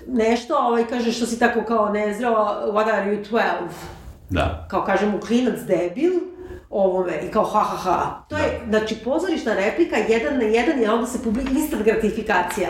nešto, 0.06 0.58
ovaj 0.58 0.86
kaže 0.86 1.12
što 1.12 1.26
si 1.26 1.38
tako 1.38 1.64
kao 1.64 1.88
nezrao, 1.88 2.72
what 2.72 2.92
are 2.92 3.10
you 3.10 3.30
12? 3.30 3.42
Da. 4.30 4.66
Kao 4.70 4.84
kaže 4.84 5.06
mu 5.06 5.20
klinac 5.20 5.60
debil, 5.60 6.12
ovome 6.70 7.20
i 7.28 7.30
kao 7.30 7.44
ha 7.44 7.60
ha 7.60 7.76
ha. 7.76 8.24
To 8.28 8.36
da. 8.36 8.42
je, 8.42 8.60
znači, 8.68 8.96
pozorišna 9.04 9.54
replika 9.54 9.96
jedan 9.96 10.38
na 10.38 10.44
jedan 10.44 10.82
i 10.82 10.86
onda 10.86 11.06
se 11.06 11.22
publika, 11.24 11.50
instant 11.50 11.82
gratifikacija. 11.84 12.68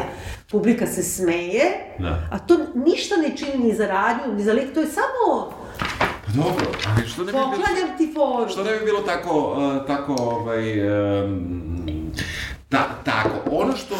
Publika 0.50 0.86
se 0.86 1.02
smeje, 1.02 1.64
da. 1.98 2.28
a 2.30 2.38
to 2.38 2.58
ništa 2.74 3.16
ne 3.16 3.36
čini 3.36 3.64
ni 3.64 3.74
za 3.74 3.86
radnju, 3.86 4.34
ni 4.34 4.42
za 4.42 4.52
lik, 4.52 4.74
to 4.74 4.80
je 4.80 4.86
samo 4.86 5.52
Pa 6.26 6.32
dobro, 6.34 6.66
ali 6.96 7.08
što 7.08 7.24
ne 7.24 7.26
bi 7.26 7.32
bilo... 7.32 7.44
Poklanjam 7.44 7.98
ti 7.98 8.12
foru. 8.14 8.50
Što 8.50 8.64
ne 8.64 8.78
bi 8.78 8.84
bilo 8.84 9.00
tako, 9.00 9.52
uh, 9.52 9.86
tako, 9.86 10.14
ovaj, 10.18 10.88
um, 11.24 11.97
Da, 12.70 12.88
tako, 13.04 13.30
ono 13.50 13.76
što, 13.76 13.96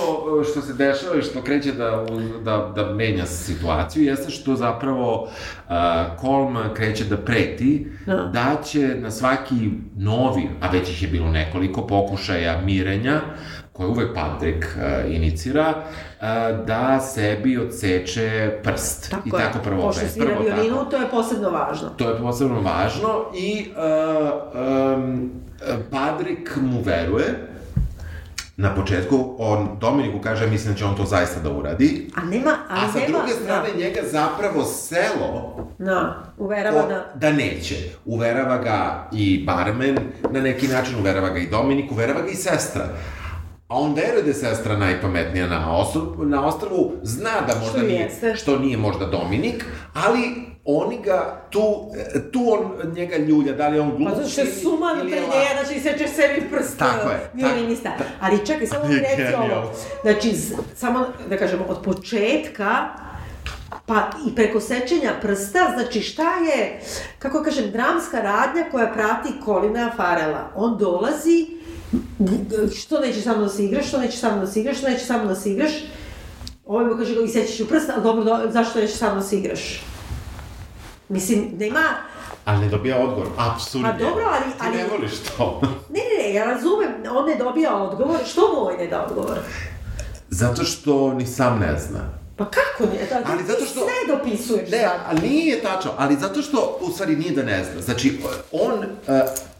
što 0.50 0.62
se 0.62 0.72
dešava 0.72 1.16
i 1.18 1.22
što 1.22 1.42
kreće 1.42 1.72
da, 1.72 2.06
da, 2.44 2.72
da 2.76 2.94
menja 2.94 3.26
situaciju 3.26 4.04
jeste 4.04 4.30
što 4.30 4.56
zapravo 4.56 5.22
uh, 5.22 5.74
Kolm 6.20 6.56
kreće 6.74 7.04
da 7.04 7.16
preti 7.16 7.86
da. 8.06 8.14
da 8.14 8.62
će 8.64 8.96
na 8.98 9.10
svaki 9.10 9.70
novi, 9.96 10.48
a 10.60 10.70
već 10.70 10.88
ih 10.88 11.02
je 11.02 11.08
bilo 11.08 11.30
nekoliko 11.30 11.86
pokušaja 11.86 12.60
mirenja, 12.64 13.20
koje 13.72 13.88
uvek 13.88 14.14
Patrick 14.14 14.64
uh, 14.64 15.14
inicira, 15.14 15.74
uh, 15.76 16.66
da 16.66 17.00
sebi 17.00 17.58
odseče 17.58 18.60
prst. 18.62 19.10
Tako 19.10 19.28
I 19.28 19.30
je. 19.30 19.44
tako 19.44 19.58
prvo 19.64 19.82
Pošto 19.82 20.06
svira 20.06 20.38
violinu, 20.38 20.90
to 20.90 20.96
je 20.96 21.10
posebno 21.10 21.50
važno. 21.50 21.88
To 21.88 22.10
je 22.10 22.18
posebno 22.18 22.60
važno 22.60 23.24
i 23.34 23.66
uh, 23.70 24.32
um, 24.96 25.30
Patrick 25.90 26.56
mu 26.56 26.80
veruje, 26.82 27.57
na 28.58 28.74
početku, 28.74 29.34
on 29.38 29.68
Dominiku 29.80 30.18
kaže, 30.20 30.46
mislim 30.46 30.72
da 30.72 30.78
će 30.78 30.84
on 30.84 30.96
to 30.96 31.04
zaista 31.04 31.40
da 31.40 31.50
uradi. 31.50 32.10
A 32.14 32.24
nema, 32.24 32.50
ali 32.68 32.80
A 32.84 32.92
sa 32.92 32.98
nema, 32.98 33.18
druge 33.18 33.32
strane, 33.32 33.68
da. 33.72 33.78
njega 33.78 34.00
zapravo 34.10 34.64
selo... 34.64 35.56
Da, 35.78 36.22
uverava 36.38 36.82
da... 36.82 37.12
Da 37.14 37.32
neće. 37.32 37.74
Uverava 38.04 38.58
ga 38.58 39.08
i 39.12 39.44
barmen, 39.46 39.98
na 40.30 40.40
neki 40.40 40.68
način 40.68 40.98
uverava 41.00 41.28
ga 41.28 41.38
i 41.38 41.50
Dominik, 41.50 41.92
uverava 41.92 42.20
ga 42.20 42.28
i 42.28 42.34
sestra. 42.34 42.84
A 43.68 43.78
on 43.78 43.94
veruje 43.94 44.22
da 44.22 44.28
je 44.28 44.34
sestra 44.34 44.76
najpametnija 44.76 45.46
na, 45.46 45.76
ostrvu, 45.76 46.14
na 46.18 46.46
ostrvu, 46.46 46.92
zna 47.02 47.40
da 47.46 47.54
možda 47.60 47.78
što 47.78 47.86
nije, 47.86 48.00
jeste. 48.00 48.34
što 48.36 48.58
nije 48.58 48.76
možda 48.76 49.06
Dominik, 49.06 49.64
ali 49.94 50.48
oni 50.70 50.98
ga 51.04 51.46
tu, 51.50 51.90
tu 52.32 52.52
on 52.52 52.92
njega 52.92 53.16
ljulja, 53.16 53.52
da 53.52 53.68
li 53.68 53.78
on 53.78 53.90
glupi 53.90 54.04
Pa 54.04 54.14
zato 54.14 54.28
što 54.28 54.40
je 54.40 54.46
suman 54.46 54.98
pre 54.98 55.20
njega, 55.20 55.64
znači 55.64 55.80
seče 55.80 56.08
sebi 56.08 56.50
prst 56.50 56.78
tako 56.78 57.10
je, 57.10 57.30
violinista. 57.34 57.90
Tak, 57.98 58.06
Ali 58.20 58.46
čekaj, 58.46 58.66
samo 58.66 58.88
mi 58.88 58.94
reci 58.94 59.34
ovo. 59.34 59.72
Znači, 60.02 60.34
samo 60.74 61.06
da 61.28 61.36
kažemo, 61.36 61.64
od 61.68 61.82
početka 61.84 62.88
Pa 63.86 64.10
i 64.26 64.34
preko 64.34 64.60
sečenja 64.60 65.12
prsta, 65.22 65.58
znači 65.74 66.00
šta 66.00 66.22
je, 66.22 66.80
kako 67.18 67.42
kažem, 67.42 67.70
dramska 67.70 68.20
radnja 68.20 68.64
koja 68.70 68.92
prati 68.92 69.28
Kolina 69.44 69.90
Farela. 69.96 70.50
On 70.54 70.78
dolazi, 70.78 71.46
što 72.76 73.00
neće 73.00 73.20
samo 73.20 73.42
da 73.42 73.48
se 73.48 73.64
igraš, 73.64 73.88
što 73.88 73.98
neće 73.98 74.16
samo 74.16 74.40
da 74.40 74.46
se 74.46 74.60
igraš, 74.60 74.78
što 74.78 74.88
neće 74.88 75.04
samo 75.04 75.24
da 75.24 75.34
se 75.34 75.50
igraš. 75.50 75.72
Ovo 76.66 76.84
mi 76.84 76.98
kaže, 76.98 77.14
i 77.24 77.28
sećaš 77.28 77.60
u 77.60 77.68
prsta, 77.68 77.92
ali 77.94 78.02
dobro, 78.02 78.24
do, 78.24 78.50
zašto 78.50 78.80
neće 78.80 78.96
samo 78.96 79.14
da 79.14 79.22
se 79.22 79.36
igraš? 79.36 79.87
Mislim, 81.08 81.50
nema... 81.58 81.80
Ali 82.44 82.60
ne 82.60 82.68
dobija 82.68 82.98
odgovor, 82.98 83.28
apsurdno. 83.36 83.88
Pa 83.88 83.98
dobro, 83.98 84.24
ali... 84.26 84.44
ali... 84.58 84.72
Ti 84.72 84.82
ne 84.82 84.88
voliš 84.88 85.12
to. 85.18 85.60
ne, 85.94 86.00
ne, 86.00 86.24
ne, 86.24 86.34
ja 86.34 86.44
razumem, 86.44 86.90
on 87.16 87.26
ne 87.26 87.36
dobija 87.36 87.76
odgovor, 87.76 88.16
što 88.26 88.40
mu 88.40 88.60
ovaj 88.60 88.76
ne 88.76 88.86
da 88.86 89.06
odgovor? 89.06 89.38
Zato 90.28 90.64
što 90.64 91.14
ni 91.14 91.26
sam 91.26 91.58
ne 91.58 91.78
zna. 91.78 92.18
Pa 92.36 92.44
kako 92.44 92.92
nije? 92.92 93.06
Da, 93.06 93.32
ali 93.32 93.44
zato 93.44 93.64
što... 93.64 93.80
Sve 93.80 94.16
dopisuješ 94.16 94.70
ne, 94.70 94.88
ali 95.08 95.20
nije 95.20 95.62
tačno, 95.62 95.90
ali 95.96 96.16
zato 96.16 96.42
što, 96.42 96.78
u 96.80 96.90
stvari, 96.92 97.16
nije 97.16 97.30
da 97.32 97.42
ne 97.42 97.64
zna. 97.64 97.82
Znači, 97.82 98.20
on, 98.52 98.72
uh, 98.72 98.84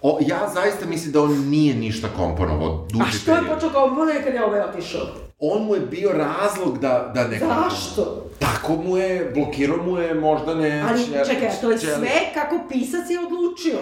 o, 0.03 0.19
ja 0.21 0.51
zaista 0.55 0.87
mislim 0.87 1.13
da 1.13 1.23
on 1.23 1.49
nije 1.49 1.75
ništa 1.75 2.09
komponovao 2.17 2.87
duži 2.91 3.05
A 3.09 3.11
što 3.11 3.35
je 3.35 3.55
počeo 3.55 3.71
komponovati 3.71 4.25
kad 4.25 4.35
je 4.35 4.45
ovaj 4.45 4.61
otišao? 4.61 5.28
On 5.41 5.65
mu 5.65 5.75
je 5.75 5.81
bio 5.81 6.13
razlog 6.13 6.79
da, 6.79 7.13
da 7.15 7.29
ne... 7.29 7.39
Zašto? 7.39 8.25
Tako 8.39 8.73
mu 8.73 8.97
je, 8.97 9.31
blokirao 9.35 9.77
mu 9.77 9.99
je, 9.99 10.15
možda 10.15 10.55
ne... 10.55 10.85
Ali, 10.89 11.05
čekaj, 11.05 11.51
to 11.61 11.71
je 11.71 11.79
sve 11.79 12.11
kako 12.35 12.61
pisac 12.69 13.11
je 13.11 13.19
odlučio. 13.19 13.79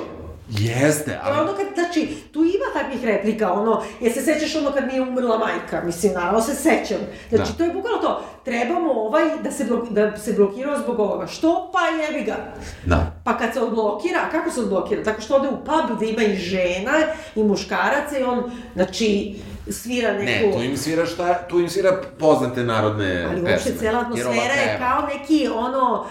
Jeste, 0.50 1.18
ali... 1.22 1.36
Je 1.36 1.42
ono 1.42 1.52
kad, 1.52 1.66
znači, 1.74 2.08
tu 2.32 2.44
ima 2.44 2.82
takvih 2.82 3.04
replika, 3.04 3.52
ono, 3.52 3.82
jer 4.00 4.12
se 4.12 4.22
sećaš 4.22 4.56
ono 4.56 4.72
kad 4.72 4.86
mi 4.86 4.94
je 4.94 5.02
umrla 5.02 5.38
majka, 5.38 5.86
mislim, 5.86 6.12
naravno 6.12 6.40
se 6.40 6.54
sećam. 6.54 6.98
Znači, 7.28 7.52
da. 7.52 7.58
to 7.58 7.64
je 7.64 7.70
bukvalno 7.70 7.98
to, 7.98 8.22
trebamo 8.44 8.92
ovaj 8.92 9.24
da 9.42 9.50
se, 9.50 9.64
blok, 9.64 9.88
da 9.88 10.16
se 10.16 10.32
blokirao 10.32 10.78
zbog 10.78 11.00
ovoga. 11.00 11.26
Što? 11.26 11.70
Pa 11.72 11.78
jebi 12.02 12.24
ga. 12.24 12.36
Da. 12.84 13.12
Pa 13.24 13.38
kad 13.38 13.52
se 13.52 13.60
odblokira, 13.60 14.28
kako 14.30 14.50
se 14.50 14.60
odblokira? 14.60 15.02
Tako 15.02 15.20
što 15.20 15.36
ode 15.36 15.48
u 15.48 15.64
pub 15.64 15.96
gde 15.96 16.06
ima 16.06 16.22
i 16.22 16.36
žena 16.36 16.92
i 17.34 17.42
muškaraca 17.42 18.18
i 18.18 18.22
on, 18.22 18.50
znači, 18.74 19.36
svira 19.70 20.12
neku... 20.12 20.46
Ne, 20.46 20.52
tu 20.52 20.62
im 20.62 20.76
svira 20.76 21.06
šta, 21.06 21.34
tu 21.48 21.60
im 21.60 21.70
svira 21.70 22.00
poznate 22.18 22.64
narodne 22.64 23.26
Ali 23.30 23.42
uopšte 23.42 23.72
cela 23.78 24.00
atmosfera 24.00 24.54
je 24.54 24.78
kao 24.78 25.08
neki 25.14 25.48
ono 25.54 26.06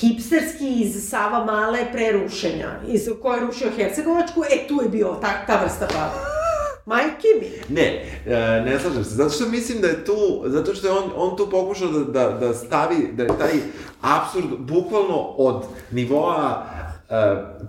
hipsterski 0.00 0.80
iz 0.80 1.08
Sava 1.08 1.44
Male 1.44 1.92
prerušenja, 1.92 2.70
iz 2.88 3.08
koje 3.22 3.36
je 3.36 3.46
rušio 3.46 3.70
Hercegovačku, 3.76 4.42
e 4.50 4.68
tu 4.68 4.82
je 4.82 4.88
bio 4.88 5.16
ta, 5.20 5.46
ta 5.46 5.60
vrsta 5.64 5.86
pada. 5.86 6.40
Majke 6.86 7.28
mi. 7.40 7.76
Ne, 7.76 8.04
e, 8.26 8.62
ne 8.64 8.80
slažem 8.80 9.04
se, 9.04 9.10
zato 9.10 9.30
što 9.30 9.48
mislim 9.48 9.80
da 9.80 9.86
je 9.86 10.04
tu, 10.04 10.42
zato 10.46 10.74
što 10.74 10.86
je 10.86 10.92
on, 10.92 11.10
on 11.16 11.36
tu 11.36 11.50
pokušao 11.50 11.88
da, 11.88 12.04
da, 12.04 12.38
da 12.38 12.54
stavi, 12.54 13.08
da 13.12 13.22
je 13.22 13.28
taj 13.38 13.52
absurd 14.00 14.58
bukvalno 14.58 15.34
od 15.36 15.64
nivoa 15.90 16.66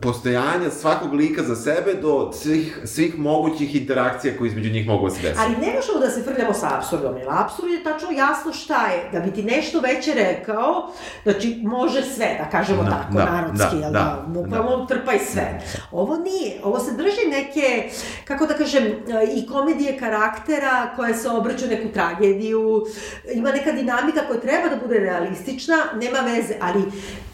postojanja 0.02 0.70
svakog 0.70 1.14
lika 1.14 1.44
za 1.44 1.56
sebe 1.56 1.94
do 1.94 2.32
svih, 2.34 2.80
svih 2.86 3.20
mogućih 3.20 3.76
interakcija 3.76 4.38
koje 4.38 4.48
između 4.48 4.70
njih 4.70 4.88
mogu 4.88 5.10
da 5.10 5.16
se 5.16 5.22
desiti. 5.22 5.40
Ali 5.46 5.68
ne 5.68 5.74
možemo 5.76 6.00
da 6.00 6.10
se 6.10 6.24
frljamo 6.24 6.54
sa 6.54 6.78
absurdom, 6.78 7.18
jer 7.18 7.28
absurd 7.30 7.72
je 7.72 7.84
tačno 7.84 8.12
jasno 8.12 8.54
šta 8.54 8.88
je. 8.88 9.10
Da 9.12 9.20
bi 9.20 9.34
ti 9.34 9.44
nešto 9.44 9.80
veće 9.80 10.14
rekao, 10.14 10.92
znači 11.24 11.60
može 11.64 12.02
sve, 12.02 12.36
da 12.40 12.50
kažemo 12.50 12.84
da, 12.84 12.90
tako, 12.90 13.14
da, 13.14 13.26
narodski, 13.26 13.76
da, 13.76 13.82
jel 13.82 13.92
da, 13.92 14.00
da, 14.00 14.26
bukvalno 14.28 14.78
da. 14.78 14.96
trpaj 14.96 15.20
sve. 15.20 15.62
Ovo 15.92 16.18
nije, 16.18 16.60
ovo 16.64 16.80
se 16.80 16.92
drži 16.92 17.30
neke, 17.30 17.90
kako 18.26 18.46
da 18.46 18.54
kažem, 18.54 18.84
e, 18.84 18.94
i 19.36 19.48
komedije 19.48 19.98
karaktera 20.00 20.94
koje 20.96 21.14
se 21.14 21.30
obrću 21.30 21.68
neku 21.68 21.90
tragediju, 21.94 22.86
ima 23.34 23.52
neka 23.52 23.72
dinamika 23.72 24.22
koja 24.28 24.40
treba 24.40 24.70
da 24.70 24.76
bude 24.76 25.00
realistična, 25.00 25.76
nema 26.02 26.20
veze, 26.20 26.54
ali 26.60 26.84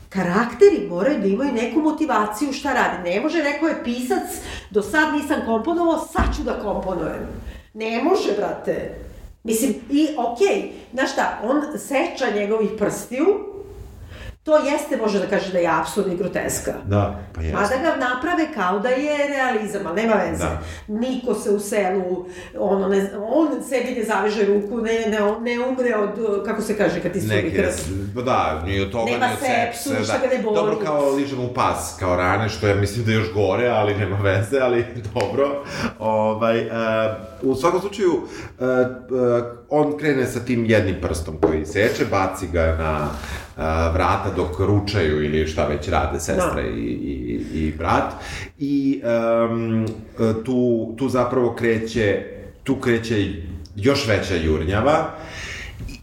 karakteri 0.09 0.87
moraju 0.89 1.19
da 1.19 1.27
imaju 1.27 1.51
neku 1.51 1.79
motivaciju 1.79 2.53
šta 2.53 2.73
rade. 2.73 3.09
Ne 3.09 3.21
može, 3.21 3.43
neko 3.43 3.67
je 3.67 3.83
pisac, 3.83 4.23
do 4.69 4.81
sad 4.81 5.13
nisam 5.13 5.41
komponovao, 5.45 6.07
sad 6.13 6.35
ću 6.37 6.43
da 6.43 6.59
komponujem. 6.59 7.27
Ne 7.73 8.03
može, 8.03 8.31
brate. 8.37 8.95
Mislim, 9.43 9.75
i 9.89 10.07
okej, 10.17 10.47
okay, 10.47 10.69
znaš 10.93 11.11
šta, 11.11 11.39
on 11.43 11.79
seča 11.79 12.35
njegovih 12.35 12.69
prstiju, 12.77 13.25
to 14.47 14.57
jeste, 14.57 14.97
može 14.97 15.19
da 15.19 15.27
kaže 15.27 15.51
da 15.51 15.59
je 15.59 15.67
absurd 15.67 16.13
i 16.13 16.15
groteska. 16.15 16.73
Da, 16.85 17.19
pa 17.35 17.41
jeste. 17.41 17.55
Mada 17.55 17.75
ga 17.75 18.05
naprave 18.05 18.47
kao 18.53 18.79
da 18.79 18.89
je 18.89 19.27
realizam, 19.27 19.87
ali 19.87 20.01
nema 20.01 20.13
veze. 20.13 20.43
Da. 20.43 20.61
Niko 20.87 21.33
se 21.33 21.49
u 21.49 21.59
selu, 21.59 22.25
ono, 22.59 22.87
ne, 22.87 23.09
on 23.29 23.63
sebi 23.69 23.95
ne 23.99 24.03
zaveže 24.03 24.45
ruku, 24.45 24.77
ne, 24.77 24.93
ne, 24.93 25.19
ne 25.41 25.65
umre 25.65 25.95
od, 25.95 26.45
kako 26.45 26.61
se 26.61 26.77
kaže, 26.77 27.01
kad 27.01 27.13
ti 27.13 27.21
sturi 27.21 27.53
krv. 27.55 27.67
Pa 28.15 28.21
da, 28.21 28.63
ni 28.65 28.81
od 28.81 28.91
toga, 28.91 29.11
nema 29.11 29.27
ni 29.27 29.33
od 29.33 29.39
sepsu, 29.39 29.89
sepse. 29.89 30.11
Da. 30.11 30.27
ga 30.27 30.35
ne 30.35 30.43
boli. 30.43 30.55
Dobro, 30.55 30.75
kao 30.85 31.11
ližem 31.11 31.39
u 31.39 31.53
pas, 31.53 31.95
kao 31.99 32.15
rane, 32.15 32.49
što 32.49 32.67
ja 32.67 32.75
mislim 32.75 33.05
da 33.05 33.11
je 33.11 33.17
još 33.17 33.33
gore, 33.33 33.67
ali 33.67 33.95
nema 33.95 34.17
veze, 34.17 34.59
ali 34.59 34.85
dobro. 35.13 35.63
Ovaj, 35.99 36.65
uh, 36.65 36.71
u 37.41 37.55
svakom 37.55 37.81
slučaju, 37.81 38.13
uh, 38.13 38.23
uh, 38.59 39.45
on 39.69 39.97
krene 39.97 40.25
sa 40.25 40.39
tim 40.39 40.65
jednim 40.65 40.95
prstom 41.01 41.37
koji 41.41 41.65
seče, 41.65 42.05
baci 42.05 42.47
ga 42.47 42.75
na 42.79 43.09
vrata 43.93 44.31
dok 44.35 44.59
ručaju 44.59 45.25
ili 45.25 45.47
šta 45.47 45.67
već 45.67 45.87
rade 45.87 46.19
sestra 46.19 46.53
da. 46.53 46.61
i, 46.61 46.83
i, 46.83 47.45
i 47.53 47.73
brat. 47.77 48.13
I 48.57 49.01
um, 49.51 49.87
tu, 50.45 50.93
tu 50.97 51.09
zapravo 51.09 51.55
kreće, 51.55 52.23
tu 52.63 52.75
kreće 52.75 53.33
još 53.75 54.07
veća 54.07 54.35
jurnjava. 54.35 55.09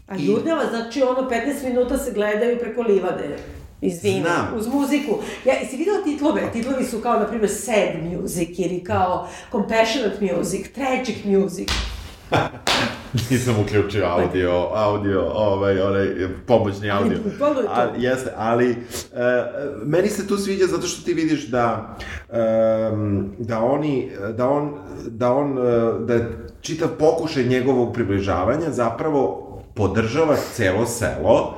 A 0.07 0.15
jurnjava, 0.17 0.65
znači 0.69 1.01
ono 1.01 1.29
15 1.29 1.67
minuta 1.67 1.97
se 1.97 2.11
gledaju 2.11 2.59
preko 2.59 2.81
livade. 2.81 3.37
Izvini, 3.81 4.21
Znam. 4.21 4.47
uz 4.55 4.67
muziku. 4.67 5.19
Ja, 5.45 5.53
jesi 5.53 5.77
vidio 5.77 5.93
titlove? 6.03 6.51
Titlovi 6.53 6.85
su 6.85 6.99
kao, 6.99 7.19
na 7.19 7.27
primjer, 7.27 7.49
sad 7.49 8.03
music 8.03 8.49
ili 8.59 8.83
kao 8.83 9.27
compassionate 9.51 10.33
music, 10.33 10.71
tragic 10.71 11.17
music. 11.25 11.69
Nisam 13.31 13.55
uključio 13.61 14.05
audio, 14.05 14.67
audio, 14.73 15.21
ovaj, 15.33 15.81
onaj, 15.81 16.07
pomoćni 16.47 16.91
audio. 16.91 17.17
A, 17.75 17.87
jeste, 17.97 18.31
ali 18.37 18.69
e, 18.69 18.75
meni 19.85 20.07
se 20.09 20.27
tu 20.27 20.37
sviđa 20.37 20.65
zato 20.65 20.87
što 20.87 21.05
ti 21.05 21.13
vidiš 21.13 21.47
da, 21.47 21.97
e, 22.29 22.37
da 23.39 23.59
oni, 23.59 24.11
da 24.37 24.49
on, 24.49 24.73
da 25.07 25.33
on, 25.33 25.57
e, 25.57 25.61
da 26.05 26.19
čitav 26.61 26.89
pokušaj 26.99 27.43
njegovog 27.43 27.93
približavanja 27.93 28.71
zapravo 28.71 29.41
podržava 29.73 30.35
celo 30.53 30.85
selo. 30.85 31.57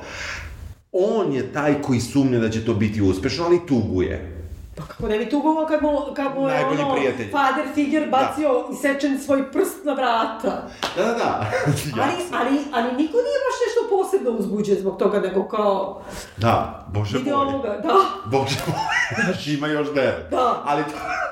On 0.92 1.32
je 1.32 1.52
taj 1.52 1.82
koji 1.82 2.00
sumnja 2.00 2.38
da 2.38 2.50
će 2.50 2.64
to 2.64 2.74
biti 2.74 3.02
uspešno, 3.02 3.44
ali 3.44 3.66
tuguje. 3.66 4.37
Pa 4.78 4.84
kako 4.86 5.08
ne 5.08 5.18
bi 5.18 5.30
tugovao 5.30 5.66
kad 5.66 5.82
mu, 5.82 5.98
kad 6.16 6.38
mu 6.38 6.48
je 6.48 6.66
ono, 6.66 6.94
prijatelj. 6.94 7.30
father 7.30 7.64
figure 7.74 8.06
da. 8.06 8.10
bacio 8.10 8.48
da. 8.48 8.74
isečen 8.74 9.20
svoj 9.20 9.52
prst 9.52 9.84
na 9.84 9.92
vrata. 9.92 10.68
Da, 10.96 11.04
da, 11.04 11.12
da. 11.12 11.50
ali, 12.02 12.12
ali, 12.32 12.58
ali 12.72 12.88
niko 12.90 13.16
nije 13.26 13.38
baš 13.46 13.56
nešto 13.66 13.80
posebno 13.90 14.30
uzbuđen 14.30 14.76
zbog 14.76 14.98
toga, 14.98 15.20
nego 15.20 15.48
kao... 15.48 16.02
Da, 16.36 16.86
bože 16.92 17.18
moj. 17.18 17.32
ovoga, 17.32 17.80
da. 17.82 17.94
Bože 18.24 18.56
moj, 18.66 19.34
ima 19.54 19.66
još 19.66 19.88
vere. 19.94 20.26
Da. 20.30 20.62
Ali, 20.64 20.82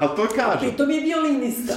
ali 0.00 0.16
to 0.16 0.26
kaže. 0.36 0.58
Pritom 0.58 0.90
je 0.90 1.00
violinista. 1.00 1.74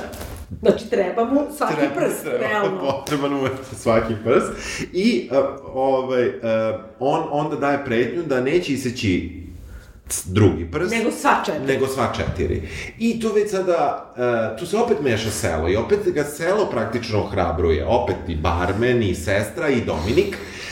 Znači, 0.61 0.89
treba 0.89 1.25
mu 1.25 1.41
svaki 1.57 1.75
treba, 1.75 1.95
prst, 1.95 2.21
treba, 2.23 2.37
realno. 2.37 2.79
Potreban 2.91 3.31
mu 3.31 3.47
svaki 3.75 4.13
prst. 4.23 4.51
I 4.93 5.29
uh, 5.31 5.37
ovaj, 5.73 6.27
uh, 6.27 6.33
on 6.99 7.23
onda 7.31 7.55
daje 7.55 7.85
pretnju 7.85 8.23
da 8.23 8.41
neće 8.41 8.73
iseći 8.73 9.48
drugi 10.25 10.71
prst. 10.71 10.91
Nego 10.91 11.11
sva 11.11 11.43
četiri. 11.45 11.65
Nego 11.65 11.87
sva 11.87 12.13
četiri. 12.17 12.61
I 12.99 13.19
tu 13.19 13.33
već 13.33 13.51
sada, 13.51 14.13
uh, 14.53 14.59
tu 14.59 14.65
se 14.65 14.77
opet 14.77 14.97
meša 15.01 15.29
selo 15.29 15.69
i 15.69 15.75
opet 15.75 15.99
ga 16.05 16.23
selo 16.23 16.65
praktično 16.65 17.19
ohrabruje. 17.19 17.85
Opet 17.85 18.17
i 18.27 18.35
barmen, 18.35 19.03
i 19.03 19.15
sestra, 19.15 19.69
i 19.69 19.81
Dominik. 19.81 20.35
Uh, 20.35 20.68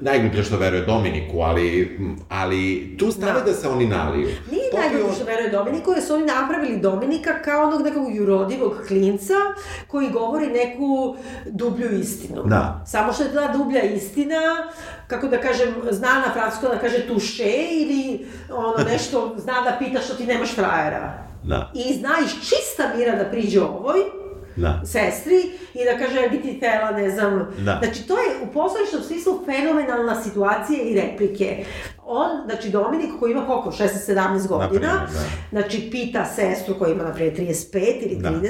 najgluplje 0.00 0.44
što 0.44 0.56
veruje 0.56 0.86
Dominiku, 0.86 1.40
ali, 1.40 1.98
ali 2.28 2.94
tu 2.98 3.12
stave 3.12 3.40
da, 3.40 3.46
da 3.46 3.52
se 3.52 3.68
oni 3.68 3.86
naliju. 3.86 4.28
Nije 4.50 4.70
Popio... 4.70 4.80
najgluplje 4.80 5.14
što 5.14 5.24
veruje 5.24 5.50
Dominiku, 5.50 5.92
jer 5.92 6.02
su 6.02 6.14
oni 6.14 6.24
napravili 6.24 6.80
Dominika 6.80 7.42
kao 7.44 7.66
onog 7.66 7.82
nekog 7.82 8.14
jurodivog 8.14 8.72
klinca 8.88 9.34
koji 9.86 10.10
govori 10.10 10.46
neku 10.46 11.16
dublju 11.46 11.98
istinu. 11.98 12.42
Da. 12.42 12.84
Samo 12.86 13.12
što 13.12 13.22
je 13.22 13.32
ta 13.32 13.52
dublja 13.52 13.82
istina, 13.82 14.40
kako 15.06 15.28
da 15.28 15.40
kažem, 15.40 15.74
zna 15.90 16.22
na 16.26 16.32
francusko 16.32 16.68
da 16.68 16.78
kaže 16.78 17.06
tuše 17.06 17.52
ili 17.70 18.26
ono 18.50 18.84
nešto, 18.92 19.34
zna 19.38 19.60
da 19.60 19.76
pita 19.78 20.00
što 20.00 20.14
ti 20.14 20.26
nemaš 20.26 20.54
frajera. 20.54 21.30
Da. 21.42 21.72
I 21.74 21.94
zna 21.94 22.10
iz 22.24 22.30
čista 22.30 22.96
mira 22.96 23.16
da 23.16 23.24
priđe 23.24 23.62
ovoj, 23.62 24.00
da. 24.56 24.80
sestri 24.84 25.52
i 25.74 25.84
da 25.84 25.98
kaže 25.98 26.28
bi 26.28 26.42
ti 26.42 26.60
tela, 26.60 26.90
ne 26.90 27.10
znam. 27.10 27.46
Da. 27.58 27.80
Znači, 27.82 28.06
to 28.08 28.18
je 28.18 28.26
u 28.42 28.52
poslovničnom 28.52 29.02
smislu 29.02 29.40
fenomenalna 29.46 30.22
situacija 30.22 30.82
i 30.82 31.00
replike. 31.00 31.64
On, 32.04 32.28
znači 32.46 32.70
Dominik 32.70 33.10
koji 33.20 33.32
ima 33.32 33.46
koliko, 33.46 33.70
16-17 33.70 34.48
godina, 34.48 35.06
da. 35.12 35.20
znači 35.50 35.88
pita 35.90 36.24
sestru 36.24 36.74
koja 36.78 36.92
ima, 36.92 37.04
naprijed, 37.04 37.38
35 37.38 37.76
ili 38.02 38.16
30, 38.16 38.22
da. 38.22 38.40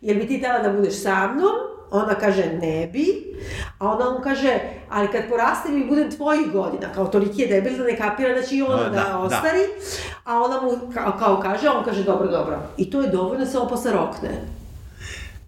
jel 0.00 0.18
bi 0.18 0.26
ti 0.26 0.40
tela 0.40 0.58
da 0.58 0.72
budeš 0.72 1.02
sa 1.02 1.32
mnom? 1.32 1.52
Ona 1.90 2.14
kaže 2.14 2.46
ne 2.62 2.90
bi, 2.92 3.36
a 3.78 3.88
ona 3.92 4.10
mu 4.10 4.18
kaže, 4.24 4.58
ali 4.90 5.08
kad 5.08 5.22
porastem 5.28 5.82
i 5.82 5.86
budem 5.88 6.10
tvojih 6.10 6.52
godina, 6.52 6.92
kao 6.94 7.06
toliki 7.06 7.42
je 7.42 7.48
debil 7.48 7.78
da 7.78 7.84
ne 7.84 7.96
kapira 7.96 8.34
da 8.34 8.42
će 8.42 8.56
i 8.56 8.62
ona 8.62 8.82
da, 8.82 8.88
da, 8.88 8.90
da 8.90 9.18
ostari, 9.18 9.58
da. 9.58 10.32
a 10.32 10.42
ona 10.42 10.60
mu 10.60 10.92
kao, 10.94 11.16
kao 11.18 11.40
kaže, 11.40 11.68
on 11.68 11.84
kaže 11.84 12.04
dobro, 12.04 12.28
dobro. 12.28 12.58
I 12.76 12.90
to 12.90 13.00
je 13.00 13.08
dovoljno 13.08 13.44
da 13.44 13.50
se 13.50 13.58
on 13.58 13.68
posle 13.68 13.92
rokne. 13.92 14.55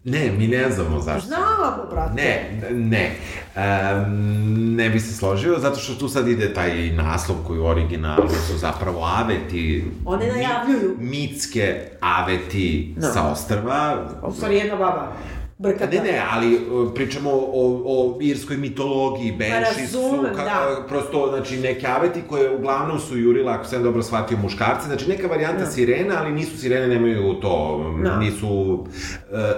Ne, 0.05 0.33
mi 0.39 0.49
ne 0.49 0.71
znamo 0.71 1.01
zašto. 1.01 1.29
Znamo, 1.29 1.91
brate. 1.91 2.15
Ne, 2.15 2.61
ne. 2.71 3.11
Um, 3.57 4.75
ne 4.75 4.91
bi 4.91 5.01
se 5.01 5.15
složio, 5.15 5.59
zato 5.59 5.81
što 5.81 5.95
tu 5.95 6.09
sad 6.09 6.29
ide 6.29 6.55
taj 6.55 6.91
naslov 6.91 7.39
koji 7.47 7.59
u 7.59 7.67
originalu 7.67 8.29
su 8.29 8.59
zapravo 8.59 9.05
aveti. 9.05 9.85
One 10.05 10.27
najavljuju. 10.27 10.97
Mitske 10.99 11.91
aveti 12.01 12.95
no. 12.97 13.09
sa 13.13 13.29
ostrva. 13.31 14.09
U 14.23 14.33
stvari 14.33 14.57
jedna 14.57 14.77
baba 14.77 15.13
brkata. 15.59 15.97
Ne, 15.97 16.03
ne, 16.03 16.23
ali 16.31 16.55
uh, 16.57 16.95
pričamo 16.95 17.31
o, 17.33 17.83
o 17.85 18.19
irskoj 18.21 18.57
mitologiji, 18.57 19.33
Benši 19.33 19.87
su, 19.87 20.25
ka, 20.37 20.45
da. 20.45 20.85
prosto, 20.89 21.29
znači, 21.31 21.57
neke 21.57 21.87
aveti 21.87 22.23
koje 22.29 22.57
uglavnom 22.57 23.01
su 23.01 23.19
jurila, 23.19 23.53
ako 23.53 23.65
sam 23.65 23.83
dobro 23.83 24.03
shvatio, 24.03 24.39
muškarce, 24.39 24.87
znači 24.87 25.09
neka 25.09 25.27
varijanta 25.27 25.65
da. 25.65 25.71
sirena, 25.71 26.15
ali 26.19 26.33
nisu 26.33 26.59
sirene, 26.59 26.89
nemaju 26.89 27.35
to, 27.35 27.85
da. 28.05 28.17
nisu, 28.17 28.73
uh, 28.73 28.87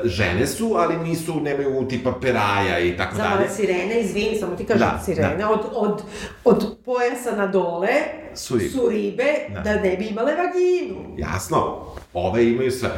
žene 0.04 0.46
su, 0.46 0.74
ali 0.76 0.96
nisu, 0.96 1.40
nemaju 1.40 1.88
tipa 1.88 2.12
peraja 2.20 2.78
i 2.78 2.96
tako 2.96 3.14
Znamo 3.14 3.30
dalje. 3.30 3.48
Znamo 3.48 3.56
sirene, 3.56 4.00
izvini, 4.00 4.36
samo 4.36 4.56
ti 4.56 4.64
kažem 4.64 4.88
da, 4.88 5.02
sirene, 5.04 5.36
da. 5.36 5.50
od, 5.50 5.60
od, 5.72 6.02
od 6.44 6.76
pojasa 6.84 7.36
na 7.36 7.46
dole 7.46 7.92
su 8.34 8.58
ribe, 8.58 8.70
su 8.70 8.88
ribe 8.88 9.34
da. 9.54 9.60
da 9.60 9.74
ne 9.74 9.96
bi 9.96 10.06
imale 10.06 10.32
vaginu. 10.34 11.14
Jasno, 11.18 11.86
ove 12.14 12.50
imaju 12.50 12.70
sve. 12.70 12.90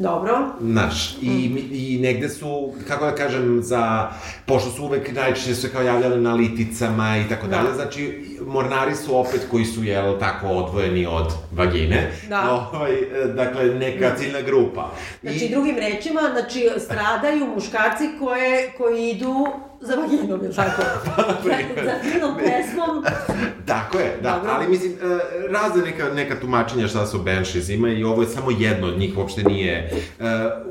Dobro. 0.00 0.48
Znaš, 0.60 1.16
i, 1.22 1.28
mm. 1.28 1.58
i 1.72 1.98
negde 2.00 2.28
su, 2.28 2.72
kako 2.88 3.04
da 3.04 3.14
kažem, 3.14 3.62
za, 3.62 4.10
pošto 4.46 4.70
su 4.70 4.84
uvek 4.84 5.12
najčešće 5.12 5.54
se 5.54 5.72
kao 5.72 5.82
javljali 5.82 6.20
na 6.20 6.34
liticama 6.34 7.16
i 7.16 7.28
tako 7.28 7.46
da. 7.46 7.56
dalje, 7.56 7.74
znači, 7.74 8.24
mornari 8.46 8.94
su 8.94 9.18
opet 9.18 9.46
koji 9.50 9.64
su, 9.64 9.84
jel, 9.84 10.18
tako 10.18 10.46
odvojeni 10.46 11.06
od 11.06 11.32
vagine. 11.52 12.12
Da. 12.28 12.50
Ovaj, 12.72 12.92
dakle, 13.34 13.64
neka 13.64 14.16
ciljna 14.16 14.40
grupa. 14.40 14.90
Znači, 15.22 15.44
I... 15.44 15.50
drugim 15.50 15.76
rečima, 15.76 16.20
znači, 16.32 16.70
stradaju 16.78 17.46
muškarci 17.46 18.04
koje, 18.18 18.72
koji 18.78 19.10
idu 19.10 19.46
za 19.80 19.94
vaginom, 19.94 20.44
ili 20.44 20.54
tako? 20.54 20.82
za, 21.44 21.84
za 21.84 21.92
finom 22.02 22.34
pesmom. 22.36 23.04
tako 23.72 23.98
je, 23.98 24.18
da, 24.22 24.30
Dobro. 24.30 24.50
ali 24.52 24.68
mislim, 24.68 24.92
uh, 24.92 25.52
razne 25.52 25.82
neka, 25.82 26.14
neka 26.14 26.40
tumačenja 26.40 26.88
šta 26.88 27.06
su 27.06 27.18
Banshees 27.18 27.68
ima 27.68 27.88
i 27.88 28.04
ovo 28.04 28.22
je 28.22 28.28
samo 28.28 28.50
jedno 28.50 28.86
od 28.86 28.98
njih, 28.98 29.18
uopšte 29.18 29.42
nije 29.42 29.90
uh, 30.18 30.26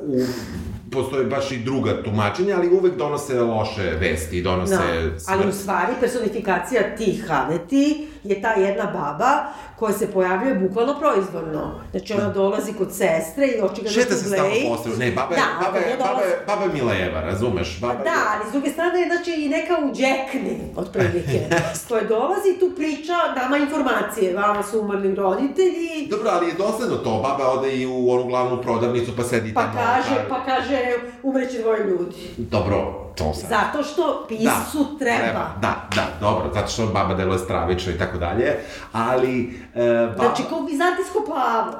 u 0.05 0.19
postoje 0.91 1.25
baš 1.25 1.51
i 1.51 1.57
druga 1.57 2.03
tumačenja, 2.03 2.55
ali 2.57 2.69
uvek 2.69 2.97
donose 2.97 3.39
loše 3.39 3.91
vesti 3.99 4.41
donose 4.41 4.75
da, 4.75 5.19
smrt. 5.19 5.39
Ali 5.39 5.49
u 5.49 5.51
stvari 5.51 5.93
personifikacija 5.99 6.95
tih 6.97 7.27
Haneti 7.27 8.07
je 8.23 8.41
ta 8.41 8.53
jedna 8.53 8.83
baba 8.83 9.43
koja 9.79 9.93
se 9.93 10.11
pojavljuje 10.11 10.55
bukvalno 10.55 10.99
proizvodno. 10.99 11.71
Znači 11.91 12.13
ona 12.13 12.27
da. 12.27 12.33
dolazi 12.33 12.73
kod 12.73 12.91
sestre 12.91 13.47
i 13.47 13.61
očigledno 13.61 14.01
Šeta 14.01 14.15
se 14.15 14.29
stalno 14.29 14.55
postavlja. 14.69 14.97
Ne, 14.97 15.11
baba 15.11 15.35
je, 15.35 15.41
da, 15.41 15.65
baba, 15.65 15.77
je, 15.77 15.97
baba, 15.97 16.21
je, 16.21 16.43
baba 16.47 16.63
je 16.63 16.73
Mileva, 16.73 17.21
razumeš? 17.21 17.79
Baba 17.81 18.03
da, 18.03 18.19
ali 18.33 18.49
s 18.49 18.51
druge 18.51 18.69
strane 18.69 18.99
je 18.99 19.07
znači 19.07 19.31
i 19.41 19.49
neka 19.49 19.73
u 19.85 19.93
džekni, 19.93 20.59
otprilike. 20.75 21.39
koja 21.89 22.03
dolazi 22.03 22.49
i 22.55 22.59
tu 22.59 22.71
priča, 22.75 23.13
dama 23.35 23.57
informacije, 23.57 24.35
vama 24.35 24.63
su 24.63 24.79
umrli 24.79 25.15
roditelji. 25.15 26.07
Dobro, 26.09 26.29
ali 26.31 26.47
je 26.47 26.53
dosledno 26.53 26.97
to, 26.97 27.21
baba 27.23 27.51
ode 27.51 27.77
i 27.77 27.85
u 27.85 28.11
onu 28.11 28.25
glavnu 28.25 28.61
prodavnicu 28.61 29.11
pa 29.17 29.23
sedi 29.23 29.53
pa 29.53 29.61
tamo. 29.61 29.73
Kaže, 29.73 30.25
pa 30.29 30.45
kaže, 30.45 30.79
umreće 31.23 31.61
dvoje 31.61 31.83
ljudi. 31.85 32.29
Dobro, 32.37 33.08
to 33.15 33.33
sad. 33.33 33.49
Zato 33.49 33.83
što 33.83 34.25
pisu 34.27 34.43
da, 34.43 34.99
treba. 34.99 35.19
treba. 35.19 35.45
Da, 35.61 35.75
da, 35.95 36.07
dobro, 36.19 36.51
zato 36.53 36.67
što 36.67 36.85
baba 36.85 37.13
deluje 37.13 37.39
stravično 37.39 37.91
i 37.91 37.97
tako 37.97 38.17
dalje, 38.17 38.59
ali... 38.91 39.59
E, 39.75 40.07
baba... 40.17 40.23
Znači, 40.23 40.43
kao 40.49 40.61
bizantijsko 40.61 41.23
plavo 41.25 41.71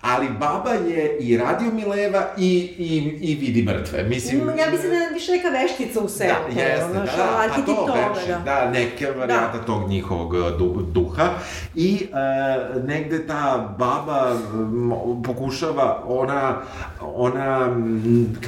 ali 0.00 0.28
baba 0.28 0.70
je 0.72 1.18
i 1.20 1.36
radio 1.36 1.70
Mileva 1.72 2.26
i, 2.36 2.74
i, 2.78 3.18
i 3.20 3.34
vidi 3.34 3.62
mrtve. 3.62 4.02
Mislim, 4.02 4.40
ja 4.58 4.70
mislim 4.70 4.90
da 4.90 4.96
je 4.96 5.10
više 5.12 5.32
neka 5.32 5.48
veštica 5.48 6.00
u 6.00 6.08
selu. 6.08 6.34
Da, 6.54 6.60
jeste, 6.62 6.84
ono, 6.84 6.94
da, 6.94 7.00
da, 7.04 7.48
pa 7.56 7.62
to 7.62 7.94
veši, 8.14 8.28
da. 8.28 8.38
da, 8.44 8.70
neke 8.70 9.06
varijata 9.06 9.58
da. 9.58 9.64
tog 9.64 9.88
njihovog 9.88 10.58
du, 10.58 10.86
duha. 10.92 11.28
I 11.74 12.06
e, 12.12 12.80
negde 12.80 13.26
ta 13.26 13.76
baba 13.78 14.36
m, 14.54 15.22
pokušava, 15.22 16.02
ona, 16.06 16.56
ona 17.00 17.76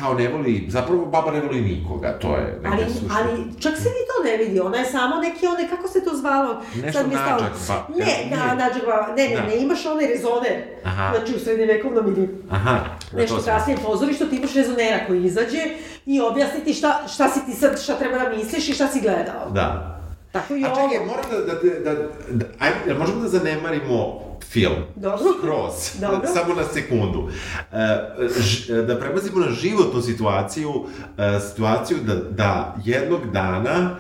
kao 0.01 0.15
ne 0.15 0.29
voli, 0.29 0.67
zapravo 0.69 1.07
baba 1.07 1.31
ne 1.31 1.41
voli 1.41 1.61
nikoga, 1.61 2.19
to 2.19 2.37
je 2.37 2.61
ali, 2.65 2.85
sušta. 2.93 3.15
ali 3.19 3.45
čak 3.61 3.77
se 3.77 3.89
ni 3.89 4.03
to 4.09 4.25
ne 4.25 4.45
vidi, 4.45 4.61
ona 4.61 4.77
je 4.79 4.85
samo 4.85 5.17
neki, 5.17 5.47
one, 5.47 5.69
kako 5.69 5.89
se 5.89 6.05
to 6.05 6.17
zvalo? 6.17 6.63
Nešto 6.75 6.99
Sad 6.99 7.09
mi 7.09 7.15
nađak, 7.15 7.53
ba, 7.69 7.87
ne, 7.99 8.37
da, 8.37 8.55
nađak, 8.55 8.87
ba, 8.87 9.15
ne, 9.17 9.29
ne, 9.29 9.37
da. 9.37 9.43
ne, 9.43 9.57
imaš 9.57 9.87
onaj 9.87 10.07
rezoner. 10.07 10.63
Aha. 10.85 11.13
Znači, 11.17 11.40
srednjevekovnom 11.41 12.07
ili 12.07 12.29
Aha, 12.51 12.79
nešto 13.17 13.43
kasnije 13.45 13.79
pozorištu, 13.85 14.27
ti 14.27 14.37
imaš 14.37 14.55
rezonera 14.55 15.07
koji 15.07 15.25
izađe 15.25 15.63
i 16.07 16.21
objasni 16.21 16.65
ti 16.65 16.75
šta, 16.75 17.09
šta 17.09 17.29
si 17.29 17.41
ti 17.47 17.53
sad, 17.53 17.83
šta 17.83 17.99
treba 17.99 18.19
da 18.19 18.37
misliš 18.37 18.69
i 18.69 18.73
šta 18.73 18.89
si 18.89 19.01
gledao. 19.01 19.51
Da. 19.51 20.01
Tako 20.33 20.57
i 20.57 20.65
A 20.65 20.73
ovo. 20.73 20.87
A 20.87 20.89
čekaj, 20.89 21.07
moram 21.07 21.25
da, 21.31 21.55
da, 21.55 21.95
da, 21.95 22.09
da, 22.31 22.45
ajde, 22.59 22.95
možemo 22.99 23.21
da 23.21 23.29
zanemarimo 23.29 24.21
film. 24.51 24.83
Dobro. 24.97 25.19
Skroz. 25.19 26.01
Dobro. 26.01 26.29
Samo 26.35 26.55
na 26.55 26.65
sekundu. 26.65 27.29
E, 27.73 27.99
ž, 28.41 28.83
da 28.83 28.99
prebazimo 28.99 29.41
na 29.41 29.51
životnu 29.51 30.03
situaciju, 30.03 30.85
e, 31.19 31.41
situaciju 31.41 31.99
da, 32.07 32.15
da 32.15 32.77
jednog 32.85 33.33
dana 33.33 33.97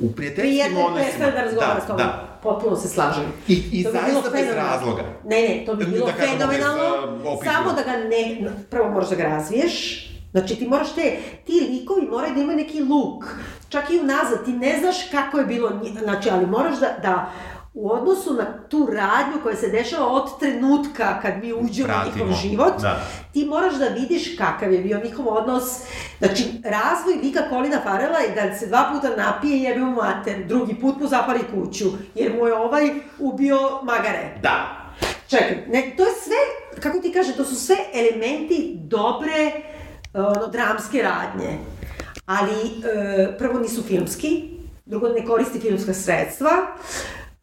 u 0.00 0.12
prijateljskim 0.12 0.76
odnosima... 0.76 0.94
Prijetno 0.94 1.30
da 1.30 1.42
razgovara 1.42 1.74
da, 1.74 1.80
s 1.80 1.86
tobom. 1.86 1.98
Da, 1.98 2.38
potpuno 2.42 2.76
se 2.76 2.88
slažem. 2.88 3.24
I, 3.48 3.62
i 3.72 3.84
to 3.84 3.90
zaista 3.92 4.30
bez 4.30 4.54
razloga. 4.54 5.02
Ne, 5.24 5.42
ne, 5.42 5.62
to 5.66 5.74
bi 5.74 5.84
bilo 5.84 6.06
da 6.06 6.12
fenomenalno, 6.12 7.18
uh, 7.32 7.44
samo 7.44 7.72
da 7.72 7.82
ga 7.82 7.92
ne, 7.92 8.50
prvo 8.70 8.90
moraš 8.90 9.08
da 9.08 9.16
ga 9.16 9.22
razviješ, 9.22 10.06
Znači 10.32 10.56
ti 10.56 10.68
moraš 10.68 10.94
te, 10.94 11.16
ti 11.46 11.52
likovi 11.70 12.06
moraju 12.10 12.34
da 12.34 12.40
imaju 12.40 12.58
neki 12.58 12.82
luk. 12.82 13.24
Čak 13.68 13.90
i 13.90 13.98
unazad, 13.98 14.44
ti 14.44 14.52
ne 14.52 14.78
znaš 14.80 14.96
kako 15.10 15.38
je 15.38 15.44
bilo, 15.44 15.70
znači, 16.02 16.30
ali 16.30 16.46
moraš 16.46 16.80
da, 16.80 16.96
da 17.02 17.32
u 17.74 17.92
odnosu 17.92 18.34
na 18.34 18.68
tu 18.68 18.88
radnju 18.92 19.42
koja 19.42 19.56
se 19.56 19.68
dešava 19.68 20.06
od 20.06 20.38
trenutka 20.38 21.20
kad 21.20 21.34
mi 21.42 21.52
uđemo 21.52 21.92
u 22.02 22.06
njihov 22.06 22.32
život, 22.42 22.80
da. 22.80 23.06
ti 23.32 23.44
moraš 23.44 23.74
da 23.74 23.88
vidiš 23.88 24.36
kakav 24.38 24.72
je 24.72 24.78
bio 24.78 25.00
njihov 25.04 25.28
odnos. 25.28 25.64
Znači, 26.18 26.44
razvoj 26.64 27.14
lika 27.22 27.48
Kolina 27.48 27.80
Farela 27.82 28.18
je 28.18 28.34
da 28.34 28.54
se 28.54 28.66
dva 28.66 28.90
puta 28.92 29.16
napije 29.16 29.58
i 29.58 29.62
jebe 29.62 29.80
mu 29.80 29.90
mater, 29.90 30.46
drugi 30.46 30.74
put 30.74 31.00
mu 31.00 31.06
zapali 31.06 31.40
kuću, 31.54 31.84
jer 32.14 32.32
mu 32.34 32.46
je 32.46 32.54
ovaj 32.54 32.90
ubio 33.18 33.58
magare. 33.82 34.38
Da. 34.42 34.76
Čekaj, 35.28 35.64
ne, 35.68 35.94
to 35.96 36.02
je 36.02 36.12
sve, 36.24 36.36
kako 36.80 36.98
ti 36.98 37.12
kažem, 37.12 37.34
to 37.36 37.44
su 37.44 37.54
sve 37.54 37.76
elementi 37.94 38.78
dobre, 38.82 39.52
ono, 40.14 40.46
dramske 40.46 41.02
radnje. 41.02 41.58
Ali, 42.26 42.52
e, 42.52 43.38
prvo 43.38 43.58
nisu 43.58 43.82
filmski, 43.82 44.50
drugo 44.86 45.08
ne 45.08 45.26
koristi 45.26 45.60
filmska 45.60 45.94
sredstva, 45.94 46.50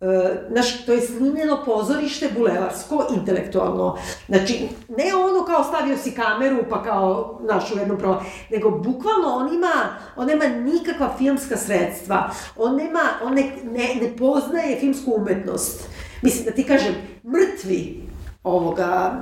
E, 0.01 0.05
naš, 0.49 0.85
to 0.85 0.93
je 0.93 1.01
snimljeno 1.01 1.63
pozorište 1.65 2.29
bulevarsko, 2.37 3.07
intelektualno. 3.15 3.97
Znači, 4.27 4.69
ne 4.89 5.15
ono 5.15 5.45
kao 5.45 5.63
stavio 5.63 5.97
si 5.97 6.11
kameru 6.11 6.57
pa 6.69 6.83
kao 6.83 7.39
naš 7.43 7.71
u 7.71 7.77
jednom 7.77 7.97
pro... 7.97 8.21
nego 8.51 8.69
bukvalno 8.69 9.27
on 9.27 9.55
ima, 9.55 9.73
on 10.15 10.27
nema 10.27 10.47
nikakva 10.47 11.13
filmska 11.17 11.57
sredstva. 11.57 12.29
On 12.55 12.75
nema, 12.75 12.99
on 13.23 13.33
ne, 13.33 13.51
ne, 13.63 13.95
ne 14.01 14.17
poznaje 14.17 14.79
filmsku 14.79 15.13
umetnost. 15.15 15.89
mislim 16.21 16.45
da 16.45 16.51
ti 16.51 16.63
kažem, 16.63 16.95
mrtvi 17.23 18.07
ovoga 18.43 19.21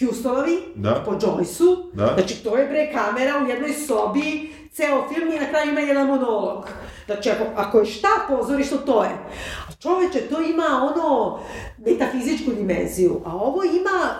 Houstonovi 0.00 0.58
da. 0.74 1.02
po 1.04 1.12
Joyce-u. 1.12 1.90
Da. 1.92 2.14
Znači, 2.14 2.44
to 2.44 2.56
je 2.56 2.66
bre 2.66 2.92
kamera 2.92 3.42
u 3.44 3.48
jednoj 3.48 3.72
sobi, 3.72 4.52
ceo 4.76 5.08
film 5.08 5.32
i 5.32 5.40
na 5.40 5.48
kraju 5.48 5.70
ima 5.70 5.80
jedan 5.80 6.06
monolog. 6.06 6.64
Znači, 7.06 7.30
ako, 7.30 7.44
ako 7.56 7.78
je 7.78 7.86
šta 7.86 8.08
pozorište, 8.28 8.76
to 8.86 9.02
je. 9.02 9.10
A 9.68 9.72
čoveče, 9.82 10.20
to 10.20 10.40
ima 10.40 10.92
ono 10.92 11.38
metafizičku 11.78 12.50
dimenziju, 12.50 13.20
a 13.26 13.36
ovo 13.36 13.64
ima 13.64 14.16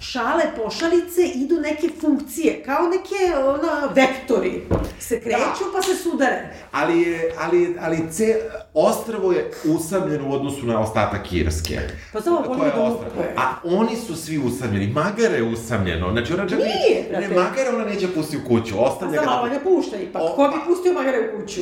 šale, 0.00 0.42
pošalice, 0.56 1.22
idu 1.34 1.60
neke 1.60 1.88
funkcije, 2.00 2.62
kao 2.62 2.88
neke 2.88 3.38
ona, 3.38 3.88
vektori. 3.94 4.62
Se 4.98 5.20
kreću 5.20 5.64
da. 5.64 5.72
pa 5.74 5.82
se 5.82 5.94
sudare. 5.94 6.54
Ali, 6.72 7.02
je, 7.02 7.34
ali, 7.38 7.76
ali 7.80 7.98
ce, 8.12 8.50
ostravo 8.74 9.32
je 9.32 9.50
usamljeno 9.64 10.28
u 10.28 10.32
odnosu 10.32 10.66
na 10.66 10.80
ostatak 10.80 11.32
Irske. 11.32 11.78
Pa 12.12 12.20
samo 12.20 12.40
bolje 12.40 12.70
da 12.76 12.82
ostravo. 12.82 13.24
A 13.36 13.54
oni 13.64 13.96
su 13.96 14.16
svi 14.16 14.38
usamljeni. 14.38 14.86
Magara 14.86 15.36
je 15.36 15.42
usamljeno. 15.42 16.10
Znači 16.12 16.32
ona 16.34 16.48
čak 16.48 16.58
Nije, 16.58 17.06
brate. 17.10 17.28
Ne, 17.28 17.34
Magara 17.34 17.70
ona 17.74 17.84
neće 17.84 18.08
pusti 18.14 18.36
u 18.36 18.48
kuću. 18.48 18.74
Ostavlja 18.78 19.22
pa 19.22 19.26
ga... 19.26 19.40
Pa 19.42 19.48
ga 19.48 19.60
pušta 19.60 19.96
ipak. 19.96 20.22
O, 20.22 20.34
Ko 20.34 20.48
bi 20.48 20.54
pustio 20.66 20.92
Magara 20.92 21.18
u 21.18 21.40
kuću? 21.40 21.60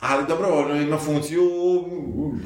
Ali 0.00 0.26
dobro, 0.28 0.48
ono 0.58 0.74
ima 0.74 0.98
funkciju 0.98 1.42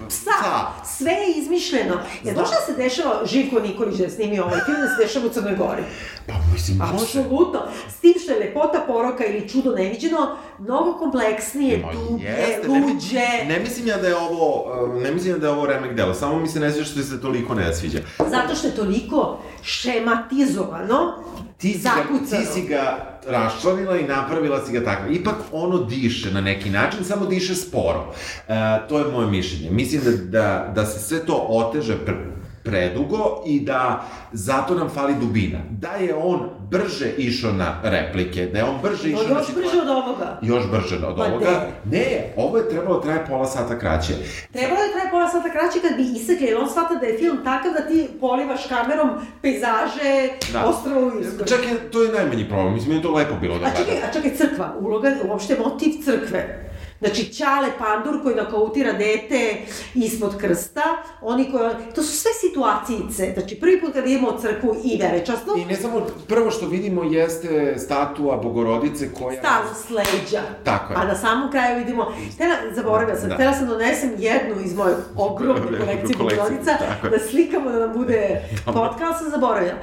psa. 0.09 0.31
psa. 0.41 0.95
Sve 0.97 1.13
je 1.13 1.35
izmišljeno. 1.37 2.01
Jer 2.25 2.35
znaš 2.35 2.49
se 2.67 2.73
dešava, 2.77 3.27
Živko 3.27 3.61
Nikolić 3.61 3.97
da 3.97 4.05
je 4.05 4.11
snimio 4.11 4.45
ovaj 4.45 4.61
film, 4.67 4.77
da 4.81 4.89
se 4.89 5.03
dešava 5.03 5.27
u 5.27 5.32
Crnoj 5.33 5.57
Gori. 5.57 5.83
Pa 6.27 6.35
mislim, 6.53 6.79
može. 6.79 6.95
Apsolutno. 6.95 7.61
S 7.91 8.01
tim 8.01 8.15
što 8.23 8.33
je 8.33 8.39
lepota 8.39 8.85
poroka 8.87 9.25
ili 9.25 9.49
čudo 9.49 9.75
neviđeno, 9.75 10.37
mnogo 10.59 10.93
kompleksnije, 10.99 11.79
no, 11.79 12.09
dublje, 12.09 12.29
jeste, 12.29 12.69
luđe. 12.69 13.19
Ne, 13.19 13.47
ne 13.49 13.61
mislim 13.61 13.87
ja 13.87 13.97
da 13.97 14.09
je 14.09 14.17
ovo, 14.17 14.65
ne 15.03 15.13
mislim 15.13 15.33
ja 15.35 15.39
da 15.39 15.47
je 15.47 15.53
ovo 15.53 15.67
remek 15.67 15.95
delo, 15.97 16.15
samo 16.15 16.39
mi 16.39 16.49
se 16.49 16.61
ne 16.61 16.73
sviđa 16.73 16.91
što 16.91 17.03
se 17.03 17.21
toliko 17.21 17.55
ne 17.55 17.75
sviđa. 17.75 17.99
Zato 18.19 18.55
što 18.55 18.67
je 18.67 18.77
toliko 18.77 19.39
šematizovano, 19.63 21.15
ti 21.59 21.73
si, 21.73 21.83
ga, 21.85 22.39
ti 22.39 22.47
si 22.47 22.63
ga 22.63 23.13
raščlanila 23.29 23.99
i 23.99 24.05
napravila 24.05 24.67
si 24.67 24.73
ga 24.73 24.85
tako. 24.85 25.13
Ipak 25.13 25.35
ono 25.53 25.79
diše 25.79 26.31
na 26.31 26.41
neki 26.41 26.71
način, 26.71 27.05
samo 27.05 27.27
diše 27.27 27.55
sporo. 27.55 28.15
E, 28.49 28.53
to 28.89 28.99
je 28.99 29.05
moje 29.05 29.27
mišljenje. 29.27 29.71
Mislim 29.71 30.03
da, 30.05 30.11
da, 30.11 30.73
da 30.75 30.87
se 30.87 31.01
sve 31.01 31.27
to 31.27 31.47
oteže 31.49 31.97
pre, 32.05 32.15
predugo 32.63 33.43
i 33.47 33.61
da 33.61 34.05
zato 34.33 34.75
nam 34.75 34.89
fali 34.89 35.15
dubina. 35.21 35.59
Da 35.71 35.89
je 35.89 36.15
on 36.15 36.51
brže 36.71 37.11
išao 37.17 37.53
na 37.53 37.81
replike, 37.83 38.47
da 38.47 38.59
je 38.59 38.65
on 38.65 38.77
brže 38.83 39.09
išao 39.09 39.29
na... 39.29 39.39
Još 39.39 39.55
brže 39.55 39.81
od 39.83 39.89
ovoga. 39.89 40.39
Još 40.43 40.71
brže 40.71 41.07
od 41.07 41.17
pa 41.17 41.25
ovoga. 41.25 41.67
Ne. 41.85 41.99
ne, 41.99 42.33
ovo 42.37 42.57
je 42.59 42.69
trebalo 42.69 42.97
da 42.97 43.03
traje 43.03 43.27
pola 43.27 43.47
sata 43.47 43.79
kraće. 43.79 44.13
Trebalo 44.53 44.81
je 44.81 44.87
da 44.87 44.93
traje 44.93 45.11
pola 45.11 45.29
sata 45.29 45.51
kraće 45.51 45.81
kad 45.89 45.97
bi 45.97 46.03
isekli, 46.03 46.47
jer 46.47 46.57
on 46.57 46.69
shvata 46.71 46.95
da 46.95 47.07
je 47.07 47.19
film 47.19 47.39
takav 47.45 47.73
da 47.73 47.89
ti 47.89 48.09
polivaš 48.21 48.67
kamerom 48.69 49.11
pejzaže, 49.43 50.29
da. 50.53 50.65
ostravo 50.65 51.07
u 51.07 51.21
Irskoj. 51.21 51.47
Čekaj, 51.47 51.91
to 51.91 52.03
je 52.03 52.13
najmanji 52.13 52.49
problem, 52.49 52.75
mislim, 52.75 52.97
je 52.97 53.03
to 53.03 53.13
lepo 53.13 53.35
bilo 53.41 53.59
da 53.59 53.67
a 53.67 53.71
čekaj, 53.71 53.97
a 54.09 54.13
čekaj, 54.13 54.37
crkva, 54.37 54.75
uloga, 54.81 55.15
uopšte 55.29 55.57
motiv 55.59 55.91
crkve 56.05 56.72
Znači, 57.05 57.33
Ćale 57.33 57.69
Pandur 57.79 58.23
koji 58.23 58.35
nakautira 58.35 58.93
dete 58.93 59.57
ispod 59.95 60.37
krsta, 60.39 60.83
oni 61.21 61.51
koji... 61.51 61.71
To 61.95 62.03
su 62.03 62.17
sve 62.17 62.31
situacijice. 62.41 63.33
Znači, 63.35 63.61
prvi 63.61 63.81
put 63.81 63.93
kad 63.93 64.05
vidimo 64.05 64.39
crkvu 64.41 64.77
i 64.85 64.99
verečasno... 65.03 65.55
I 65.57 65.65
ne 65.65 65.77
samo, 65.77 66.07
prvo 66.29 66.51
što 66.51 66.67
vidimo 66.67 67.03
jeste 67.03 67.75
statua 67.79 68.37
Bogorodice 68.37 69.09
koja... 69.19 69.39
Stalno 69.39 69.71
sleđa. 69.87 70.43
Tako 70.65 70.93
je. 70.93 70.99
A 70.99 71.05
na 71.05 71.17
samom 71.17 71.51
kraju 71.51 71.79
vidimo... 71.79 72.15
Tela, 72.39 72.55
zaboravila 72.75 73.19
sam, 73.19 73.29
da. 73.29 73.37
tela 73.37 73.53
sam 73.53 73.67
donesem 73.67 74.11
jednu 74.19 74.55
iz 74.65 74.77
moje 74.77 74.95
ogromne 75.17 75.79
kolekcije 75.79 76.17
Bogorodica, 76.19 76.73
da 77.11 77.19
slikamo 77.31 77.71
da 77.71 77.79
nam 77.79 77.93
bude 77.93 78.43
podcast, 78.65 79.19
sam 79.19 79.31
zaboravila. 79.31 79.75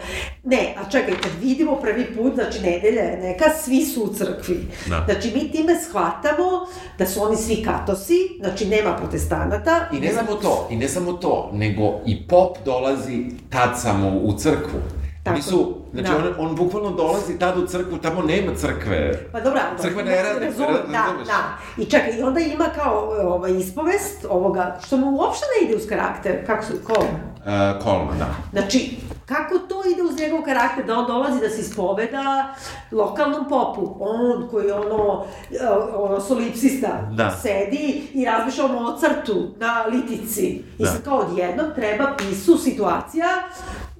Ne, 0.43 0.76
a 0.78 0.89
čekaj, 0.89 1.13
kad 1.13 1.32
vidimo 1.41 1.76
prvi 1.76 2.15
put, 2.15 2.34
znači 2.34 2.59
nedelja 2.59 3.01
je 3.01 3.17
neka, 3.17 3.45
svi 3.63 3.86
su 3.86 4.03
u 4.03 4.13
crkvi. 4.13 4.67
Da. 4.88 5.05
Znači, 5.05 5.32
mi 5.36 5.51
time 5.51 5.76
shvatamo 5.82 6.67
da 6.97 7.05
su 7.10 7.24
oni 7.24 7.38
svi 7.38 7.64
katosi, 7.64 8.38
znači 8.39 8.66
nema 8.66 8.95
protestanata. 8.95 9.89
I 9.93 9.99
ne 9.99 10.14
samo 10.14 10.36
to, 10.36 10.68
i 10.72 10.76
ne 10.76 10.88
samo 10.88 11.14
to, 11.14 11.49
nego 11.53 11.99
i 12.05 12.28
pop 12.28 12.57
dolazi 12.66 13.26
tad 13.49 13.70
samo 13.82 14.10
u 14.10 14.34
crkvu. 14.34 14.80
Tako. 15.24 15.34
Oni 15.34 15.41
su, 15.41 15.76
znači 15.93 16.11
da. 16.11 16.17
on, 16.17 16.49
on 16.49 16.55
bukvalno 16.55 16.91
dolazi 16.91 17.39
tad 17.39 17.57
u 17.57 17.67
crkvu, 17.67 17.97
tamo 17.97 18.22
nema 18.22 18.55
crkve. 18.55 19.30
Pa 19.32 19.39
dobra, 19.39 19.61
Crkva 19.82 20.03
ne 20.03 20.24
radi, 20.24 20.45
razumem, 20.45 20.74
da, 20.88 21.05
da. 21.26 21.57
I 21.78 21.86
čekaj, 21.86 22.20
i 22.20 22.24
onda 22.24 22.39
ima 22.39 22.65
kao 22.76 23.13
ovaj, 23.24 23.51
ispovest 23.51 24.26
ovoga, 24.30 24.80
što 24.86 24.97
mu 24.97 25.17
uopšte 25.17 25.45
ne 25.45 25.67
ide 25.67 25.78
uz 25.78 25.88
karakter, 25.89 26.45
kako 26.45 26.65
su, 26.65 26.74
ko? 26.88 26.93
Uh, 26.93 27.84
Kolma, 27.84 28.13
da. 28.20 28.28
Znači, 28.51 28.97
kako 29.26 29.57
to 29.57 29.82
ide 29.93 30.03
uz 30.03 30.20
njegov 30.20 30.41
karakter, 30.41 30.86
da 30.86 30.97
on 30.97 31.07
dolazi 31.07 31.39
da 31.41 31.49
se 31.49 31.61
ispoveda 31.61 32.55
lokalnom 32.91 33.49
popu, 33.49 33.95
on 33.99 34.47
koji 34.51 34.67
je 34.67 34.74
ono, 34.74 35.26
e, 35.51 35.67
ono 35.95 36.20
solipsista, 36.20 37.09
da. 37.11 37.32
sedi 37.32 38.07
i 38.13 38.26
razmišlja 38.26 38.65
o 38.65 38.67
Mozartu 38.67 39.47
na 39.57 39.84
litici. 39.91 40.63
I 40.78 40.84
da. 40.84 40.89
sad 40.89 41.03
kao 41.03 41.17
odjednom 41.17 41.67
treba 41.76 42.15
pisu 42.17 42.57
situacija 42.57 43.28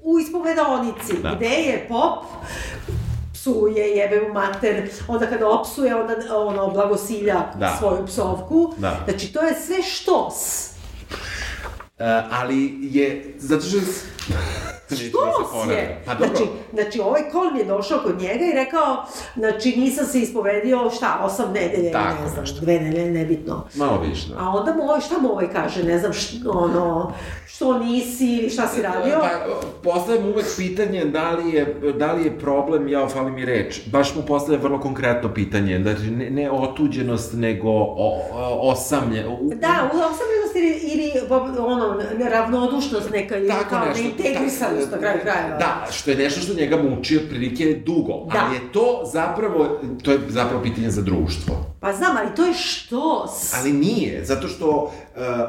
u 0.04 0.20
ispovedonici, 0.20 1.24
da. 1.24 1.36
gde 1.36 1.46
je 1.46 1.86
pop 1.90 2.24
psuje, 3.34 3.98
jebe 3.98 4.22
mu 4.22 4.34
mater, 4.34 4.90
onda 5.08 5.26
kada 5.26 5.50
opsuje, 5.50 5.96
onda 5.96 6.14
ono, 6.36 6.70
blagosilja 6.70 7.44
da. 7.56 7.76
svoju 7.80 8.06
psovku. 8.06 8.74
Da. 8.78 9.00
Znači, 9.08 9.34
to 9.34 9.42
je 9.42 9.56
sve 9.56 9.84
štos. 9.84 10.70
Uh, 12.00 12.06
ali 12.32 12.78
je, 12.82 13.34
zato 13.38 13.66
što 13.66 13.78
Što 14.96 15.72
je? 15.72 16.02
Pa 16.06 16.14
dobro. 16.14 16.28
Znači, 16.28 16.50
znači, 16.74 17.00
ovaj 17.00 17.22
kol 17.32 17.52
mi 17.54 17.60
je 17.60 17.66
došao 17.66 18.00
kod 18.04 18.22
njega 18.22 18.46
i 18.46 18.52
rekao, 18.54 19.06
znači, 19.36 19.76
nisam 19.78 20.06
se 20.06 20.20
ispovedio, 20.20 20.90
šta, 20.90 21.20
osam 21.24 21.54
nedelje, 21.54 21.92
Tako, 21.92 22.24
ne 22.24 22.30
znam, 22.30 22.42
nešto. 22.42 22.62
dve 22.62 22.80
nedelje, 22.80 23.12
nebitno. 23.12 23.68
Malo 23.76 24.02
više, 24.10 24.28
da. 24.30 24.36
A 24.40 24.50
onda 24.50 24.74
mu 24.74 24.84
ovaj, 24.84 25.02
šta 25.02 25.18
mu 25.22 25.32
ovaj 25.32 25.52
kaže, 25.52 25.84
ne 25.84 26.00
znam, 26.00 26.14
što, 26.14 26.52
ono, 26.52 27.14
što 27.48 27.80
nisi, 27.80 28.50
šta 28.50 28.68
si 28.68 28.82
radio? 28.82 29.20
Pa, 29.20 29.30
postavljam 29.84 30.26
uvek 30.26 30.46
pitanje 30.58 31.06
da 31.06 31.32
li 31.32 31.52
je, 31.52 31.76
da 32.00 32.14
li 32.14 32.24
je 32.26 32.40
problem, 32.40 32.88
ja 32.88 33.08
fali 33.08 33.32
mi 33.32 33.46
reč, 33.46 33.82
baš 33.92 34.16
mu 34.16 34.22
postavljam 34.22 34.62
vrlo 34.62 34.80
konkretno 34.80 35.34
pitanje, 35.34 35.80
znači, 35.82 36.12
ne, 36.12 36.30
ne 36.30 36.52
otuđenost, 36.52 37.34
nego 37.34 37.70
o, 37.70 38.22
o, 38.34 38.72
osamlje. 38.72 39.28
U, 39.28 39.50
da, 39.56 39.90
osamljenost 39.94 40.39
ili, 40.56 40.80
ili 40.94 41.12
ono, 41.60 42.02
ravnodušnost 42.30 43.10
neka, 43.12 43.38
ili 43.38 43.54
kao 43.70 43.86
nešto, 43.86 44.04
neintegrisanost 44.04 44.92
na 44.92 44.98
kraju 44.98 45.20
krajeva. 45.22 45.58
Da, 45.58 45.88
što 45.92 46.12
je 46.12 46.18
nešto 46.18 46.42
što 46.42 46.54
njega 46.54 46.78
muči 46.78 47.18
otprilike 47.18 47.82
dugo. 47.86 48.14
Da. 48.34 48.46
Ali 48.46 48.56
je 48.56 48.72
to 48.72 49.10
zapravo, 49.14 49.82
to 50.04 50.12
je 50.12 50.20
zapravo 50.30 50.64
pitanje 50.64 50.90
za 50.90 51.02
društvo. 51.02 51.69
Pa 51.80 51.94
znam, 51.94 52.18
ali 52.18 52.36
to 52.36 52.46
je 52.46 52.54
štos. 52.54 53.54
Ali 53.60 53.74
nije, 53.74 54.26
zato 54.26 54.48
što 54.48 54.70
uh, 54.70 54.92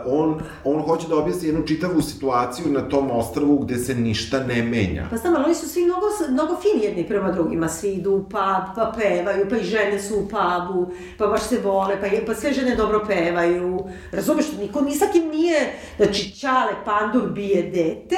on, 0.06 0.40
on 0.64 0.82
hoće 0.82 1.08
da 1.08 1.16
objasni 1.16 1.48
jednu 1.48 1.66
čitavu 1.66 2.02
situaciju 2.02 2.72
na 2.72 2.88
tom 2.88 3.10
ostrvu 3.10 3.58
gde 3.58 3.76
se 3.76 3.94
ništa 3.94 4.40
ne 4.40 4.62
menja. 4.62 5.06
Pa 5.10 5.16
znam, 5.16 5.34
ali 5.34 5.44
oni 5.44 5.54
su 5.54 5.68
svi 5.68 5.84
mnogo, 5.84 6.06
mnogo 6.30 6.56
fini 6.62 6.84
jedni 6.84 7.08
prema 7.08 7.32
drugima. 7.32 7.68
Svi 7.68 7.92
idu 7.92 8.10
u 8.10 8.22
pub, 8.22 8.74
pa 8.76 8.92
pevaju, 8.98 9.46
pa 9.50 9.56
i 9.56 9.64
žene 9.64 10.02
su 10.02 10.14
u 10.14 10.28
pubu, 10.28 10.92
pa 11.18 11.26
baš 11.26 11.42
se 11.42 11.60
vole, 11.64 12.00
pa, 12.00 12.06
je, 12.06 12.26
pa 12.26 12.34
sve 12.34 12.52
žene 12.52 12.76
dobro 12.76 13.04
pevaju. 13.06 13.78
Razumeš, 14.12 14.46
niko 14.60 14.80
ni 14.80 14.94
sa 14.94 15.06
kim 15.12 15.28
nije, 15.28 15.72
znači, 15.96 16.40
Čale 16.40 16.72
Pandur 16.84 17.30
bije 17.30 17.62
dete, 17.62 18.16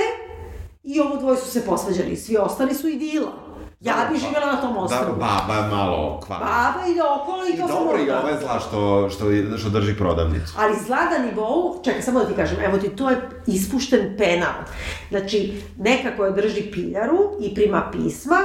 I 0.85 1.01
ovo 1.01 1.17
dvoje 1.17 1.37
su 1.37 1.51
se 1.51 1.67
posvađali, 1.67 2.17
svi 2.17 2.37
ostali 2.37 2.75
su 2.75 2.89
idila. 2.89 3.33
Ja 3.83 4.09
bih 4.13 4.21
živjela 4.21 4.47
na 4.47 4.61
tom 4.61 4.77
ostrovu. 4.77 5.19
Da, 5.19 5.47
baba 5.47 5.61
je 5.61 5.69
malo 5.71 6.21
kvar. 6.27 6.41
Baba 6.41 6.87
ide 6.89 7.01
okolo 7.03 7.47
i, 7.47 7.57
to 7.57 7.69
sam 7.69 7.77
dobro, 7.77 7.99
i 8.03 8.11
ova 8.11 8.31
je 8.31 8.41
zla 8.41 8.61
što, 8.61 9.11
što, 9.11 9.59
što 9.59 9.71
drži 9.71 9.97
prodavnicu. 9.97 10.55
Ali 10.59 10.77
zla 10.87 10.97
na 10.97 11.27
nivou, 11.27 11.81
čekaj, 11.85 12.03
samo 12.03 12.21
da 12.21 12.27
ti 12.27 12.35
kažem, 12.37 12.61
evo 12.61 12.79
ti, 12.79 12.97
to 12.97 13.11
je 13.11 13.21
ispušten 13.47 14.15
penal. 14.19 14.55
Znači, 15.11 15.63
neka 15.79 16.17
koja 16.17 16.31
drži 16.31 16.63
piljaru 16.63 17.19
i 17.41 17.55
prima 17.55 17.91
pisma, 17.93 18.37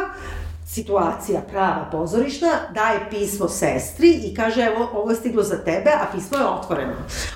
situacija 0.67 1.41
prava 1.41 1.87
pozorišna, 1.91 2.49
daje 2.73 3.09
pismo 3.09 3.47
sestri 3.49 4.11
i 4.23 4.35
kaže 4.35 4.61
evo 4.61 4.89
ovo 4.93 5.09
je 5.09 5.15
stiglo 5.15 5.43
za 5.43 5.57
tebe, 5.57 5.89
a 5.89 6.05
pismo 6.15 6.37
je 6.37 6.45
otvoreno. 6.45 6.93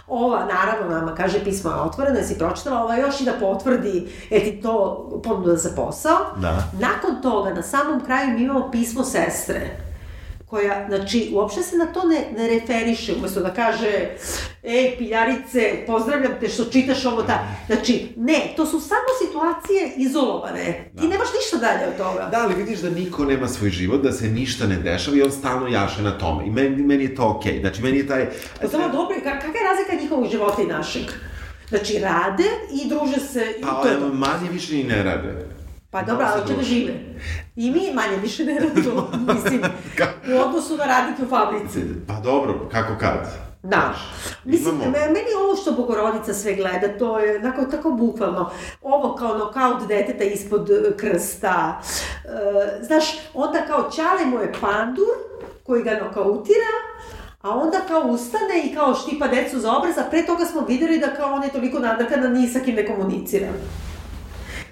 Ova 0.08 0.46
naravno 0.46 0.96
nama 0.96 1.16
kaže 1.16 1.44
pismo 1.44 1.70
je 1.70 1.76
otvoreno, 1.76 2.18
jesi 2.18 2.38
pročitala, 2.38 2.84
ova 2.84 2.96
još 2.96 3.22
i 3.22 3.26
da 3.26 3.34
potvrdi 3.40 4.08
jer 4.30 4.42
ti 4.42 4.62
to 4.62 5.10
ponuda 5.24 5.56
za 5.56 5.70
posao. 5.76 6.18
Da. 6.38 6.64
Nakon 6.80 7.22
toga, 7.22 7.54
na 7.54 7.64
samom 7.64 8.06
kraju 8.06 8.30
mi 8.30 8.44
imamo 8.44 8.72
pismo 8.72 9.04
sestre 9.04 9.91
koja, 10.52 10.86
znači, 10.88 11.30
uopšte 11.34 11.64
se 11.64 11.78
na 11.78 11.86
to 11.86 12.04
ne, 12.08 12.20
ne 12.38 12.48
referiše, 12.48 13.14
umesto 13.14 13.40
da 13.40 13.54
kaže, 13.54 14.10
ej, 14.64 14.96
piljarice, 14.98 15.84
pozdravljam 15.88 16.32
te 16.40 16.50
što 16.50 16.66
čitaš 16.66 17.06
ovo, 17.06 17.24
ta, 17.24 17.48
znači, 17.68 18.08
ne, 18.18 18.54
to 18.56 18.66
su 18.66 18.80
samo 18.80 19.12
situacije 19.22 19.94
izolovane. 19.98 20.92
Da. 20.94 21.02
Ti 21.02 21.08
nemaš 21.08 21.28
ništa 21.40 21.58
dalje 21.58 21.88
od 21.88 21.98
toga. 21.98 22.30
Da, 22.32 22.44
ali 22.44 22.56
vidiš 22.56 22.80
da 22.80 22.90
niko 22.90 23.26
nema 23.26 23.48
svoj 23.48 23.70
život, 23.70 24.02
da 24.02 24.12
se 24.12 24.28
ništa 24.28 24.68
ne 24.68 24.76
dešava 24.76 25.18
i 25.18 25.22
on 25.22 25.32
stalno 25.32 25.68
jaše 25.68 26.02
na 26.02 26.18
tome. 26.18 26.48
I 26.48 26.52
meni, 26.52 26.84
meni 26.84 27.04
je 27.04 27.16
to 27.16 27.28
okej. 27.38 27.54
Okay. 27.54 27.62
Znači, 27.62 27.82
meni 27.82 27.98
je 27.98 28.08
taj... 28.08 28.30
Pa 28.62 28.68
samo 28.68 28.90
dobro, 28.90 29.16
kakva 29.24 29.50
je 29.50 29.68
razlika 29.70 30.02
njihovog 30.02 30.32
života 30.32 30.62
i 30.62 30.66
našeg? 30.66 31.04
Znači, 31.70 32.00
rade 32.00 32.50
i 32.84 32.90
druže 32.90 33.20
se... 33.20 33.54
Pa, 33.62 33.84
to... 33.84 34.14
manje 34.14 34.50
više 34.52 34.80
i 34.80 34.84
ne 34.84 35.04
rade. 35.04 35.61
Pa 35.92 36.02
dobro, 36.02 36.28
ali 36.34 36.48
čega 36.48 36.62
žive? 36.62 36.94
I 37.56 37.72
mi 37.72 37.94
manje 37.94 38.18
više 38.22 38.46
ne 38.46 38.60
radimo, 38.60 39.12
mislim, 39.34 39.62
u 40.34 40.40
odnosu 40.40 40.78
na 40.78 40.86
radnike 40.86 41.24
u 41.24 41.28
fabrici. 41.28 41.82
Pa 42.08 42.14
dobro, 42.14 42.70
kako 42.72 42.94
kad? 43.00 43.52
Da. 43.64 43.94
Mislim, 44.46 44.76
Imamo... 44.76 44.92
meni 44.92 45.28
ovo 45.44 45.56
što 45.56 45.72
Bogorodica 45.72 46.34
sve 46.34 46.56
gleda, 46.56 46.98
to 47.00 47.20
je 47.20 47.38
onako 47.38 47.66
tako 47.66 47.92
bukvalno. 47.92 48.52
Ovo 48.82 49.16
kao 49.16 49.38
nokaut 49.38 49.88
deteta 49.88 50.24
ispod 50.24 50.70
e, 50.70 50.98
krsta. 50.98 51.82
E, 51.82 52.86
znaš, 52.86 53.06
onda 53.34 53.62
kao 53.68 53.92
čale 53.92 54.26
mu 54.26 54.40
je 54.40 54.54
pandur 54.62 55.16
koji 55.64 55.84
ga 55.84 55.92
nokautira, 55.92 56.74
a 57.42 57.50
onda 57.50 57.78
kao 57.88 58.02
ustane 58.02 58.64
i 58.66 58.76
kao 58.76 58.96
štipa 58.96 59.28
decu 59.28 59.60
za 59.60 59.72
obraz, 59.78 59.98
a 59.98 60.10
pre 60.10 60.26
toga 60.26 60.46
smo 60.46 60.62
videli 60.62 61.00
da 61.00 61.16
kao 61.16 61.34
on 61.34 61.44
je 61.44 61.50
toliko 61.50 61.80
nadrkan 61.80 62.22
da 62.22 62.30
ni 62.30 62.48
sa 62.48 62.60
kim 62.60 62.76
ne 62.76 62.88
komunicira. 62.88 63.48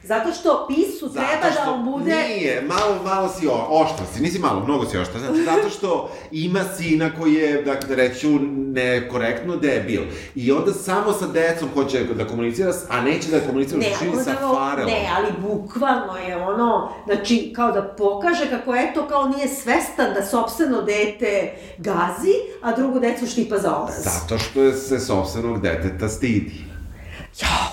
Zato 0.09 0.33
što 0.33 0.67
pisu 0.67 1.13
treba 1.13 1.51
što 1.51 1.65
da 1.65 1.71
on 1.71 1.85
bude... 1.85 2.15
Nije, 2.15 2.61
malo, 2.61 3.03
malo 3.03 3.29
si 3.29 3.47
o, 3.47 3.67
oštra 3.69 4.05
si, 4.13 4.21
nisi 4.21 4.39
malo, 4.39 4.63
mnogo 4.63 4.85
si 4.85 4.97
oštra. 4.97 5.19
Znači, 5.19 5.43
zato 5.43 5.69
što 5.69 6.11
ima 6.31 6.63
sina 6.77 7.11
koji 7.19 7.33
je, 7.33 7.61
dakle, 7.61 7.95
reću, 7.95 8.27
nekorektno 8.73 9.55
debil. 9.55 10.01
I 10.35 10.51
onda 10.51 10.73
samo 10.73 11.13
sa 11.13 11.27
decom 11.27 11.69
hoće 11.73 12.03
da 12.03 12.27
komunicira, 12.27 12.73
a 12.89 13.01
neće 13.01 13.31
da 13.31 13.39
komunicira 13.39 13.79
ne, 13.79 13.91
živi 14.01 14.23
sa 14.23 14.35
Farelom. 14.55 14.91
Ne, 14.91 15.09
ali 15.17 15.27
bukvalno 15.41 16.17
je 16.27 16.37
ono, 16.37 16.91
znači, 17.05 17.53
kao 17.55 17.71
da 17.71 17.83
pokaže 17.83 18.49
kako 18.49 18.75
eto, 18.75 19.07
kao 19.07 19.27
nije 19.27 19.47
svestan 19.47 20.13
da 20.13 20.25
sobstveno 20.25 20.81
dete 20.81 21.51
gazi, 21.77 22.33
a 22.61 22.75
drugo 22.75 22.99
decu 22.99 23.27
štipa 23.27 23.57
za 23.57 23.75
obraz. 23.75 24.03
Zato 24.03 24.37
što 24.37 24.71
se 24.71 24.99
sobstvenog 24.99 25.61
deteta 25.61 26.09
stidi. 26.09 26.68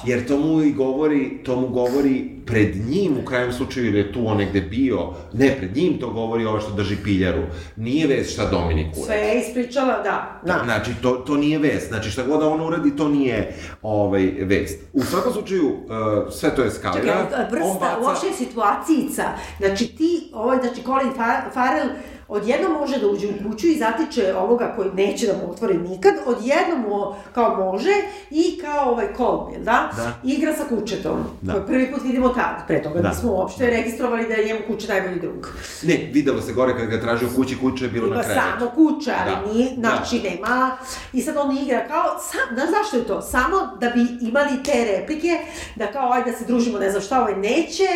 Jer 0.07 0.27
to 0.27 0.39
mu 0.39 0.63
i 0.63 0.73
govori, 0.73 1.39
to 1.45 1.57
mu 1.57 1.69
govori 1.69 2.31
pred 2.47 2.77
njim, 2.89 3.17
u 3.23 3.25
krajem 3.25 3.53
slučaju, 3.53 3.87
jer 3.87 3.95
je 3.95 4.13
tu 4.13 4.29
on 4.29 4.37
negde 4.37 4.61
bio, 4.61 5.13
ne, 5.33 5.57
pred 5.59 5.77
njim 5.77 5.99
to 6.01 6.11
govori 6.11 6.45
ovo 6.45 6.61
što 6.61 6.73
drži 6.73 6.97
piljaru. 7.05 7.43
Nije 7.77 8.07
vest 8.07 8.33
šta 8.33 8.51
Dominik 8.51 8.87
uradi. 8.87 9.07
Sve 9.07 9.17
je 9.17 9.41
ispričala, 9.41 10.03
da. 10.03 10.41
da. 10.47 10.61
Znači, 10.65 10.91
to, 11.03 11.13
to 11.13 11.37
nije 11.37 11.59
vest. 11.59 11.89
Znači, 11.89 12.11
šta 12.11 12.23
god 12.23 12.41
da 12.41 12.49
on 12.49 12.61
uradi, 12.61 12.97
to 12.97 13.09
nije 13.09 13.55
ovaj, 13.83 14.33
vest. 14.41 14.81
U 14.93 15.03
svakom 15.03 15.33
slučaju, 15.33 15.69
uh, 15.69 16.33
sve 16.33 16.55
to 16.55 16.63
je 16.63 16.71
skalira. 16.71 17.03
Čekaj, 17.03 17.45
vrsta, 17.51 17.79
baca... 17.81 18.01
uopšte 18.03 18.27
je 18.27 18.33
situacijica. 18.33 19.25
Znači, 19.59 19.87
ti, 19.87 20.31
ovaj, 20.33 20.59
znači, 20.63 20.83
Colin 20.83 21.13
Farrell, 21.55 21.91
odjednom 22.29 22.73
može 22.73 22.99
da 22.99 23.07
uđe 23.07 23.27
u 23.27 23.51
kuću 23.51 23.67
i 23.67 23.79
zatiče 23.79 24.35
ovoga 24.35 24.73
koji 24.77 24.91
neće 24.95 25.27
da 25.27 25.33
mu 25.33 25.51
otvori 25.51 25.79
nikad, 25.79 26.15
odjednom 26.27 26.81
mu 26.81 27.15
kao 27.35 27.57
može 27.57 27.93
i 28.31 28.59
kao 28.59 28.91
ovaj 28.91 29.13
Kolb, 29.15 29.57
da? 29.59 29.91
da? 29.97 30.13
Igra 30.25 30.55
sa 30.55 30.65
kućetom, 30.69 31.25
da. 31.43 31.53
koji 31.53 31.67
prvi 31.67 31.93
put 31.93 32.03
vidimo 32.03 32.29
tad, 32.29 32.67
pre 32.67 32.83
toga 32.83 33.01
da. 33.01 33.09
nismo 33.09 33.33
uopšte 33.33 33.71
registrovali 33.71 34.29
da 34.29 34.35
je 34.35 34.47
njemu 34.47 34.61
kuće 34.67 34.89
najbolji 34.89 35.21
drug. 35.21 35.49
Ne, 35.83 36.11
videlo 36.13 36.41
se 36.41 36.53
gore 36.53 36.77
kad 36.77 36.87
ga 36.87 37.01
traži 37.01 37.25
u 37.25 37.37
kući, 37.37 37.59
kuće 37.61 37.85
je 37.85 37.91
bilo 37.91 38.07
Ima 38.07 38.17
na 38.17 38.23
krevetu. 38.23 38.41
samo 38.59 38.71
kuća, 38.71 39.15
ali 39.21 39.35
da. 39.35 39.53
nije, 39.53 39.75
znači 39.79 40.19
da. 40.19 40.31
nema, 40.31 40.77
i 41.13 41.23
sad 41.23 41.37
on 41.37 41.57
igra 41.57 41.89
kao, 41.89 42.19
sam, 42.19 42.55
znaš 42.55 42.69
zašto 42.71 42.97
je 42.97 43.07
to? 43.07 43.23
Samo 43.23 43.57
da 43.81 43.91
bi 43.91 44.27
imali 44.29 44.63
te 44.65 44.85
replike, 44.85 45.39
da 45.77 45.93
kao, 45.93 46.13
ajde 46.13 46.31
da 46.31 46.37
se 46.37 46.45
družimo, 46.45 46.79
ne 46.79 46.91
znam 46.91 47.03
šta, 47.03 47.21
ovaj 47.21 47.37
neće, 47.37 47.89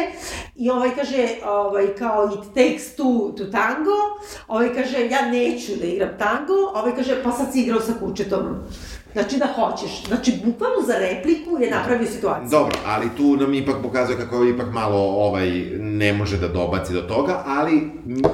i 0.56 0.70
ovaj 0.70 0.90
kaže, 0.94 1.28
ovaj, 1.44 1.86
kao, 1.98 2.30
it 2.34 2.48
takes 2.54 2.96
two 2.98 3.36
to 3.36 3.44
tango, 3.44 4.19
Ovaj 4.48 4.74
kaže, 4.74 5.08
ja 5.10 5.30
neću 5.30 5.72
da 5.80 5.86
igram 5.86 6.10
tango, 6.18 6.54
ovaj 6.74 6.96
kaže, 6.96 7.22
pa 7.22 7.32
sad 7.32 7.52
si 7.52 7.60
igrao 7.60 7.80
sa 7.80 7.92
kućetom. 8.00 8.56
Znači 9.12 9.36
da 9.36 9.46
hoćeš. 9.46 10.06
Znači, 10.06 10.40
bukvalno 10.44 10.82
za 10.86 10.94
repliku 10.98 11.58
je 11.60 11.70
napravio 11.70 12.06
situaciju. 12.06 12.48
Dobro, 12.50 12.78
ali 12.86 13.08
tu 13.16 13.36
nam 13.36 13.54
ipak 13.54 13.76
pokazuje 13.82 14.18
kako 14.18 14.42
je 14.42 14.50
ipak 14.50 14.72
malo 14.72 14.98
ovaj, 14.98 15.50
ne 15.78 16.12
može 16.12 16.38
da 16.38 16.48
dobaci 16.48 16.92
do 16.92 17.00
toga, 17.00 17.42
ali 17.46 17.90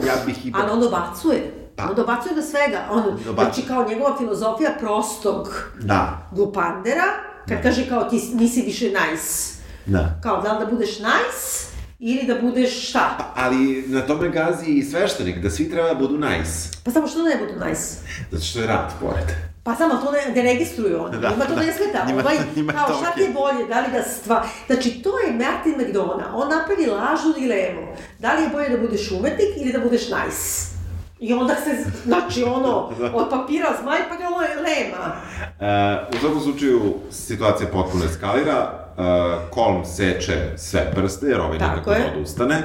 ja 0.07 0.15
bih 0.27 0.47
ipak... 0.47 0.63
Ali 0.63 0.73
on 0.73 0.81
dobacuje. 0.81 1.67
Pa. 1.77 1.85
On 1.85 1.95
dobacuje 1.95 2.35
do 2.35 2.43
svega. 2.43 2.79
On, 2.91 3.03
dobacuje. 3.03 3.35
znači, 3.35 3.63
kao 3.69 3.89
njegova 3.89 4.17
filozofija 4.19 4.71
prostog 4.81 5.71
da. 5.81 6.29
glupandera, 6.33 7.05
kad 7.49 7.57
da. 7.57 7.63
kaže 7.63 7.89
kao 7.89 8.05
ti 8.05 8.23
nisi 8.35 8.63
više 8.63 8.85
nice. 8.87 9.57
Da. 9.87 10.21
Kao, 10.23 10.43
da 10.43 10.53
li 10.53 10.65
da 10.65 10.71
budeš 10.71 10.99
nice, 10.99 11.76
ili 11.99 12.27
da 12.27 12.35
budeš 12.41 12.89
šta? 12.89 13.15
Pa, 13.19 13.43
ali 13.45 13.85
na 13.87 14.01
tome 14.01 14.29
gazi 14.29 14.71
i 14.71 14.85
sveštenik, 14.85 15.43
da 15.43 15.51
svi 15.51 15.71
treba 15.71 15.89
da 15.89 15.95
budu 15.95 16.19
nice. 16.19 16.69
Pa 16.85 16.91
samo 16.91 17.07
što 17.07 17.23
ne 17.23 17.37
budu 17.37 17.67
nice? 17.67 17.97
Zato 18.31 18.45
što 18.45 18.61
je 18.61 18.67
rat 18.67 18.93
pored. 19.01 19.25
Pa 19.63 19.75
samo 19.75 19.95
to 19.95 20.13
ne, 20.13 20.35
ne 20.35 20.43
registruju 20.43 21.03
oni, 21.03 21.19
da, 21.19 21.31
njima 21.31 21.45
to 21.45 21.55
da, 21.55 21.63
ne 21.63 21.73
smeta. 21.73 22.05
Njima, 22.07 22.21
ovaj, 22.21 22.37
njima 22.57 22.73
kao 22.73 22.97
šta 23.03 23.11
ti 23.15 23.21
je 23.21 23.31
bolje, 23.31 23.67
da 23.69 23.81
li 23.81 23.87
da 23.93 24.03
stva... 24.03 24.45
Znači, 24.67 25.03
to 25.03 25.19
je 25.19 25.33
Martin 25.33 25.73
McDonough, 25.73 26.35
on 26.35 26.49
napravi 26.49 26.87
lažnu 26.87 27.33
dilemu. 27.39 27.87
Da 28.19 28.35
li 28.35 28.43
je 28.43 28.49
bolje 28.49 28.69
da 28.69 28.79
budeš 28.79 29.11
umetnik 29.11 29.49
ili 29.57 29.73
da 29.73 29.81
budeš 29.81 30.03
nice? 30.03 30.77
I 31.21 31.33
onda 31.33 31.55
se, 31.55 31.91
znači, 32.05 32.45
ono, 32.45 32.93
od 33.19 33.31
papira 33.31 33.69
zmaj, 33.83 33.99
pa 34.09 34.17
ga 34.17 34.29
lema. 34.57 35.17
E, 35.61 36.17
u 36.17 36.21
svakom 36.21 36.41
slučaju, 36.41 36.95
situacija 37.11 37.69
potpuno 37.73 38.05
eskalira 38.05 38.86
uh, 38.97 39.05
Kolm 39.51 39.85
seče 39.85 40.53
sve 40.57 40.93
prste, 40.95 41.27
jer 41.27 41.41
ovaj 41.41 41.59
nikako 41.59 41.91
ne 41.91 42.13
odustane 42.17 42.63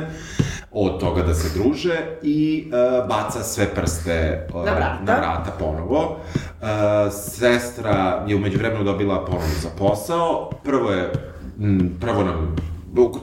od 0.71 0.99
toga 0.99 1.21
da 1.21 1.33
se 1.33 1.59
druže 1.59 1.99
i 2.21 2.67
uh, 2.67 3.07
baca 3.07 3.43
sve 3.43 3.65
prste 3.75 4.47
uh, 4.53 4.65
na, 4.65 4.71
vrata. 4.71 5.03
na 5.05 5.17
vrata 5.17 5.51
ponovo. 5.59 6.17
Uh, 6.61 6.67
sestra 7.13 8.23
je 8.27 8.35
umeđu 8.35 8.57
vremenu 8.57 8.83
dobila 8.83 9.25
ponovo 9.25 9.53
za 9.61 9.69
posao. 9.77 10.49
Prvo 10.63 10.91
je, 10.91 11.11
m, 11.59 11.97
prvo 12.01 12.23
nam 12.23 12.55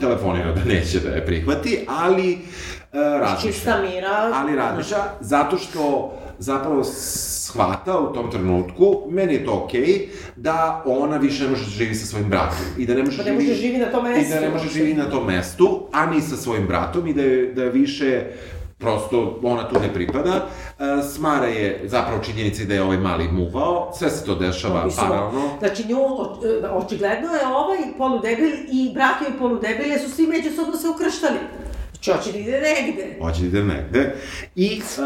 telefonira 0.01 0.53
da 0.53 0.65
neće 0.65 1.01
da 1.01 1.09
je 1.09 1.27
prihvati, 1.27 1.87
ali 1.89 2.33
uh, 2.33 3.21
razmišlja. 3.21 3.53
Čista 3.53 3.83
mira. 3.83 4.31
Ali 4.35 4.57
razmišlja, 4.57 4.99
zato 5.21 5.59
što 5.59 6.13
zapravo 6.39 6.85
shvata 6.85 7.99
u 7.99 8.13
tom 8.13 8.31
trenutku, 8.31 9.03
meni 9.09 9.35
je 9.35 9.45
to 9.45 9.63
okej, 9.65 9.83
okay, 9.83 10.09
da 10.37 10.83
ona 10.87 11.17
više 11.17 11.45
ne 11.45 11.51
može 11.51 11.65
da 11.65 11.71
živi 11.71 11.95
sa 11.95 12.07
svojim 12.07 12.29
bratom. 12.29 12.59
I 12.79 12.87
da 12.87 12.95
ne 12.95 13.03
može, 13.03 13.19
pa 13.19 13.25
ne 13.25 13.33
može 13.33 13.55
živi 13.55 13.79
na 13.79 13.91
tom 13.91 14.05
mestu. 14.05 14.31
I 14.31 14.35
da 14.35 14.41
ne 14.41 14.51
može 14.51 14.69
živi 14.69 14.95
na 14.95 15.11
tom 15.11 15.27
mestu, 15.27 15.81
a 15.93 16.07
ni 16.07 16.21
sa 16.21 16.37
svojim 16.37 16.67
bratom 16.67 17.07
i 17.07 17.15
da 17.15 17.23
je, 17.23 17.53
da 17.53 17.63
je 17.63 17.71
više 17.71 18.25
prosto 18.79 19.41
ona 19.43 19.69
tu 19.69 19.81
ne 19.81 19.95
pripada. 19.95 20.47
E, 20.79 21.03
smara 21.03 21.47
je 21.47 21.81
zapravo 21.85 22.23
činjenica 22.23 22.65
da 22.65 22.75
je 22.75 22.83
ovaj 22.83 22.99
mali 22.99 23.29
muvao, 23.33 23.93
sve 23.99 24.11
se 24.11 24.25
to 24.25 24.35
dešava 24.35 24.85
no, 24.85 24.91
paralelno. 24.97 25.49
Znači 25.59 25.85
nju, 25.89 25.99
očigledno 26.73 27.29
je 27.29 27.47
ovaj 27.47 27.79
poludebil 27.99 28.51
i 28.71 28.91
brat 28.95 29.21
joj 29.21 29.39
poludebil, 29.39 29.87
jer 29.87 30.01
su 30.01 30.11
svi 30.11 30.27
međusobno 30.27 30.77
se 30.77 30.89
ukrštali. 30.89 31.39
Znači, 32.05 32.19
hoće 32.19 32.33
da 32.33 32.39
ide 32.39 32.61
negde. 32.61 33.17
Hoće 33.21 33.41
da 33.41 33.47
ide 33.47 33.63
negde. 33.63 34.15
I 34.55 34.83
uh, 34.99 35.05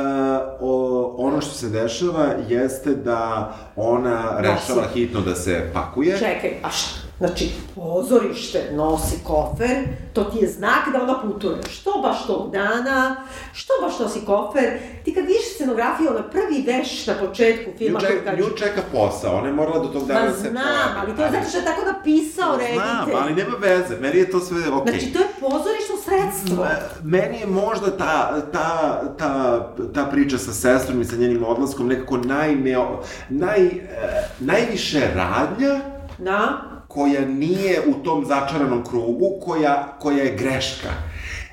o, 0.60 1.14
ono 1.18 1.40
što 1.40 1.50
se 1.50 1.68
dešava 1.68 2.26
jeste 2.48 2.90
da 2.90 3.52
ona 3.76 4.36
rešava 4.38 4.88
hitno 4.94 5.20
da 5.20 5.34
se 5.34 5.70
pakuje. 5.74 6.18
Čekaj, 6.18 6.50
a 6.62 6.70
šta? 6.70 7.01
Znači, 7.26 7.50
pozorište 7.74 8.70
nosi 8.72 9.16
kofer, 9.24 9.76
to 10.12 10.24
ti 10.24 10.38
je 10.38 10.48
znak 10.50 10.92
da 10.92 11.02
ona 11.02 11.20
putuje. 11.22 11.56
Što 11.70 11.90
baš 12.02 12.26
tog 12.26 12.50
dana, 12.52 13.16
što 13.52 13.72
baš 13.82 13.98
nosi 13.98 14.20
kofer. 14.26 14.78
Ti 15.04 15.14
kad 15.14 15.24
vidiš 15.26 15.54
scenografiju, 15.54 16.10
ona 16.10 16.22
prvi 16.22 16.64
veš 16.66 17.06
na 17.06 17.14
početku 17.14 17.70
filma 17.78 18.00
nju 18.00 18.06
čeka, 18.06 18.36
Nju 18.36 18.56
čeka 18.58 18.82
posao, 18.92 19.38
ona 19.38 19.46
je 19.46 19.52
morala 19.52 19.78
do 19.78 19.88
tog 19.88 20.06
dana 20.06 20.26
da 20.26 20.32
se 20.34 20.50
znam, 20.50 20.90
ali 21.00 21.16
to 21.16 21.22
je 21.22 21.30
zato 21.30 21.48
što 21.48 21.58
je 21.58 21.64
tako 21.64 21.80
napisao 21.92 22.56
reditelj. 22.56 22.80
Znam, 23.04 23.22
ali 23.22 23.34
nema 23.34 23.56
veze, 23.60 23.96
meni 24.00 24.18
je 24.18 24.30
to 24.30 24.40
sve 24.40 24.58
okej. 24.58 24.70
Okay. 24.70 24.90
Znači, 24.90 25.12
to 25.12 25.18
je 25.18 25.28
pozorišno 25.40 25.96
sredstvo. 26.04 26.66
Meni 27.02 27.38
je 27.38 27.46
možda 27.46 27.96
ta, 27.96 28.40
ta, 28.52 29.00
ta, 29.18 29.60
ta 29.94 30.04
priča 30.04 30.38
sa 30.38 30.52
sestrom 30.52 31.00
i 31.00 31.04
sa 31.04 31.16
njenim 31.16 31.44
odlaskom 31.44 31.88
nekako 31.88 32.16
najneo, 32.16 33.02
naj, 33.28 33.66
eh, 33.66 34.28
najviše 34.40 35.00
radnja 35.14 35.92
Da 36.18 36.71
koja 36.94 37.24
nije 37.26 37.80
u 37.86 38.04
tom 38.04 38.24
začaranom 38.24 38.84
krugu, 38.84 39.26
koja, 39.44 39.96
koja 40.00 40.22
je 40.22 40.36
greška. 40.36 40.88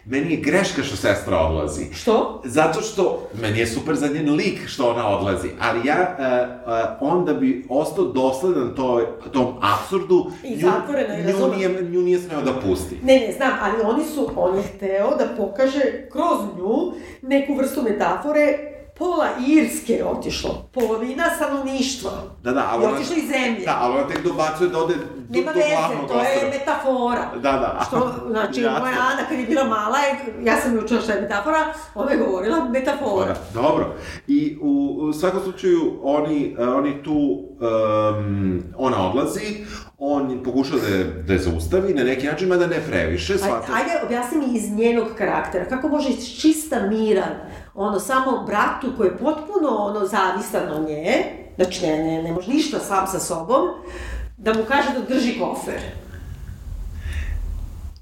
Meni 0.05 0.31
je 0.31 0.37
greška 0.37 0.83
što 0.83 0.95
sestra 0.95 1.37
odlazi. 1.37 1.85
Što? 1.93 2.41
Zato 2.45 2.81
što, 2.81 3.29
meni 3.41 3.59
je 3.59 3.67
super 3.67 3.95
za 3.95 4.07
njen 4.07 4.33
lik 4.35 4.67
što 4.67 4.89
ona 4.89 5.07
odlazi, 5.07 5.49
ali 5.59 5.87
ja 5.87 6.17
uh, 6.19 7.01
uh, 7.01 7.13
onda 7.13 7.33
bi 7.33 7.65
ostao 7.69 8.05
dosledan 8.05 8.75
to, 8.75 9.01
tom 9.33 9.55
absurdu, 9.61 10.31
I 10.43 10.55
zatvoreno 10.61 11.13
i 11.13 11.33
nju, 11.33 11.55
nije, 11.55 11.83
nju 11.83 12.01
nije 12.01 12.19
smeo 12.19 12.41
da 12.41 12.53
pusti. 12.53 12.97
Ne, 13.03 13.19
ne, 13.19 13.33
znam, 13.37 13.51
ali 13.61 13.81
oni 13.83 14.05
su, 14.05 14.29
on 14.35 14.57
je 14.57 14.63
hteo 14.63 15.09
da 15.09 15.27
pokaže 15.37 15.81
kroz 16.11 16.39
nju 16.57 16.93
neku 17.21 17.53
vrstu 17.53 17.81
metafore 17.83 18.78
pola 18.99 19.27
Irske 19.47 19.93
je 19.93 20.05
otišlo, 20.05 20.69
polovina 20.73 21.23
stanovništva. 21.35 22.11
Da, 22.43 22.51
da, 22.51 22.67
ali 22.71 22.85
ona... 22.85 22.95
otišla 22.95 23.15
iz 23.15 23.27
zemlje. 23.27 23.65
Da, 23.65 23.77
ali 23.81 23.97
ona 23.97 24.07
tek 24.07 24.23
dobacuje 24.23 24.69
da 24.69 24.79
ode 24.79 24.95
do, 24.95 25.03
Nema 25.29 25.53
do 25.53 25.59
veze, 25.59 26.07
to 26.07 26.19
je 26.19 26.51
metafora. 26.59 27.25
Da, 27.35 27.51
da. 27.51 27.85
Što, 27.87 28.13
znači, 28.29 28.61
ja. 28.61 28.79
moja 28.79 28.93
Ana 29.11 29.27
kad 29.29 29.39
je 29.39 29.45
bila 29.45 29.63
mala, 29.63 29.97
ja 30.43 30.61
sam 30.61 30.73
mi 30.73 30.79
učila 30.79 31.01
šta 31.01 31.13
je 31.13 31.21
metafora, 31.21 31.73
ona 31.95 32.11
je 32.11 32.17
govorila 32.17 32.65
metafora. 32.69 33.35
Dobro. 33.53 33.95
I 34.27 34.57
u, 34.61 34.97
u 35.01 35.13
svakom 35.13 35.41
slučaju, 35.43 35.99
oni, 36.03 36.55
uh, 36.59 36.75
oni 36.75 37.03
tu, 37.03 37.43
um, 37.59 38.63
ona 38.77 39.09
odlazi, 39.09 39.65
on 39.97 40.43
pokušao 40.43 40.79
da 40.79 40.87
je, 40.87 41.03
da 41.03 41.33
je 41.33 41.39
zaustavi 41.39 41.93
na 41.93 42.03
neki 42.03 42.27
način, 42.27 42.47
mada 42.47 42.67
ne 42.67 42.81
previše. 42.89 43.33
Ajde, 43.33 43.55
ajde, 43.73 44.05
objasni 44.05 44.37
mi 44.37 44.57
iz 44.57 44.71
njenog 44.71 45.07
karaktera, 45.17 45.65
kako 45.65 45.87
može 45.87 46.09
čista 46.41 46.87
miran, 46.87 47.33
ono, 47.79 47.99
samo 47.99 48.43
bratu 48.45 48.87
koji 48.97 49.07
je 49.07 49.17
potpuno, 49.17 49.69
ono, 49.69 50.05
zavisan 50.05 50.71
od 50.71 50.89
nje, 50.89 51.23
znači 51.55 51.87
ne, 51.87 51.97
ne, 51.97 52.23
ne 52.23 52.31
može 52.31 52.51
ništa 52.51 52.79
sam 52.79 53.07
sa 53.07 53.19
sobom, 53.19 53.69
da 54.37 54.53
mu 54.53 54.59
kaže 54.67 54.89
da 54.93 55.13
drži 55.13 55.39
kofer. 55.39 55.81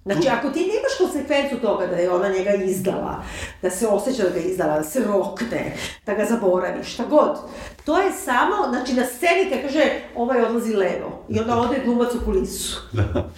Znači, 0.08 0.28
ako 0.30 0.50
ti 0.50 0.60
nemaš 0.60 0.98
konsekvencu 0.98 1.56
toga 1.62 1.88
da 1.88 1.96
je 1.96 2.12
ona 2.12 2.30
njega 2.30 2.54
izdala, 2.54 3.24
da 3.62 3.70
se 3.70 3.88
osjeća 3.88 4.24
da 4.24 4.30
ga 4.30 4.40
izdala, 4.40 4.78
da 4.78 4.84
se 4.84 5.04
rokne, 5.04 5.76
da 6.06 6.14
ga 6.14 6.26
zaboravi, 6.26 6.84
šta 6.84 7.04
god, 7.10 7.38
to 7.86 7.98
je 7.98 8.12
samo, 8.12 8.56
znači, 8.70 8.94
na 8.94 9.06
sceni 9.06 9.50
kad 9.50 9.62
kaže 9.62 9.92
ovaj 10.16 10.42
odlazi 10.42 10.74
levo 10.74 11.26
i 11.30 11.40
onda 11.40 11.58
ode 11.58 11.82
glumac 11.86 12.16
u 12.16 12.26
kulisu. 12.26 12.82
Da. 12.92 13.30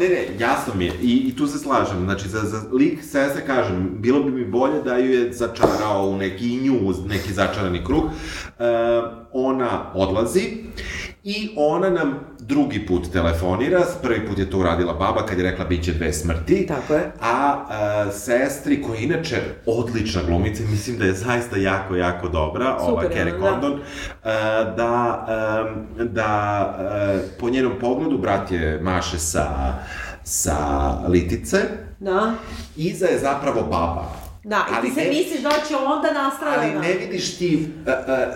Ne, 0.00 0.08
ne, 0.08 0.28
jasno 0.38 0.74
mi 0.74 0.84
je 0.84 0.92
I, 1.02 1.28
i 1.28 1.36
tu 1.36 1.46
se 1.46 1.58
slažem, 1.58 2.04
znači, 2.04 2.28
za, 2.28 2.40
za 2.40 2.60
lik 2.72 3.02
sese 3.02 3.46
kažem, 3.46 3.96
bilo 3.98 4.22
bi 4.22 4.30
mi 4.30 4.44
bolje 4.44 4.82
da 4.82 4.96
ju 4.96 5.12
je 5.12 5.32
začarao 5.32 6.08
u 6.08 6.16
neki 6.16 6.56
nju, 6.56 6.94
neki 7.08 7.32
začarani 7.32 7.84
krug. 7.84 8.04
E, 8.04 8.64
ona 9.32 9.92
odlazi 9.94 10.64
i 11.24 11.50
ona 11.56 11.90
nam 11.90 12.20
drugi 12.38 12.86
put 12.86 13.12
telefonira, 13.12 13.84
prvi 14.02 14.26
put 14.26 14.38
je 14.38 14.50
to 14.50 14.58
uradila 14.58 14.92
baba 14.92 15.26
kad 15.26 15.38
je 15.38 15.50
rekla 15.50 15.64
biće 15.64 15.92
dve 15.92 16.12
smrti. 16.12 16.66
Tako 16.66 16.94
je. 16.94 17.12
A, 17.20 17.64
a 17.68 18.10
sestri, 18.10 18.82
koja 18.82 18.98
je 18.98 19.04
inače 19.04 19.36
odlična 19.66 20.22
glumica, 20.22 20.62
mislim 20.70 20.98
da 20.98 21.04
je 21.04 21.12
zaista 21.12 21.56
jako, 21.56 21.96
jako 21.96 22.28
dobra, 22.28 22.76
Super, 22.78 22.92
ova 22.92 23.02
Kerry 23.02 23.40
da. 23.40 23.50
Condon, 23.50 23.80
a, 24.24 24.64
da, 24.76 25.24
a, 25.28 25.74
da 26.04 26.24
a, 26.24 27.18
po 27.40 27.50
njenom 27.50 27.72
pogledu 27.80 28.18
brat 28.18 28.50
je 28.50 28.80
maše 28.82 29.18
sa, 29.18 29.74
sa 30.24 30.58
litice. 31.08 31.58
Da. 32.00 32.34
Iza 32.76 33.06
je 33.06 33.18
zapravo 33.18 33.62
baba. 33.62 34.24
Da, 34.44 34.66
i 34.70 34.86
ti 34.86 34.94
se 34.94 35.00
ne, 35.00 35.08
misliš 35.08 35.42
da 35.42 35.50
će 35.68 35.76
onda 35.76 36.12
nastrada. 36.12 36.60
Ali 36.60 36.88
ne 36.88 36.94
vidiš 36.94 37.38
ti, 37.38 37.68
a, 37.86 37.90
a, 37.90 38.26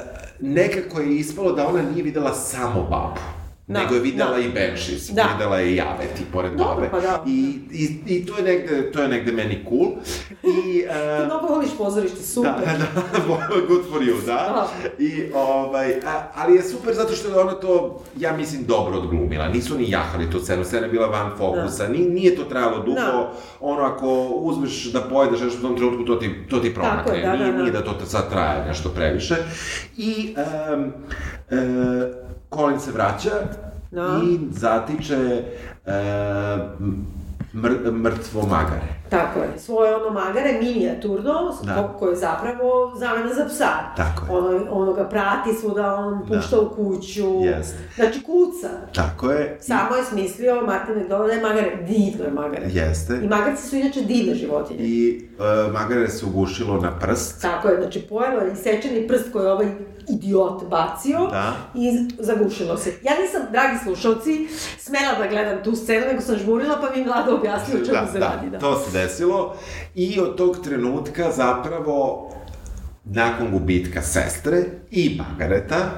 nekako 0.40 1.00
je 1.00 1.16
ispalo 1.16 1.52
da 1.52 1.68
ona 1.68 1.82
nije 1.82 2.02
videla 2.02 2.34
samo 2.34 2.82
babu. 2.82 3.37
Da, 3.68 3.80
nego 3.80 3.94
je 3.94 4.00
videla 4.00 4.30
da. 4.30 4.38
i 4.38 4.48
Banshees, 4.48 5.10
da. 5.10 5.28
videla 5.32 5.58
je 5.58 5.72
i 5.72 5.76
Javeti 5.76 6.22
pored 6.32 6.52
Dobro, 6.52 6.74
babe. 6.74 6.88
Pa 6.90 7.00
da. 7.00 7.22
I, 7.26 7.58
i, 7.72 7.98
I 8.06 8.26
to 8.26 8.36
je 8.36 8.42
negde, 8.42 8.92
to 8.92 9.02
je 9.02 9.08
negde 9.08 9.32
meni 9.32 9.64
cool. 9.68 9.88
I, 10.42 10.84
uh, 10.84 11.18
Ti 11.20 11.26
mnogo 11.26 11.46
voliš 11.46 11.70
pozorište, 11.78 12.22
super. 12.22 12.52
Da, 12.52 12.72
da, 12.72 13.02
good 13.68 13.82
for 13.92 14.02
you, 14.02 14.26
da. 14.26 14.32
da. 14.34 14.68
I, 14.98 15.32
ovaj, 15.34 15.94
a, 16.06 16.22
ali 16.34 16.56
je 16.56 16.62
super 16.62 16.94
zato 16.94 17.12
što 17.12 17.28
je 17.28 17.38
ona 17.38 17.52
to, 17.52 18.00
ja 18.16 18.36
mislim, 18.36 18.64
dobro 18.64 18.98
odglumila. 18.98 19.48
Nisu 19.48 19.78
ni 19.78 19.90
jahali 19.90 20.30
tu 20.30 20.40
scenu, 20.40 20.64
scena 20.64 20.86
je 20.86 20.92
bila 20.92 21.06
van 21.06 21.30
fokusa, 21.38 21.86
da. 21.86 21.92
Ni, 21.92 21.98
nije 21.98 22.36
to 22.36 22.44
trajalo 22.44 22.78
dugo. 22.78 22.94
Da. 22.94 23.32
Ono, 23.60 23.82
ako 23.82 24.26
uzmeš 24.26 24.92
da 24.92 25.00
pojedeš 25.00 25.40
nešto 25.40 25.58
u 25.58 25.62
tom 25.62 25.76
trenutku, 25.76 26.04
to 26.04 26.16
ti, 26.16 26.34
to 26.50 26.58
ti 26.58 26.74
promakne. 26.74 27.04
Tako 27.04 27.16
je, 27.16 27.22
da, 27.22 27.32
nije, 27.32 27.46
da, 27.46 27.52
da. 27.52 27.62
Nije 27.62 27.72
da 27.72 27.84
to 27.84 28.06
sad 28.06 28.30
traje 28.30 28.66
nešto 28.66 28.88
previše. 28.88 29.36
I, 29.96 30.34
um, 30.74 30.92
uh, 31.50 32.28
Colin 32.54 32.80
se 32.80 32.92
vraća 32.92 33.30
no. 33.90 34.22
i 34.24 34.38
zatiče 34.50 35.42
e, 35.86 35.92
mr, 37.52 37.92
mrtvo 37.92 38.42
magare. 38.42 38.98
Tako 39.10 39.40
je, 39.40 39.58
svoje 39.58 39.96
ono 39.96 40.10
magare, 40.10 40.52
minijaturno, 40.62 41.56
da. 41.62 41.94
koje 41.98 42.12
je 42.12 42.16
zapravo 42.16 42.92
zamena 42.98 43.34
za 43.34 43.44
psa. 43.44 43.72
Tako 43.96 44.26
je. 44.26 44.38
Ono, 44.38 44.70
ono 44.70 44.92
ga 44.92 45.08
prati 45.08 45.54
svuda, 45.60 45.94
on 45.94 46.24
da. 46.28 46.36
pušta 46.36 46.56
da. 46.56 46.62
u 46.62 46.70
kuću. 46.70 47.26
Yes. 47.26 47.64
Znači, 47.96 48.22
kuca. 48.22 48.68
Tako 48.94 49.30
je. 49.30 49.58
Samo 49.60 49.96
I... 49.96 49.98
je 49.98 50.04
smislio 50.04 50.66
Martin 50.66 50.94
McDonald 50.94 51.28
da 51.28 51.34
je 51.34 51.42
magare, 51.42 51.76
divno 51.76 52.24
je 52.24 52.30
magare. 52.30 52.66
Jeste. 52.66 53.20
I 53.22 53.28
magarci 53.28 53.68
su 53.68 53.76
inače 53.76 54.00
divne 54.00 54.34
životinje. 54.34 54.80
I 54.80 55.24
uh, 55.38 55.72
magare 55.72 56.08
se 56.08 56.26
ugušilo 56.26 56.80
na 56.80 56.98
prst. 56.98 57.42
Tako 57.42 57.68
je, 57.68 57.80
znači 57.80 58.00
pojelo 58.00 58.40
je 58.40 58.52
isečeni 58.52 59.08
prst 59.08 59.32
koji 59.32 59.44
je 59.44 59.52
ovaj 59.52 59.68
idiot 60.10 60.64
bacio 60.70 61.26
da. 61.26 61.56
i 61.74 62.08
zagušilo 62.18 62.76
se. 62.76 62.92
Ja 63.02 63.12
nisam, 63.22 63.42
dragi 63.52 63.78
slušalci, 63.84 64.48
smela 64.78 65.14
da 65.18 65.26
gledam 65.26 65.64
tu 65.64 65.76
scenu, 65.76 66.06
nego 66.06 66.20
sam 66.20 66.36
žmurila 66.36 66.78
pa 66.80 66.96
mi 66.96 67.04
Vlada 67.04 67.34
objasnio 67.34 67.84
čemu 67.86 67.98
da, 68.00 68.12
se 68.12 68.18
da, 68.18 68.26
radi. 68.26 68.50
Da, 68.50 68.58
to 68.58 68.80
se 68.80 68.98
desilo 68.98 69.56
i 69.94 70.20
od 70.20 70.36
tog 70.36 70.64
trenutka 70.64 71.30
zapravo 71.32 72.30
nakon 73.04 73.50
gubitka 73.50 74.02
sestre 74.02 74.64
i 74.90 75.18
Margareta, 75.18 75.90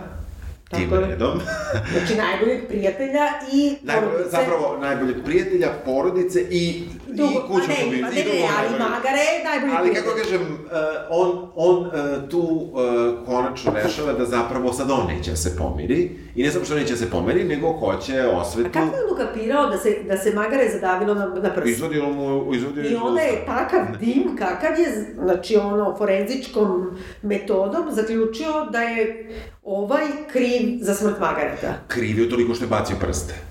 tim 0.71 0.91
redom. 0.95 1.41
znači, 1.93 2.15
najboljeg 2.15 2.69
prijatelja 2.69 3.27
i 3.53 3.77
porodice. 3.87 4.31
Zapravo, 4.31 4.79
najboljeg 4.81 5.25
prijatelja, 5.25 5.69
porodice 5.85 6.41
i, 6.51 6.85
Dugo, 7.17 7.31
i 7.31 7.49
kućnog 7.49 7.69
ne, 7.69 7.97
ne, 7.97 8.03
ne, 8.03 8.25
ne, 8.25 8.49
ali 8.59 8.71
Magare 8.79 9.21
je 9.21 9.45
najbolji 9.45 9.73
Ali 9.79 9.95
kako 9.95 10.17
kažem, 10.23 10.43
uh, 10.43 10.71
on, 11.11 11.49
on 11.55 11.87
uh, 11.87 12.29
tu 12.31 12.41
uh, 12.41 13.27
konačno 13.27 13.73
rešava 13.73 14.13
da 14.13 14.25
zapravo 14.25 14.73
sad 14.73 14.91
on 14.91 15.07
neće 15.07 15.31
da 15.31 15.37
se 15.37 15.57
pomiri. 15.57 16.11
I 16.35 16.43
ne 16.43 16.51
samo 16.51 16.65
što 16.65 16.75
neće 16.75 16.93
da 16.93 16.99
se 16.99 17.11
pomiri, 17.11 17.45
nego 17.45 17.73
hoće 17.73 18.27
osvetu... 18.27 18.69
A 18.69 18.73
kako 18.73 18.97
je 18.97 19.05
on 19.05 19.13
ukapirao 19.13 19.67
da 19.67 19.79
se, 19.79 19.97
da 20.09 20.17
se 20.17 20.35
Magare 20.35 20.71
zadavilo 20.73 21.15
na, 21.15 21.27
na 21.27 21.55
prst? 21.55 21.69
Izvodilo 21.69 22.11
mu, 22.11 22.55
izvodio 22.55 22.91
I 22.91 22.95
onda 22.95 23.21
je 23.21 23.47
takav 23.47 23.81
dim, 24.01 24.37
kakav 24.39 24.79
je, 24.79 25.15
znači 25.15 25.57
ono, 25.57 25.95
forenzičkom 25.99 26.99
metodom 27.23 27.85
zaključio 27.91 28.65
da 28.73 28.81
je 28.81 29.31
ovaj 29.63 30.07
kriv 30.33 30.79
za 30.81 30.95
smrt 30.95 31.21
Margareta. 31.21 31.75
Kriv 31.89 32.19
je 32.19 32.31
toliko 32.31 32.55
što 32.55 32.65
je 32.65 32.69
bacio 32.69 32.97
prste. 33.01 33.50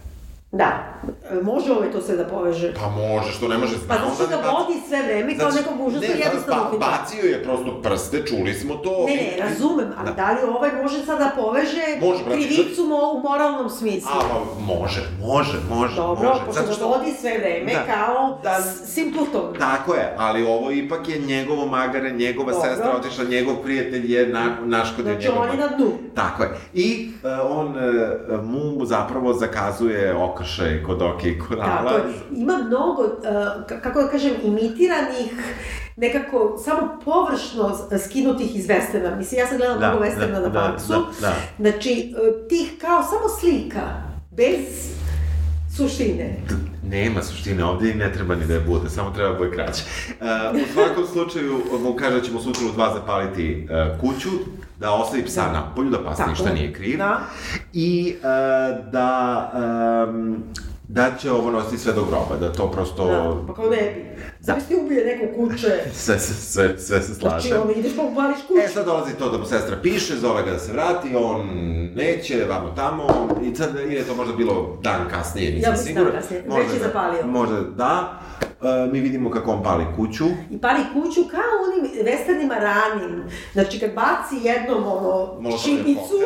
Da. 0.52 1.00
Može 1.44 1.72
ovaj 1.72 1.92
to 1.92 2.02
sve 2.02 2.16
da 2.16 2.26
poveže? 2.26 2.74
Pa 2.74 2.90
može, 2.90 3.32
što 3.32 3.48
ne 3.48 3.58
može... 3.58 3.76
Pa 3.88 3.94
zato 3.94 4.16
što 4.16 4.28
ga 4.28 4.36
vodi 4.36 4.74
sve 4.88 5.02
vreme 5.04 5.38
kao 5.38 5.52
znači, 5.52 5.66
nekog 5.66 5.88
užasno 5.88 6.08
ne, 6.08 6.20
jednostavno 6.20 6.72
ba, 6.72 6.78
bacio 6.78 7.30
je 7.30 7.44
prosto 7.44 7.82
prste, 7.82 8.26
čuli 8.26 8.54
smo 8.54 8.76
to. 8.76 9.06
Ne, 9.06 9.16
ne, 9.16 9.50
razumem, 9.50 9.88
ali 9.98 10.06
da, 10.06 10.14
da 10.14 10.32
li 10.32 10.50
ovaj 10.56 10.70
može 10.84 11.06
sad 11.06 11.20
da 11.20 11.32
poveže 11.36 11.86
može, 12.02 12.24
brate, 12.24 12.42
krivicu 12.42 12.84
mo, 12.84 13.12
u 13.14 13.20
moralnom 13.20 13.70
smislu? 13.70 14.12
A, 14.14 14.64
može, 14.66 15.02
može, 15.22 15.58
može, 15.70 15.96
Dobro, 15.96 16.30
može. 16.30 16.46
pošto 16.46 16.74
što... 16.74 16.90
ga 16.90 16.96
vodi 16.96 17.12
sve 17.22 17.38
vreme 17.38 17.74
da, 17.74 17.94
kao 17.94 18.40
da, 18.44 18.62
simpleton. 18.86 19.54
Tako 19.60 19.94
je, 19.94 20.16
ali 20.18 20.44
ovo 20.44 20.72
ipak 20.72 21.10
je 21.10 21.20
njegovo 21.20 21.66
magare, 21.66 22.12
njegova 22.12 22.52
Dobro. 22.52 22.70
sestra 22.70 22.92
otišla, 22.98 23.24
njegov 23.24 23.56
prijatelj 23.56 24.14
je 24.14 24.28
na, 24.28 24.58
naškodio 24.66 25.14
znači, 25.14 25.28
njegov... 25.28 25.44
Znači, 25.44 25.60
on 25.62 25.64
je 25.64 25.70
na 25.70 25.78
dnu. 25.78 25.92
Tako 26.16 26.44
je. 26.44 26.50
I 26.74 27.12
uh, 27.24 27.58
on 27.58 27.68
uh, 27.68 28.44
mu 28.44 28.86
zapravo 28.86 29.34
zakazuje 29.34 30.14
okršaj 30.40 30.84
kod 30.84 31.02
oke 31.02 31.30
i 31.30 31.40
kurala. 31.40 31.92
Tako 31.92 32.08
je. 32.08 32.14
Ima 32.32 32.58
mnogo, 32.58 33.04
uh, 33.04 33.82
kako 33.82 34.02
da 34.02 34.08
kažem, 34.08 34.34
imitiranih 34.44 35.32
nekako 35.96 36.58
samo 36.66 37.00
površno 37.06 37.78
skinutih 38.08 38.56
iz 38.56 38.68
Westerna. 38.68 39.18
Mislim, 39.18 39.40
ja 39.40 39.48
sam 39.48 39.58
gledala 39.58 39.80
da, 39.80 39.90
mnogo 39.90 40.06
Westerna 40.06 40.34
da, 40.34 40.40
na 40.40 40.50
da, 40.50 40.78
Maxu. 40.78 40.88
Da, 41.22 41.28
da. 41.28 41.34
Znači, 41.60 42.16
tih 42.50 42.72
kao 42.82 43.04
samo 43.04 43.30
slika, 43.40 43.82
bez 44.32 44.60
suštine. 45.78 46.38
Nema 46.90 47.22
suštine, 47.22 47.64
ovde 47.64 47.90
i 47.90 47.94
ne 47.94 48.14
treba 48.14 48.36
ni 48.36 48.46
da 48.46 48.54
je 48.54 48.60
bude, 48.60 48.90
samo 48.90 49.12
treba 49.12 49.32
da 49.32 49.38
bude 49.38 49.52
kraće. 49.52 49.84
Uh, 50.10 50.62
u 50.62 50.74
svakom 50.74 51.06
slučaju, 51.14 51.62
mu 51.84 51.96
kaže 51.96 52.16
da 52.16 52.22
ćemo 52.22 52.42
sutra 52.42 52.62
u 52.70 52.72
dva 52.72 52.94
zapaliti 52.94 53.68
uh, 53.70 54.00
kuću, 54.00 54.30
da 54.80 54.94
ostavi 54.94 55.26
psa 55.26 55.46
da. 55.46 55.52
na 55.52 55.76
polju, 55.76 55.90
da 55.90 56.04
pas 56.04 56.20
ništa 56.30 56.54
nije 56.54 56.74
kriv. 56.74 56.98
Da. 56.98 57.20
I 57.74 58.16
uh, 58.18 58.92
da... 58.92 59.52
Um, 60.10 60.44
da 60.92 61.12
će 61.22 61.32
ovo 61.32 61.52
nositi 61.52 61.78
sve 61.78 61.94
do 61.94 62.06
groba, 62.06 62.38
da 62.40 62.54
to 62.54 62.72
prosto... 62.72 63.06
Da, 63.06 63.48
pa 63.48 63.54
kao 63.54 63.70
ne 63.70 64.09
Da. 64.46 64.54
ti 64.54 64.76
ubije 64.76 65.06
neko 65.06 65.36
kuće. 65.36 65.68
sve, 66.04 66.20
sve, 66.20 66.36
sve, 66.36 66.78
sve 66.80 67.02
se 67.02 67.16
slaže. 67.16 67.50
Znači, 67.50 67.62
ono, 67.62 67.72
ideš 67.72 67.96
pa 67.96 68.02
upališ 68.04 68.38
kuću. 68.48 68.60
E, 68.60 68.68
sad 68.68 68.86
dolazi 68.86 69.14
to 69.16 69.30
da 69.30 69.38
mu 69.38 69.46
sestra 69.46 69.78
piše, 69.82 70.16
zove 70.16 70.44
ga 70.44 70.52
da 70.52 70.60
se 70.60 70.72
vrati, 70.72 71.16
on 71.16 71.48
neće, 71.96 72.46
vamo 72.50 72.74
tamo, 72.76 73.08
i 73.44 73.56
sad, 73.56 73.76
ili 73.76 73.96
je 73.96 74.04
to 74.04 74.16
možda 74.16 74.34
bilo 74.36 74.80
dan 74.84 75.10
kasnije, 75.10 75.52
nisam 75.52 75.74
ja, 75.74 75.78
siguran. 75.78 76.08
Ja, 76.14 76.20
kasnije, 76.20 76.44
već 76.48 76.74
je 76.74 76.80
da- 76.80 76.86
zapalio. 76.88 77.26
Možda 77.26 77.62
da. 77.62 78.20
Uh, 78.62 78.94
mi 78.94 79.00
vidimo 79.00 79.32
kako 79.32 79.52
on 79.52 79.64
pali 79.64 79.86
kuću. 79.96 80.26
I 80.52 80.58
pali 80.58 80.80
kuću 80.94 81.22
kao 81.32 81.52
onim, 81.72 81.79
westernima 82.04 82.60
ranim, 82.60 83.24
znači 83.54 83.80
kad 83.80 83.94
baci 83.94 84.36
jednom 84.48 84.84
ono 84.88 85.58
šibicu, 85.58 86.20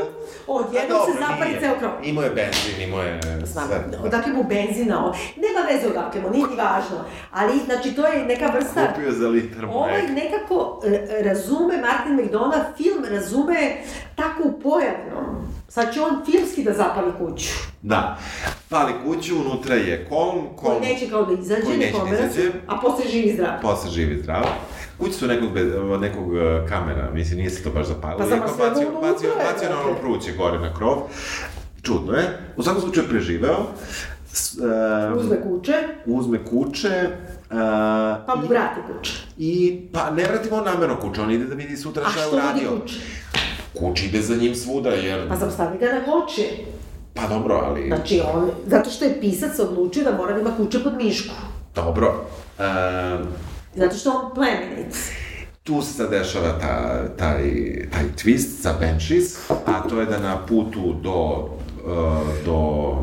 odjednom 0.48 1.00
se 1.06 1.20
zapali 1.20 1.56
ceo 1.60 1.76
krov. 1.80 1.92
Imao 2.04 2.24
je 2.24 2.30
benzin, 2.30 2.82
imao 2.82 3.02
je 3.02 3.20
Znam, 3.46 3.68
sve. 3.68 4.00
odakle 4.04 4.34
mu 4.34 4.44
benzina, 4.44 5.06
ovo. 5.06 5.16
nema 5.36 5.68
veze 5.72 5.88
odakle 5.88 6.22
mu, 6.22 6.30
nije 6.30 6.48
ni 6.48 6.56
važno. 6.56 7.06
Ali, 7.32 7.60
znači, 7.66 7.96
to 7.96 8.08
je 8.08 8.26
neka 8.26 8.48
vrsta... 8.48 8.88
Kupio 8.94 9.12
za 9.12 9.28
litar 9.28 9.66
Ovaj 9.66 10.08
nekako 10.08 10.82
e, 10.86 11.24
razume, 11.24 11.78
Martin 11.82 12.26
McDonough, 12.26 12.66
film 12.78 13.06
razume 13.10 13.78
tako 14.16 14.44
u 14.44 14.60
pojavnom. 14.60 15.54
Sad 15.68 15.94
će 15.94 16.02
on 16.02 16.26
filmski 16.26 16.64
da 16.64 16.74
zapali 16.74 17.12
kuću. 17.18 17.50
Da. 17.82 18.18
Pali 18.70 18.94
kuću, 19.06 19.36
unutra 19.36 19.76
je 19.76 20.06
kolm, 20.10 20.42
kolm... 20.56 20.80
Koji 20.80 20.94
neće 20.94 21.10
kao 21.10 21.26
da 21.26 21.42
izađe, 21.42 21.62
koji 21.62 21.78
neće 21.78 21.98
da 22.10 22.26
izađe. 22.26 22.52
A 22.68 22.80
posle 22.82 23.06
živi 23.12 23.34
zdrav. 23.34 23.62
Posle 23.62 23.90
živi 23.90 24.18
zdrav. 24.22 24.44
Kuće 25.04 25.16
su 25.16 25.28
nekog, 25.28 25.52
bez, 25.54 25.68
nekog 26.02 26.38
e, 26.38 26.66
kamera, 26.70 27.12
mislim, 27.14 27.38
nije 27.38 27.50
se 27.50 27.64
to 27.64 27.70
baš 27.70 27.88
zapalilo. 27.88 28.20
Pa 28.20 28.30
samo 28.30 28.48
sve 28.48 28.70
bacio, 28.70 28.88
bacio, 29.02 29.30
bacio 29.54 29.70
na 29.70 29.82
ono 29.82 29.96
pruće 30.00 30.32
gore 30.38 30.60
na 30.60 30.74
krov. 30.74 30.98
Čudno 31.82 32.14
je. 32.14 32.40
U 32.58 32.64
svakom 32.64 32.82
slučaju 32.82 33.08
preživeo. 33.10 33.58
S, 34.32 34.58
um, 34.58 35.18
uzme 35.18 35.42
kuće. 35.42 35.74
Uzme 36.06 36.46
kuće. 36.46 37.08
Uh, 37.52 37.58
pa 38.28 38.36
mu 38.36 38.48
vrati 38.48 38.80
kuće. 38.88 39.14
I, 39.38 39.82
pa 39.94 40.12
ne 40.12 40.24
vratimo 40.24 40.62
namerno 40.62 41.00
kuće, 41.00 41.22
on 41.22 41.32
ide 41.32 41.46
da 41.46 41.56
vidi 41.56 41.78
sutra 41.78 42.04
šta 42.10 42.22
je 42.22 42.28
uradio. 42.28 42.70
A 42.70 42.76
što 42.76 42.82
kuće? 42.82 43.00
Kuć 43.74 44.04
ide 44.04 44.22
za 44.22 44.36
njim 44.36 44.56
svuda, 44.56 44.90
jer... 44.90 45.30
Pa 45.30 45.36
zaustavi 45.36 45.78
ga 45.78 45.86
na 45.86 46.06
koče. 46.06 46.44
Pa 47.14 47.28
dobro, 47.28 47.56
ali... 47.66 47.88
Znači, 47.88 48.22
on, 48.34 48.52
zato 48.68 48.90
što 48.90 49.06
je 49.06 49.22
pisac 49.22 49.60
odlučio 49.60 50.04
da 50.04 50.18
mora 50.18 50.34
da 50.34 50.40
ima 50.40 50.58
kuće 50.58 50.84
pod 50.84 50.94
mišku. 50.98 51.36
Dobro. 51.76 52.26
Uh, 52.60 52.64
zato 53.76 53.96
što 53.96 54.10
on 54.10 54.34
plemenit. 54.36 54.96
Tu 55.64 55.82
se 55.82 56.08
dešava 56.08 56.60
ta, 56.60 57.08
taj, 57.18 57.44
taj 57.92 58.04
twist 58.24 58.62
sa 58.62 58.74
Banshees, 58.80 59.50
a 59.50 59.88
to 59.90 60.00
je 60.00 60.06
da 60.06 60.20
na 60.20 60.38
putu 60.48 60.94
do, 60.94 61.50
uh, 61.86 62.46
do 62.46 62.98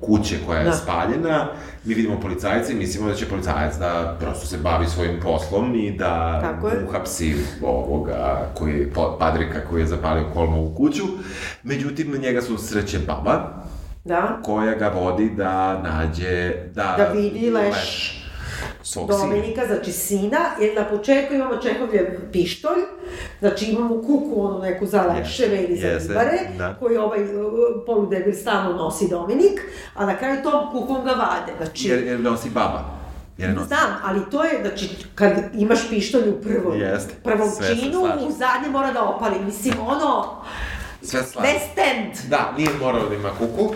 kuće 0.00 0.36
koja 0.46 0.58
je 0.58 0.64
da. 0.64 0.72
spaljena, 0.72 1.48
mi 1.84 1.94
vidimo 1.94 2.20
policajca 2.20 2.72
i 2.72 2.74
mislimo 2.74 3.08
da 3.08 3.14
će 3.14 3.26
policajac 3.26 3.76
da 3.76 4.16
prosto 4.20 4.46
se 4.46 4.58
bavi 4.58 4.86
svojim 4.86 5.20
poslom 5.22 5.74
i 5.74 5.90
da 5.92 6.42
uhapsi 6.88 7.36
ovoga 7.62 8.50
koji, 8.58 8.86
padrika 9.18 9.60
koji 9.70 9.80
je 9.80 9.86
zapalio 9.86 10.30
kolmovu 10.34 10.74
kuću. 10.74 11.04
Međutim, 11.62 12.12
njega 12.22 12.42
su 12.42 12.58
sreće 12.58 12.98
baba, 12.98 13.64
da. 14.04 14.40
koja 14.44 14.74
ga 14.74 14.88
vodi 14.88 15.30
da 15.36 15.82
nađe, 15.82 16.52
da, 16.74 16.94
da 16.98 17.04
vidi 17.04 17.50
leš, 17.50 17.74
leš 17.74 18.20
Dominika, 19.08 19.66
znači 19.66 19.92
sina, 19.92 20.38
jer 20.60 20.76
na 20.76 20.84
početku 20.84 21.34
imamo 21.34 21.56
Čehovljev 21.56 22.30
pištolj, 22.32 22.82
znači 23.40 23.64
imamo 23.64 24.02
kuku, 24.02 24.44
onu 24.44 24.58
neku 24.58 24.86
za 24.86 25.02
leševe 25.02 25.62
ili 25.62 25.76
za 25.76 25.88
ribare, 25.88 26.38
da. 26.58 26.74
koji 26.74 26.96
ovaj 26.96 27.18
poludebil 27.86 28.34
stalno 28.34 28.76
nosi 28.76 29.08
Dominik, 29.08 29.60
a 29.94 30.06
na 30.06 30.16
kraju 30.16 30.42
tom 30.42 30.70
kukom 30.72 31.04
ga 31.04 31.10
vade. 31.10 31.52
Znači, 31.56 31.88
jer, 31.88 32.06
jer 32.06 32.20
nosi 32.20 32.50
baba. 32.50 32.84
Jer 33.38 33.54
nosi. 33.54 33.68
Znam, 33.68 33.96
ali 34.04 34.20
to 34.30 34.44
je, 34.44 34.58
znači, 34.60 34.90
kad 35.14 35.32
imaš 35.54 35.88
pištolj 35.88 36.28
u 36.28 36.42
prvom, 36.42 36.80
Jeste. 36.80 37.14
prvom 37.24 37.50
Sve 37.50 37.76
činu, 37.76 38.00
u 38.00 38.30
zadnje 38.30 38.68
mora 38.70 38.92
da 38.92 39.02
opali. 39.02 39.44
Mislim, 39.44 39.74
ono, 39.80 40.42
Sve 41.02 41.22
slažem. 41.22 41.54
West 41.54 41.90
End. 41.90 42.30
Da, 42.30 42.52
nije 42.56 42.70
morao 42.80 43.08
da 43.08 43.14
ima 43.14 43.30
kuku. 43.38 43.62
Uh, 43.64 43.74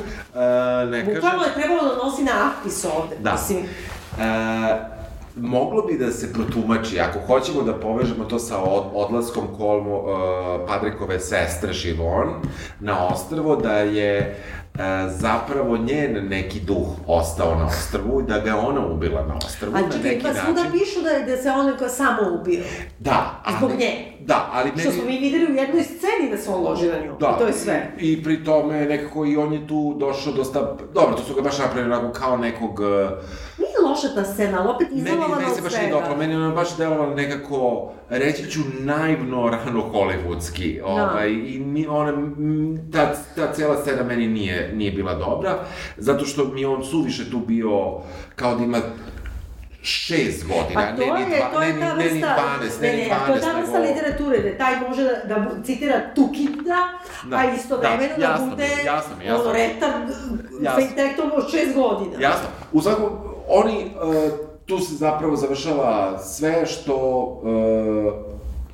ne 0.90 1.04
Bukvalno 1.04 1.44
je 1.44 1.54
trebalo 1.54 1.82
da 1.82 2.04
nosi 2.04 2.22
natpis 2.22 2.84
ovde. 2.84 3.16
Da. 3.20 3.32
Mislim, 3.32 3.58
uh, 4.16 4.94
moglo 5.36 5.82
bi 5.82 5.98
da 5.98 6.10
se 6.10 6.32
protumači, 6.32 7.00
ako 7.00 7.18
hoćemo 7.26 7.62
da 7.62 7.74
povežemo 7.74 8.24
to 8.24 8.38
sa 8.38 8.58
od, 8.62 8.84
odlaskom 8.94 9.44
kolmo 9.56 9.98
uh, 9.98 10.06
Padrikove 10.68 11.20
sestre 11.20 11.74
Šivon 11.74 12.28
na 12.80 13.08
ostrvo, 13.08 13.56
da 13.56 13.78
je 13.78 14.36
e, 14.74 15.08
zapravo 15.08 15.76
njen 15.76 16.28
neki 16.28 16.60
duh 16.60 16.86
ostao 17.06 17.54
na 17.54 17.66
ostrvu 17.66 18.20
i 18.20 18.24
da 18.24 18.38
ga 18.38 18.56
ona 18.56 18.86
ubila 18.86 19.26
na 19.26 19.36
ostrvu. 19.46 19.72
Ali 19.76 19.92
čekaj, 19.92 20.20
pa 20.22 20.40
svuda 20.40 20.62
pišu 20.72 21.02
da, 21.02 21.10
je, 21.10 21.36
da 21.36 21.42
se 21.42 21.50
on 21.50 21.78
kao 21.78 21.88
samo 21.88 22.40
ubio. 22.40 22.62
Da. 22.98 23.42
Ali, 23.44 23.56
Zbog 23.58 23.70
nje. 23.78 24.12
Da, 24.20 24.50
ali... 24.52 24.70
Što 24.80 24.90
smo 24.90 25.04
mi 25.04 25.18
videli 25.18 25.52
u 25.52 25.54
jednoj 25.54 25.82
sceni 25.82 26.30
da 26.30 26.36
se 26.36 26.50
on 26.50 26.62
loži 26.62 26.86
na 26.86 26.98
nju. 26.98 27.16
Da. 27.20 27.34
I 27.36 27.38
to 27.38 27.46
je 27.46 27.52
sve. 27.52 27.92
I, 28.00 28.12
i 28.12 28.22
pri 28.22 28.44
tome 28.44 28.86
nekako 28.86 29.26
i 29.26 29.36
on 29.36 29.52
je 29.52 29.66
tu 29.66 29.96
došao 29.98 30.32
dosta... 30.32 30.76
Dobro, 30.94 31.16
to 31.16 31.22
su 31.22 31.34
ga 31.34 31.42
baš 31.42 31.58
napravili 31.58 31.94
onako 31.94 32.12
kao 32.12 32.36
nekog... 32.36 32.80
Uh, 32.80 33.64
loša 33.94 34.14
ta 34.14 34.24
scena, 34.24 34.60
ali 34.60 34.68
opet 34.68 34.88
izolovana 34.92 35.34
od 35.36 35.42
svega. 35.42 35.44
Meni, 35.44 35.54
se 35.54 35.62
baš 35.62 35.76
nije 35.76 35.90
dopala, 35.90 36.16
meni 36.16 36.34
ona 36.36 36.54
baš 36.54 36.76
delovala 36.76 37.14
nekako, 37.14 37.92
reći 38.08 38.50
ću, 38.50 38.60
naivno 38.80 39.48
rano 39.50 39.90
hollywoodski. 39.92 40.80
Da. 40.80 40.86
Ovaj, 40.86 41.30
I 41.30 41.58
mi, 41.58 41.86
ona, 41.86 42.12
ta, 42.92 43.14
ta 43.36 43.52
cela 43.52 43.76
scena 43.82 44.02
meni 44.02 44.26
nije, 44.26 44.72
nije 44.74 44.92
bila 44.92 45.14
dobra, 45.14 45.58
zato 45.96 46.24
što 46.24 46.44
mi 46.44 46.64
on 46.64 46.84
suviše 46.84 47.30
tu 47.30 47.38
bio 47.38 48.00
kao 48.36 48.56
da 48.56 48.64
ima 48.64 48.78
šest 49.82 50.46
godina, 50.46 50.80
pa 50.80 50.96
to 50.96 51.14
ne, 51.14 51.26
ni 51.26 51.36
dva, 51.36 51.60
ne, 51.60 51.72
ne, 51.72 51.94
ne, 51.94 52.14
ni 52.14 52.22
12, 52.22 52.82
ne, 52.82 52.92
ni 52.92 53.10
12, 53.10 53.26
To 53.26 53.34
je 53.34 53.40
ta 53.40 53.60
vrsta 53.60 53.78
literature, 53.78 54.50
da 54.50 54.58
taj 54.58 54.80
može 54.88 55.02
da, 55.02 55.34
da 55.34 55.62
citira 55.64 56.00
Tukida, 56.14 56.88
da, 57.24 57.36
a 57.36 57.54
istovremeno 57.54 58.14
da, 58.18 58.26
da 58.26 58.46
bude 58.50 58.68
jasno 58.84 59.16
mi, 59.18 59.24
jasno. 59.24 59.44
ono, 59.44 59.52
retard, 59.52 60.10
fejtektom 60.76 61.30
od 61.34 61.50
šest 61.50 61.74
godina. 61.74 62.20
Jasno. 62.20 62.48
U 62.72 62.82
svakom, 62.82 63.33
oni, 63.48 63.84
uh, 63.84 64.32
tu 64.66 64.78
se 64.78 64.94
zapravo 64.94 65.36
završava 65.36 66.18
sve 66.18 66.66
što 66.66 66.96
uh, 67.42 68.12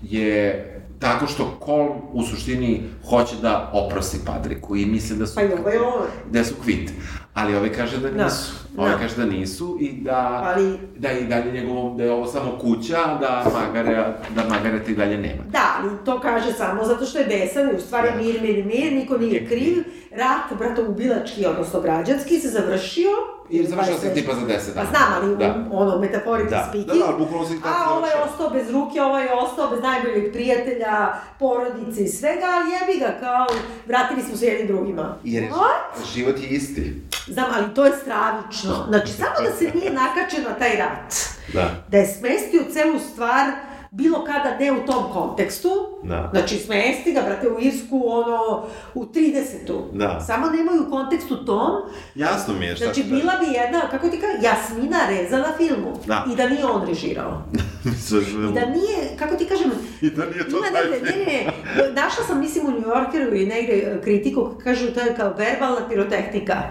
je 0.03 0.67
tako 1.01 1.27
što 1.27 1.57
Kolm 1.61 1.93
u 2.13 2.23
suštini 2.23 2.83
hoće 3.11 3.37
da 3.43 3.71
oprosti 3.75 4.19
Padriku 4.27 4.77
i 4.77 4.87
misle 4.87 5.17
da 5.17 5.27
su... 5.27 5.35
Pa 5.35 5.41
ovaj. 5.41 5.77
Da 6.31 6.45
su 6.45 6.55
kvit. 6.63 6.91
Ali 7.35 7.57
ovaj 7.57 7.73
kaže 7.73 7.99
da, 7.99 8.11
da. 8.11 8.25
nisu. 8.25 8.53
Da. 8.77 8.83
Ovaj 8.83 8.95
kaže 9.01 9.17
da 9.17 9.25
nisu 9.27 9.79
i 9.81 9.93
da, 9.93 10.43
ali... 10.45 10.79
da 10.97 11.13
i 11.13 11.25
dalje 11.25 11.53
njegovo, 11.53 11.95
da 11.97 12.05
je 12.05 12.13
ovo 12.13 12.27
samo 12.27 12.59
kuća, 12.61 13.19
da 13.21 13.51
Magare, 13.55 14.15
da 14.35 14.45
Magareta 14.49 14.91
i 14.91 14.95
dalje 14.95 15.19
nema. 15.19 15.43
Da, 15.53 15.77
ali 15.79 15.91
to 16.05 16.21
kaže 16.21 16.53
samo 16.53 16.85
zato 16.85 17.05
što 17.07 17.19
je 17.19 17.25
besan 17.25 17.71
i 17.71 17.77
u 17.77 17.81
stvari 17.81 18.09
da. 18.11 18.17
mir, 18.17 18.43
mir, 18.43 18.65
mir, 18.65 18.93
niko 18.93 19.19
nije 19.19 19.47
kriv. 19.47 19.85
Rat, 20.11 20.59
brato, 20.59 20.85
ubilački, 20.89 21.47
odnosno 21.47 21.81
građanski, 21.81 22.39
se 22.39 22.49
završio 22.49 23.11
Jer 23.51 23.67
završila 23.67 23.99
se 23.99 24.15
tipa 24.15 24.35
za 24.35 24.41
10 24.41 24.47
dana. 24.47 24.61
Pa 24.75 24.85
znam, 24.85 25.09
ali 25.15 25.37
da. 25.37 25.65
ono, 25.73 25.99
metaforike 25.99 26.51
da. 26.51 26.67
speaking. 26.69 27.01
Da, 27.01 27.07
da, 27.07 27.19
bukvalno 27.19 27.49
se 27.49 27.61
tako 27.63 27.93
A 27.93 27.97
ovaj 27.97 28.11
je 28.11 28.17
ostao 28.17 28.51
bez 28.51 28.71
ruke, 28.71 29.03
ovaj 29.03 29.25
je 29.25 29.33
ostao 29.33 29.71
bez 29.71 29.83
najboljeg 29.83 30.33
prijatelja, 30.33 31.13
porodice 31.39 32.03
i 32.05 32.09
svega, 32.09 32.47
ali 32.55 32.71
jebi 32.73 33.01
ga, 33.01 33.17
kao, 33.21 33.47
vratili 33.87 34.23
smo 34.23 34.37
se 34.37 34.47
jednim 34.47 34.67
drugima. 34.67 35.17
Jer 35.25 35.45
What? 35.45 36.15
život 36.15 36.39
je 36.39 36.49
isti. 36.49 37.03
Znam, 37.27 37.47
ali 37.55 37.75
to 37.75 37.85
je 37.85 37.93
stravično. 38.03 38.85
Znači, 38.89 39.13
samo 39.13 39.35
da 39.45 39.57
se 39.57 39.71
nije 39.75 39.93
nakačen 39.93 40.43
na 40.45 40.55
taj 40.55 40.77
rat. 40.77 41.15
Da. 41.53 41.71
Da 41.89 41.99
je 41.99 42.07
smestio 42.07 42.61
celu 42.73 42.99
stvar 43.13 43.47
bilo 43.91 44.25
kada 44.25 44.59
ne 44.59 44.73
u 44.73 44.87
tom 44.87 45.13
kontekstu, 45.13 45.69
da. 46.03 46.31
znači 46.33 46.57
smesti 46.59 47.13
ga, 47.13 47.21
brate, 47.21 47.49
u 47.49 47.61
Irsku, 47.61 48.03
ono, 48.07 48.67
u 48.95 49.05
30-u. 49.05 49.97
Da. 49.99 50.21
Samo 50.21 50.51
nemaju 50.51 50.83
u 50.87 50.91
kontekstu 50.91 51.45
tom. 51.45 51.71
Jasno 52.15 52.55
mi 52.55 52.67
je 52.67 52.77
šta 52.77 52.85
Znači, 52.85 53.03
bila 53.03 53.33
bi 53.41 53.47
jedna, 53.47 53.81
kako 53.91 54.09
ti 54.09 54.21
kaže, 54.21 54.39
Jasmina 54.43 54.99
Reza 55.09 55.39
na 55.39 55.53
filmu. 55.57 55.99
Da. 56.07 56.27
I 56.33 56.37
da 56.37 56.49
nije 56.49 56.67
on 56.67 56.87
režirao. 56.87 57.43
I 58.51 58.55
da 58.55 58.67
nije, 58.67 59.17
kako 59.19 59.37
ti 59.37 59.45
kažem... 59.45 59.71
I 60.01 60.11
da 60.11 60.27
nije 60.27 60.51
to 60.51 60.57
ima, 60.57 60.67
taj 60.73 60.85
ne, 60.91 61.01
ne, 61.01 61.25
ne, 61.27 61.93
našla 61.93 62.25
sam, 62.25 62.41
mislim, 62.41 62.67
u 62.67 62.71
New 62.71 62.89
Yorkeru 62.89 63.35
i 63.37 63.47
negde 63.47 64.01
kritiku, 64.05 64.51
kažu, 64.65 64.87
to 64.95 65.01
je 65.01 65.15
kao 65.17 65.35
verbalna 65.39 65.89
pirotehnika. 65.89 66.63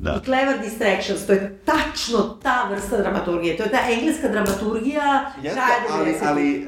Da. 0.00 0.20
I 0.22 0.24
Clever 0.24 0.58
Distractions, 0.62 1.26
to 1.26 1.32
je 1.32 1.58
tačno 1.64 2.18
ta 2.42 2.68
vrsta 2.70 2.96
dramaturgije, 2.96 3.56
to 3.56 3.62
je 3.62 3.70
ta 3.70 3.78
engleska 3.90 4.28
dramaturgija 4.28 5.32
Jeste, 5.42 5.60
ali, 5.90 6.14
ali 6.26 6.58
uh, 6.58 6.66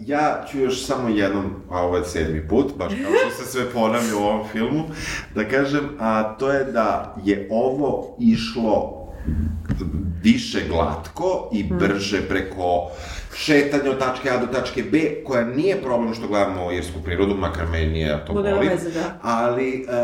ja 0.00 0.44
ću 0.50 0.58
još 0.58 0.86
samo 0.86 1.08
jednom, 1.08 1.54
a 1.70 1.82
ovo 1.82 1.96
je 1.96 2.04
sedmi 2.04 2.48
put, 2.48 2.76
baš 2.76 2.92
kao 2.92 3.12
što 3.12 3.44
se 3.44 3.50
sve 3.50 3.70
ponavlja 3.70 4.16
u 4.16 4.22
ovom 4.22 4.48
filmu, 4.48 4.84
da 5.34 5.48
kažem, 5.48 5.96
a 6.00 6.36
to 6.38 6.50
je 6.52 6.64
da 6.64 7.16
je 7.24 7.48
ovo 7.50 8.16
išlo 8.20 9.02
više 10.22 10.68
glatko 10.68 11.50
i 11.52 11.62
hmm. 11.62 11.78
brže 11.78 12.28
preko 12.28 12.90
šetanja 13.34 13.90
od 13.90 13.98
tačke 13.98 14.30
A 14.30 14.38
do 14.38 14.46
tačke 14.46 14.82
B, 14.82 15.24
koja 15.24 15.44
nije 15.44 15.82
problem 15.82 16.14
što 16.14 16.28
gledamo 16.28 16.72
irsku 16.72 17.00
prirodu, 17.04 17.34
makar 17.34 17.66
meni 17.68 18.00
je 18.00 18.24
to 18.26 18.32
volim, 18.32 18.70
da. 18.94 19.18
ali, 19.22 19.86
uh, 19.88 19.94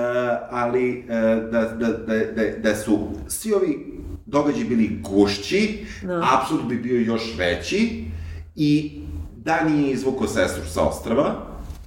ali 0.50 0.98
uh, 0.98 1.50
da, 1.50 1.60
da, 1.60 1.88
da, 1.88 2.18
da, 2.18 2.58
da 2.58 2.74
su 2.74 3.08
svi 3.28 3.52
ovi 3.52 3.98
događaji 4.26 4.64
bili 4.64 5.00
gušći, 5.02 5.86
no. 6.02 6.14
Da. 6.14 6.38
apsurd 6.38 6.64
bi 6.64 6.76
bio 6.76 7.00
još 7.00 7.34
veći 7.38 8.04
i 8.54 9.00
da 9.36 9.64
nije 9.64 9.92
izvukao 9.92 10.26
sestru 10.26 10.62
sa 10.66 10.82
ostrava, 10.82 11.34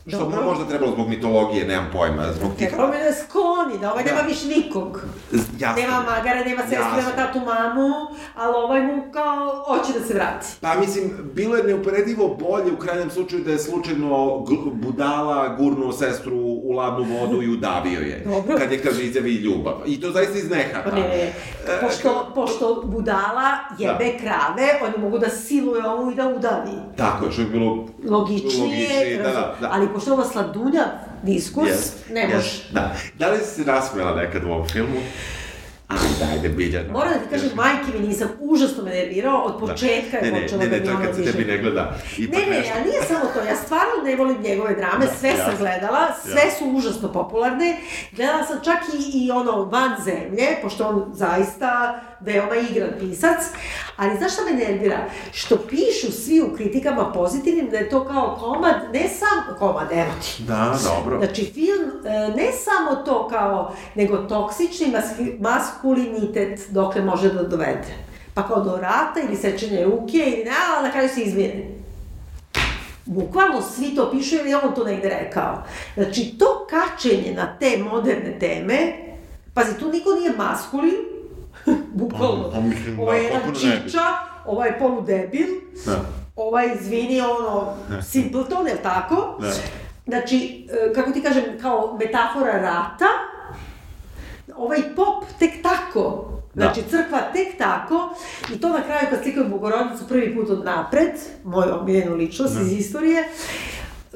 Što 0.08 0.20
Dobro. 0.20 0.44
možda 0.44 0.66
trebalo 0.66 0.92
zbog 0.92 1.08
mitologije, 1.08 1.68
nemam 1.68 1.90
pojma, 1.94 2.34
zbog 2.34 2.52
tih... 2.58 2.68
Trebalo 2.68 2.92
bi 2.92 2.98
da 2.98 3.14
skloni, 3.14 3.80
da 3.82 3.92
ovaj 3.92 4.04
da. 4.04 4.10
nema 4.12 4.28
više 4.28 4.48
nikog. 4.48 5.02
Jasno. 5.60 5.82
Nema 5.82 5.96
magara, 5.96 6.44
nema 6.46 6.62
sestru, 6.62 6.96
nema 6.96 7.12
tatu 7.16 7.40
mamu, 7.40 7.92
ali 8.36 8.54
ovaj 8.56 8.82
mu 8.82 9.12
kao 9.12 9.64
hoće 9.68 10.00
da 10.00 10.06
se 10.06 10.14
vrati. 10.14 10.48
Pa 10.62 10.76
mislim, 10.76 11.32
bilo 11.34 11.56
je 11.56 11.64
neuporedivo 11.64 12.38
bolje 12.40 12.72
u 12.72 12.78
krajnjem 12.78 13.10
slučaju 13.10 13.44
da 13.44 13.52
je 13.52 13.60
slučajno 13.60 14.46
budala 14.74 15.56
gurnuo 15.56 15.92
sestru 15.92 16.38
u 16.38 16.72
ladnu 16.72 17.06
vodu 17.20 17.42
i 17.42 17.54
udavio 17.54 18.00
je. 18.00 18.24
Dobro. 18.26 18.58
Kad 18.58 18.72
je, 18.72 18.84
kaže, 18.84 19.04
izjavi 19.04 19.34
ljubav. 19.34 19.74
I 19.86 20.02
to 20.02 20.12
zaista 20.12 20.38
iz 20.38 20.50
nehata. 20.50 20.90
Pa 20.90 20.96
ne, 20.96 21.02
e, 21.06 21.34
pošto, 21.82 22.32
pošto 22.36 22.84
budala 22.86 23.52
jebe 23.78 24.06
da. 24.06 24.18
krave, 24.20 24.68
oni 24.84 25.04
mogu 25.04 25.20
da 25.20 25.30
siluje 25.30 25.86
ovu 25.86 26.12
i 26.12 26.16
da 26.16 26.28
udavi. 26.28 26.78
Tako 26.98 27.26
je, 27.26 27.32
što 27.32 27.42
je 27.42 27.48
bilo 27.48 27.88
logičnije, 28.10 28.62
logičnije 28.62 29.18
da, 29.18 29.32
da, 29.32 29.56
da. 29.62 29.70
ali 29.72 29.88
pošto 29.94 30.14
ovo 30.14 30.26
sladunja 30.26 30.86
diskurs, 31.24 31.70
yes, 31.70 32.14
ne 32.14 32.22
yes, 32.22 32.36
može. 32.36 32.64
Da. 32.72 32.96
Da 33.20 33.32
li 33.32 33.38
si 33.38 33.46
se 33.46 33.72
nasmela 33.72 34.16
nekad 34.16 34.44
u 34.44 34.48
ovom 34.48 34.70
filmu? 34.70 35.00
Ajde, 35.92 36.34
ajde, 36.34 36.50
Biljana. 36.50 36.92
Moram 36.92 37.14
da 37.14 37.20
ti 37.20 37.26
kažem, 37.30 37.50
majke 37.56 38.00
mi 38.00 38.08
nisam, 38.08 38.30
užasno 38.40 38.84
me 38.84 38.90
nervirao, 38.90 39.42
od 39.42 39.52
da. 39.54 39.60
početka 39.60 40.18
da. 40.22 40.26
je 40.26 40.42
počelo 40.42 40.62
da 40.62 40.68
mi 40.68 40.76
ono 40.76 40.80
diže. 40.80 40.94
Ne, 40.94 41.02
ne, 41.02 41.06
to 41.06 41.06
kad 41.06 41.16
se 41.16 41.32
tebi 41.32 41.46
ne 41.52 41.58
gleda. 41.58 41.96
Ipak 42.18 42.40
ne, 42.40 42.46
ne, 42.46 42.58
nešto. 42.58 42.78
ja 42.78 42.84
nije 42.86 43.02
samo 43.08 43.26
to, 43.34 43.40
ja 43.50 43.56
stvarno 43.56 43.94
ne 44.04 44.16
volim 44.16 44.42
njegove 44.42 44.76
drame, 44.76 45.06
da, 45.06 45.12
sve 45.20 45.30
ja. 45.30 45.46
sam 45.46 45.54
gledala, 45.58 46.08
sve 46.24 46.42
ja. 46.46 46.52
su 46.52 46.66
užasno 46.78 47.12
popularne. 47.12 47.78
Gledala 48.12 48.44
sam 48.46 48.60
čak 48.64 48.78
i, 48.94 49.26
i 49.26 49.32
ono 49.32 49.64
van 49.64 49.92
zemlje, 50.04 50.48
pošto 50.62 50.88
on 50.88 51.12
zaista 51.14 52.02
veoma 52.20 52.56
igran 52.56 52.90
pisac, 53.00 53.38
ali 53.98 54.18
znaš 54.18 54.34
šta 54.34 54.42
me 54.46 54.52
nervira? 54.52 55.06
Što 55.32 55.58
pišu 55.58 56.12
svi 56.12 56.42
u 56.42 56.56
kritikama 56.56 57.12
pozitivnim 57.12 57.70
da 57.70 57.78
je 57.78 57.90
to 57.90 58.06
kao 58.06 58.38
komad, 58.40 58.76
ne 58.94 59.10
sam 59.10 59.58
komad, 59.60 59.88
evo 59.92 60.12
ti. 60.22 60.44
Da, 60.44 60.78
dobro. 60.84 61.18
Znači, 61.18 61.52
film, 61.54 62.06
e, 62.06 62.10
ne 62.36 62.52
samo 62.64 62.96
to 62.96 63.28
kao, 63.28 63.74
nego 63.96 64.18
toksični 64.18 64.88
maskulinitet 65.82 66.70
dokle 66.70 67.02
može 67.02 67.34
da 67.34 67.44
dovede. 67.44 67.96
Pa 68.34 68.48
kao 68.48 68.64
do 68.64 68.78
rata 68.78 69.20
ili 69.28 69.36
sečenje 69.36 69.86
ruke 69.86 70.18
ili 70.18 70.44
ne, 70.44 70.52
ali 70.76 70.88
na 70.88 70.92
kraju 70.92 71.10
se 71.10 71.22
izmijeni. 71.22 71.82
Bukvalno 73.06 73.62
svi 73.62 73.96
to 73.96 74.12
pišu 74.12 74.36
ili 74.36 74.54
on 74.54 74.76
to 74.76 74.84
negde 74.84 75.10
rekao. 75.10 75.64
Znači, 75.96 76.36
to 76.40 76.68
kačenje 76.70 77.34
na 77.36 77.58
te 77.60 77.78
moderne 77.78 78.40
teme, 78.40 78.94
pazi, 79.54 79.80
tu 79.80 79.92
niko 79.92 80.10
nije 80.20 80.32
maskulin, 80.38 80.96
bukvalno. 82.02 82.44
Pa, 82.44 82.56
pa 82.56 82.62
mislim, 82.62 82.96
da, 82.96 83.02
ovo 83.02 83.14
je 83.14 83.24
jedan 83.24 83.42
čiča, 83.54 84.02
ovaj 84.46 84.70
je 84.70 84.80
poludebil, 84.80 85.48
da. 85.86 86.00
ovaj, 86.36 86.70
izvini, 86.82 87.22
ono, 87.22 87.74
simpleton, 88.02 88.68
je 88.68 88.78
tako? 88.84 89.38
Da. 89.40 89.52
Znači, 90.08 90.68
e, 90.90 90.94
kako 90.94 91.12
ti 91.12 91.22
kažem, 91.22 91.44
kao 91.62 91.98
metafora 92.00 92.52
rata, 92.52 93.06
ovaj 94.58 94.96
pop 94.96 95.24
tek 95.40 95.52
tako, 95.64 96.32
da. 96.54 96.66
Znači, 96.66 96.82
crkva 96.90 97.20
tek 97.34 97.58
tako, 97.58 98.16
i 98.54 98.60
to 98.60 98.70
na 98.70 98.84
kraju 98.84 99.08
kad 99.10 99.20
slikaju 99.24 99.50
Bogorodicu 99.50 100.08
prvi 100.08 100.36
put 100.36 100.50
od 100.50 100.66
napred, 100.66 101.12
moju 101.44 101.74
omiljenu 101.82 102.16
ličnost 102.16 102.56
da. 102.56 102.62
iz 102.62 102.72
istorije, 102.72 103.30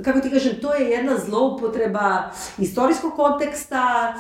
kako 0.03 0.19
ti 0.19 0.31
kažem, 0.31 0.53
to 0.61 0.73
je 0.73 0.89
jedna 0.89 1.17
zloupotreba 1.25 2.23
istorijskog 2.57 3.13
konteksta, 3.15 4.13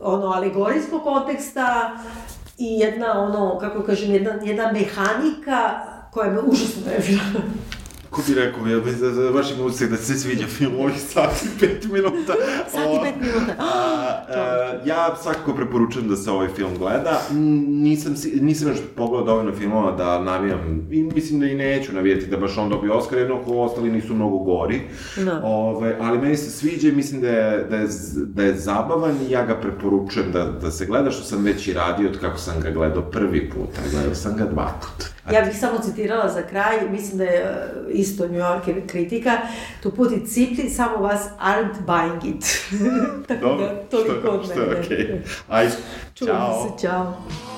ono, 0.00 0.26
alegorijskog 0.26 1.02
konteksta, 1.02 1.90
i 2.58 2.78
jedna, 2.78 3.22
ono, 3.22 3.58
kako 3.58 3.82
kažem, 3.82 4.12
jedna, 4.12 4.30
jedna 4.42 4.72
mehanika 4.72 5.70
koja 6.10 6.30
me 6.30 6.40
užasno 6.40 6.82
nervira. 6.86 7.22
Ko 8.12 8.22
bi 8.28 8.34
rekao, 8.34 8.66
ja 8.66 8.78
da, 8.78 9.10
da, 9.10 9.30
baš 9.30 9.50
imam 9.50 9.66
utisak 9.66 9.90
da 9.90 9.96
se 9.96 10.14
sviđa 10.14 10.46
film 10.46 10.74
ovih 10.80 11.00
sati 11.00 11.48
pet 11.60 11.84
minuta. 11.84 12.34
Sati 12.70 12.98
pet 13.02 13.14
minuta. 13.20 13.54
A, 13.58 13.64
a, 14.28 14.72
ja 14.84 15.16
svakako 15.22 15.54
preporučujem 15.54 16.08
da 16.08 16.16
se 16.16 16.30
ovaj 16.30 16.48
film 16.48 16.78
gleda. 16.78 17.20
Nisam, 17.68 18.14
nisam 18.40 18.68
još 18.68 18.78
pogledao 18.96 19.26
dovoljno 19.26 19.52
filmova 19.52 19.92
da 19.92 20.20
navijam, 20.20 20.88
i 20.90 21.02
mislim 21.02 21.40
da 21.40 21.46
i 21.46 21.54
neću 21.54 21.92
navijati 21.92 22.26
da 22.26 22.36
baš 22.36 22.58
on 22.58 22.68
dobio 22.68 22.94
Oscar, 22.94 23.18
jedno 23.18 23.40
ako 23.40 23.52
ostali 23.52 23.90
nisu 23.90 24.14
mnogo 24.14 24.38
gori. 24.38 24.80
No. 25.16 25.24
Da. 25.24 25.40
Ove, 25.44 25.96
ali 26.00 26.18
meni 26.18 26.36
se 26.36 26.50
sviđa 26.50 26.88
i 26.88 26.92
mislim 26.92 27.20
da 27.20 27.28
je, 27.28 27.66
da 27.70 27.76
je, 27.76 27.86
da 28.16 28.42
je 28.42 28.54
zabavan 28.54 29.16
i 29.28 29.30
ja 29.30 29.46
ga 29.46 29.54
preporučujem 29.54 30.32
da, 30.32 30.44
da 30.44 30.70
se 30.70 30.86
gleda, 30.86 31.10
što 31.10 31.24
sam 31.24 31.44
već 31.44 31.68
i 31.68 31.72
radio 31.72 32.08
od 32.08 32.20
kako 32.20 32.38
sam 32.38 32.60
ga 32.60 32.70
gledao 32.70 33.02
prvi 33.02 33.50
put, 33.50 33.78
a 33.78 33.90
gledao 33.90 34.14
sam 34.14 34.36
ga 34.36 34.44
dva 34.44 34.72
puta. 34.80 35.12
Ja 35.30 35.42
bih 35.44 35.58
samo 35.58 35.78
citirala 35.78 36.28
za 36.28 36.42
kraj, 36.42 36.90
mislim 36.90 37.18
da 37.18 37.24
je 37.24 37.40
e, 37.40 38.01
isto 38.02 38.28
New 38.28 38.38
Yorker 38.38 38.86
kritika, 38.86 39.38
to 39.82 39.90
put 39.90 40.12
it 40.12 40.28
simply, 40.28 40.70
some 40.70 40.94
of 40.94 41.12
us 41.12 41.20
aren't 41.38 41.86
buying 41.86 42.36
it. 42.36 42.44
Tako 43.28 43.40
Dobro, 43.40 43.66
da, 43.66 43.82
toliko 43.90 44.28
od 44.28 44.48
mene. 44.48 44.54
Što 44.54 44.62
je 44.62 44.80
okej. 44.80 44.96
Okay. 44.96 45.18
Ajde, 45.48 45.72
čao. 46.14 46.26
Čuvamo 46.26 46.78
se, 46.78 46.86
čao. 46.86 47.51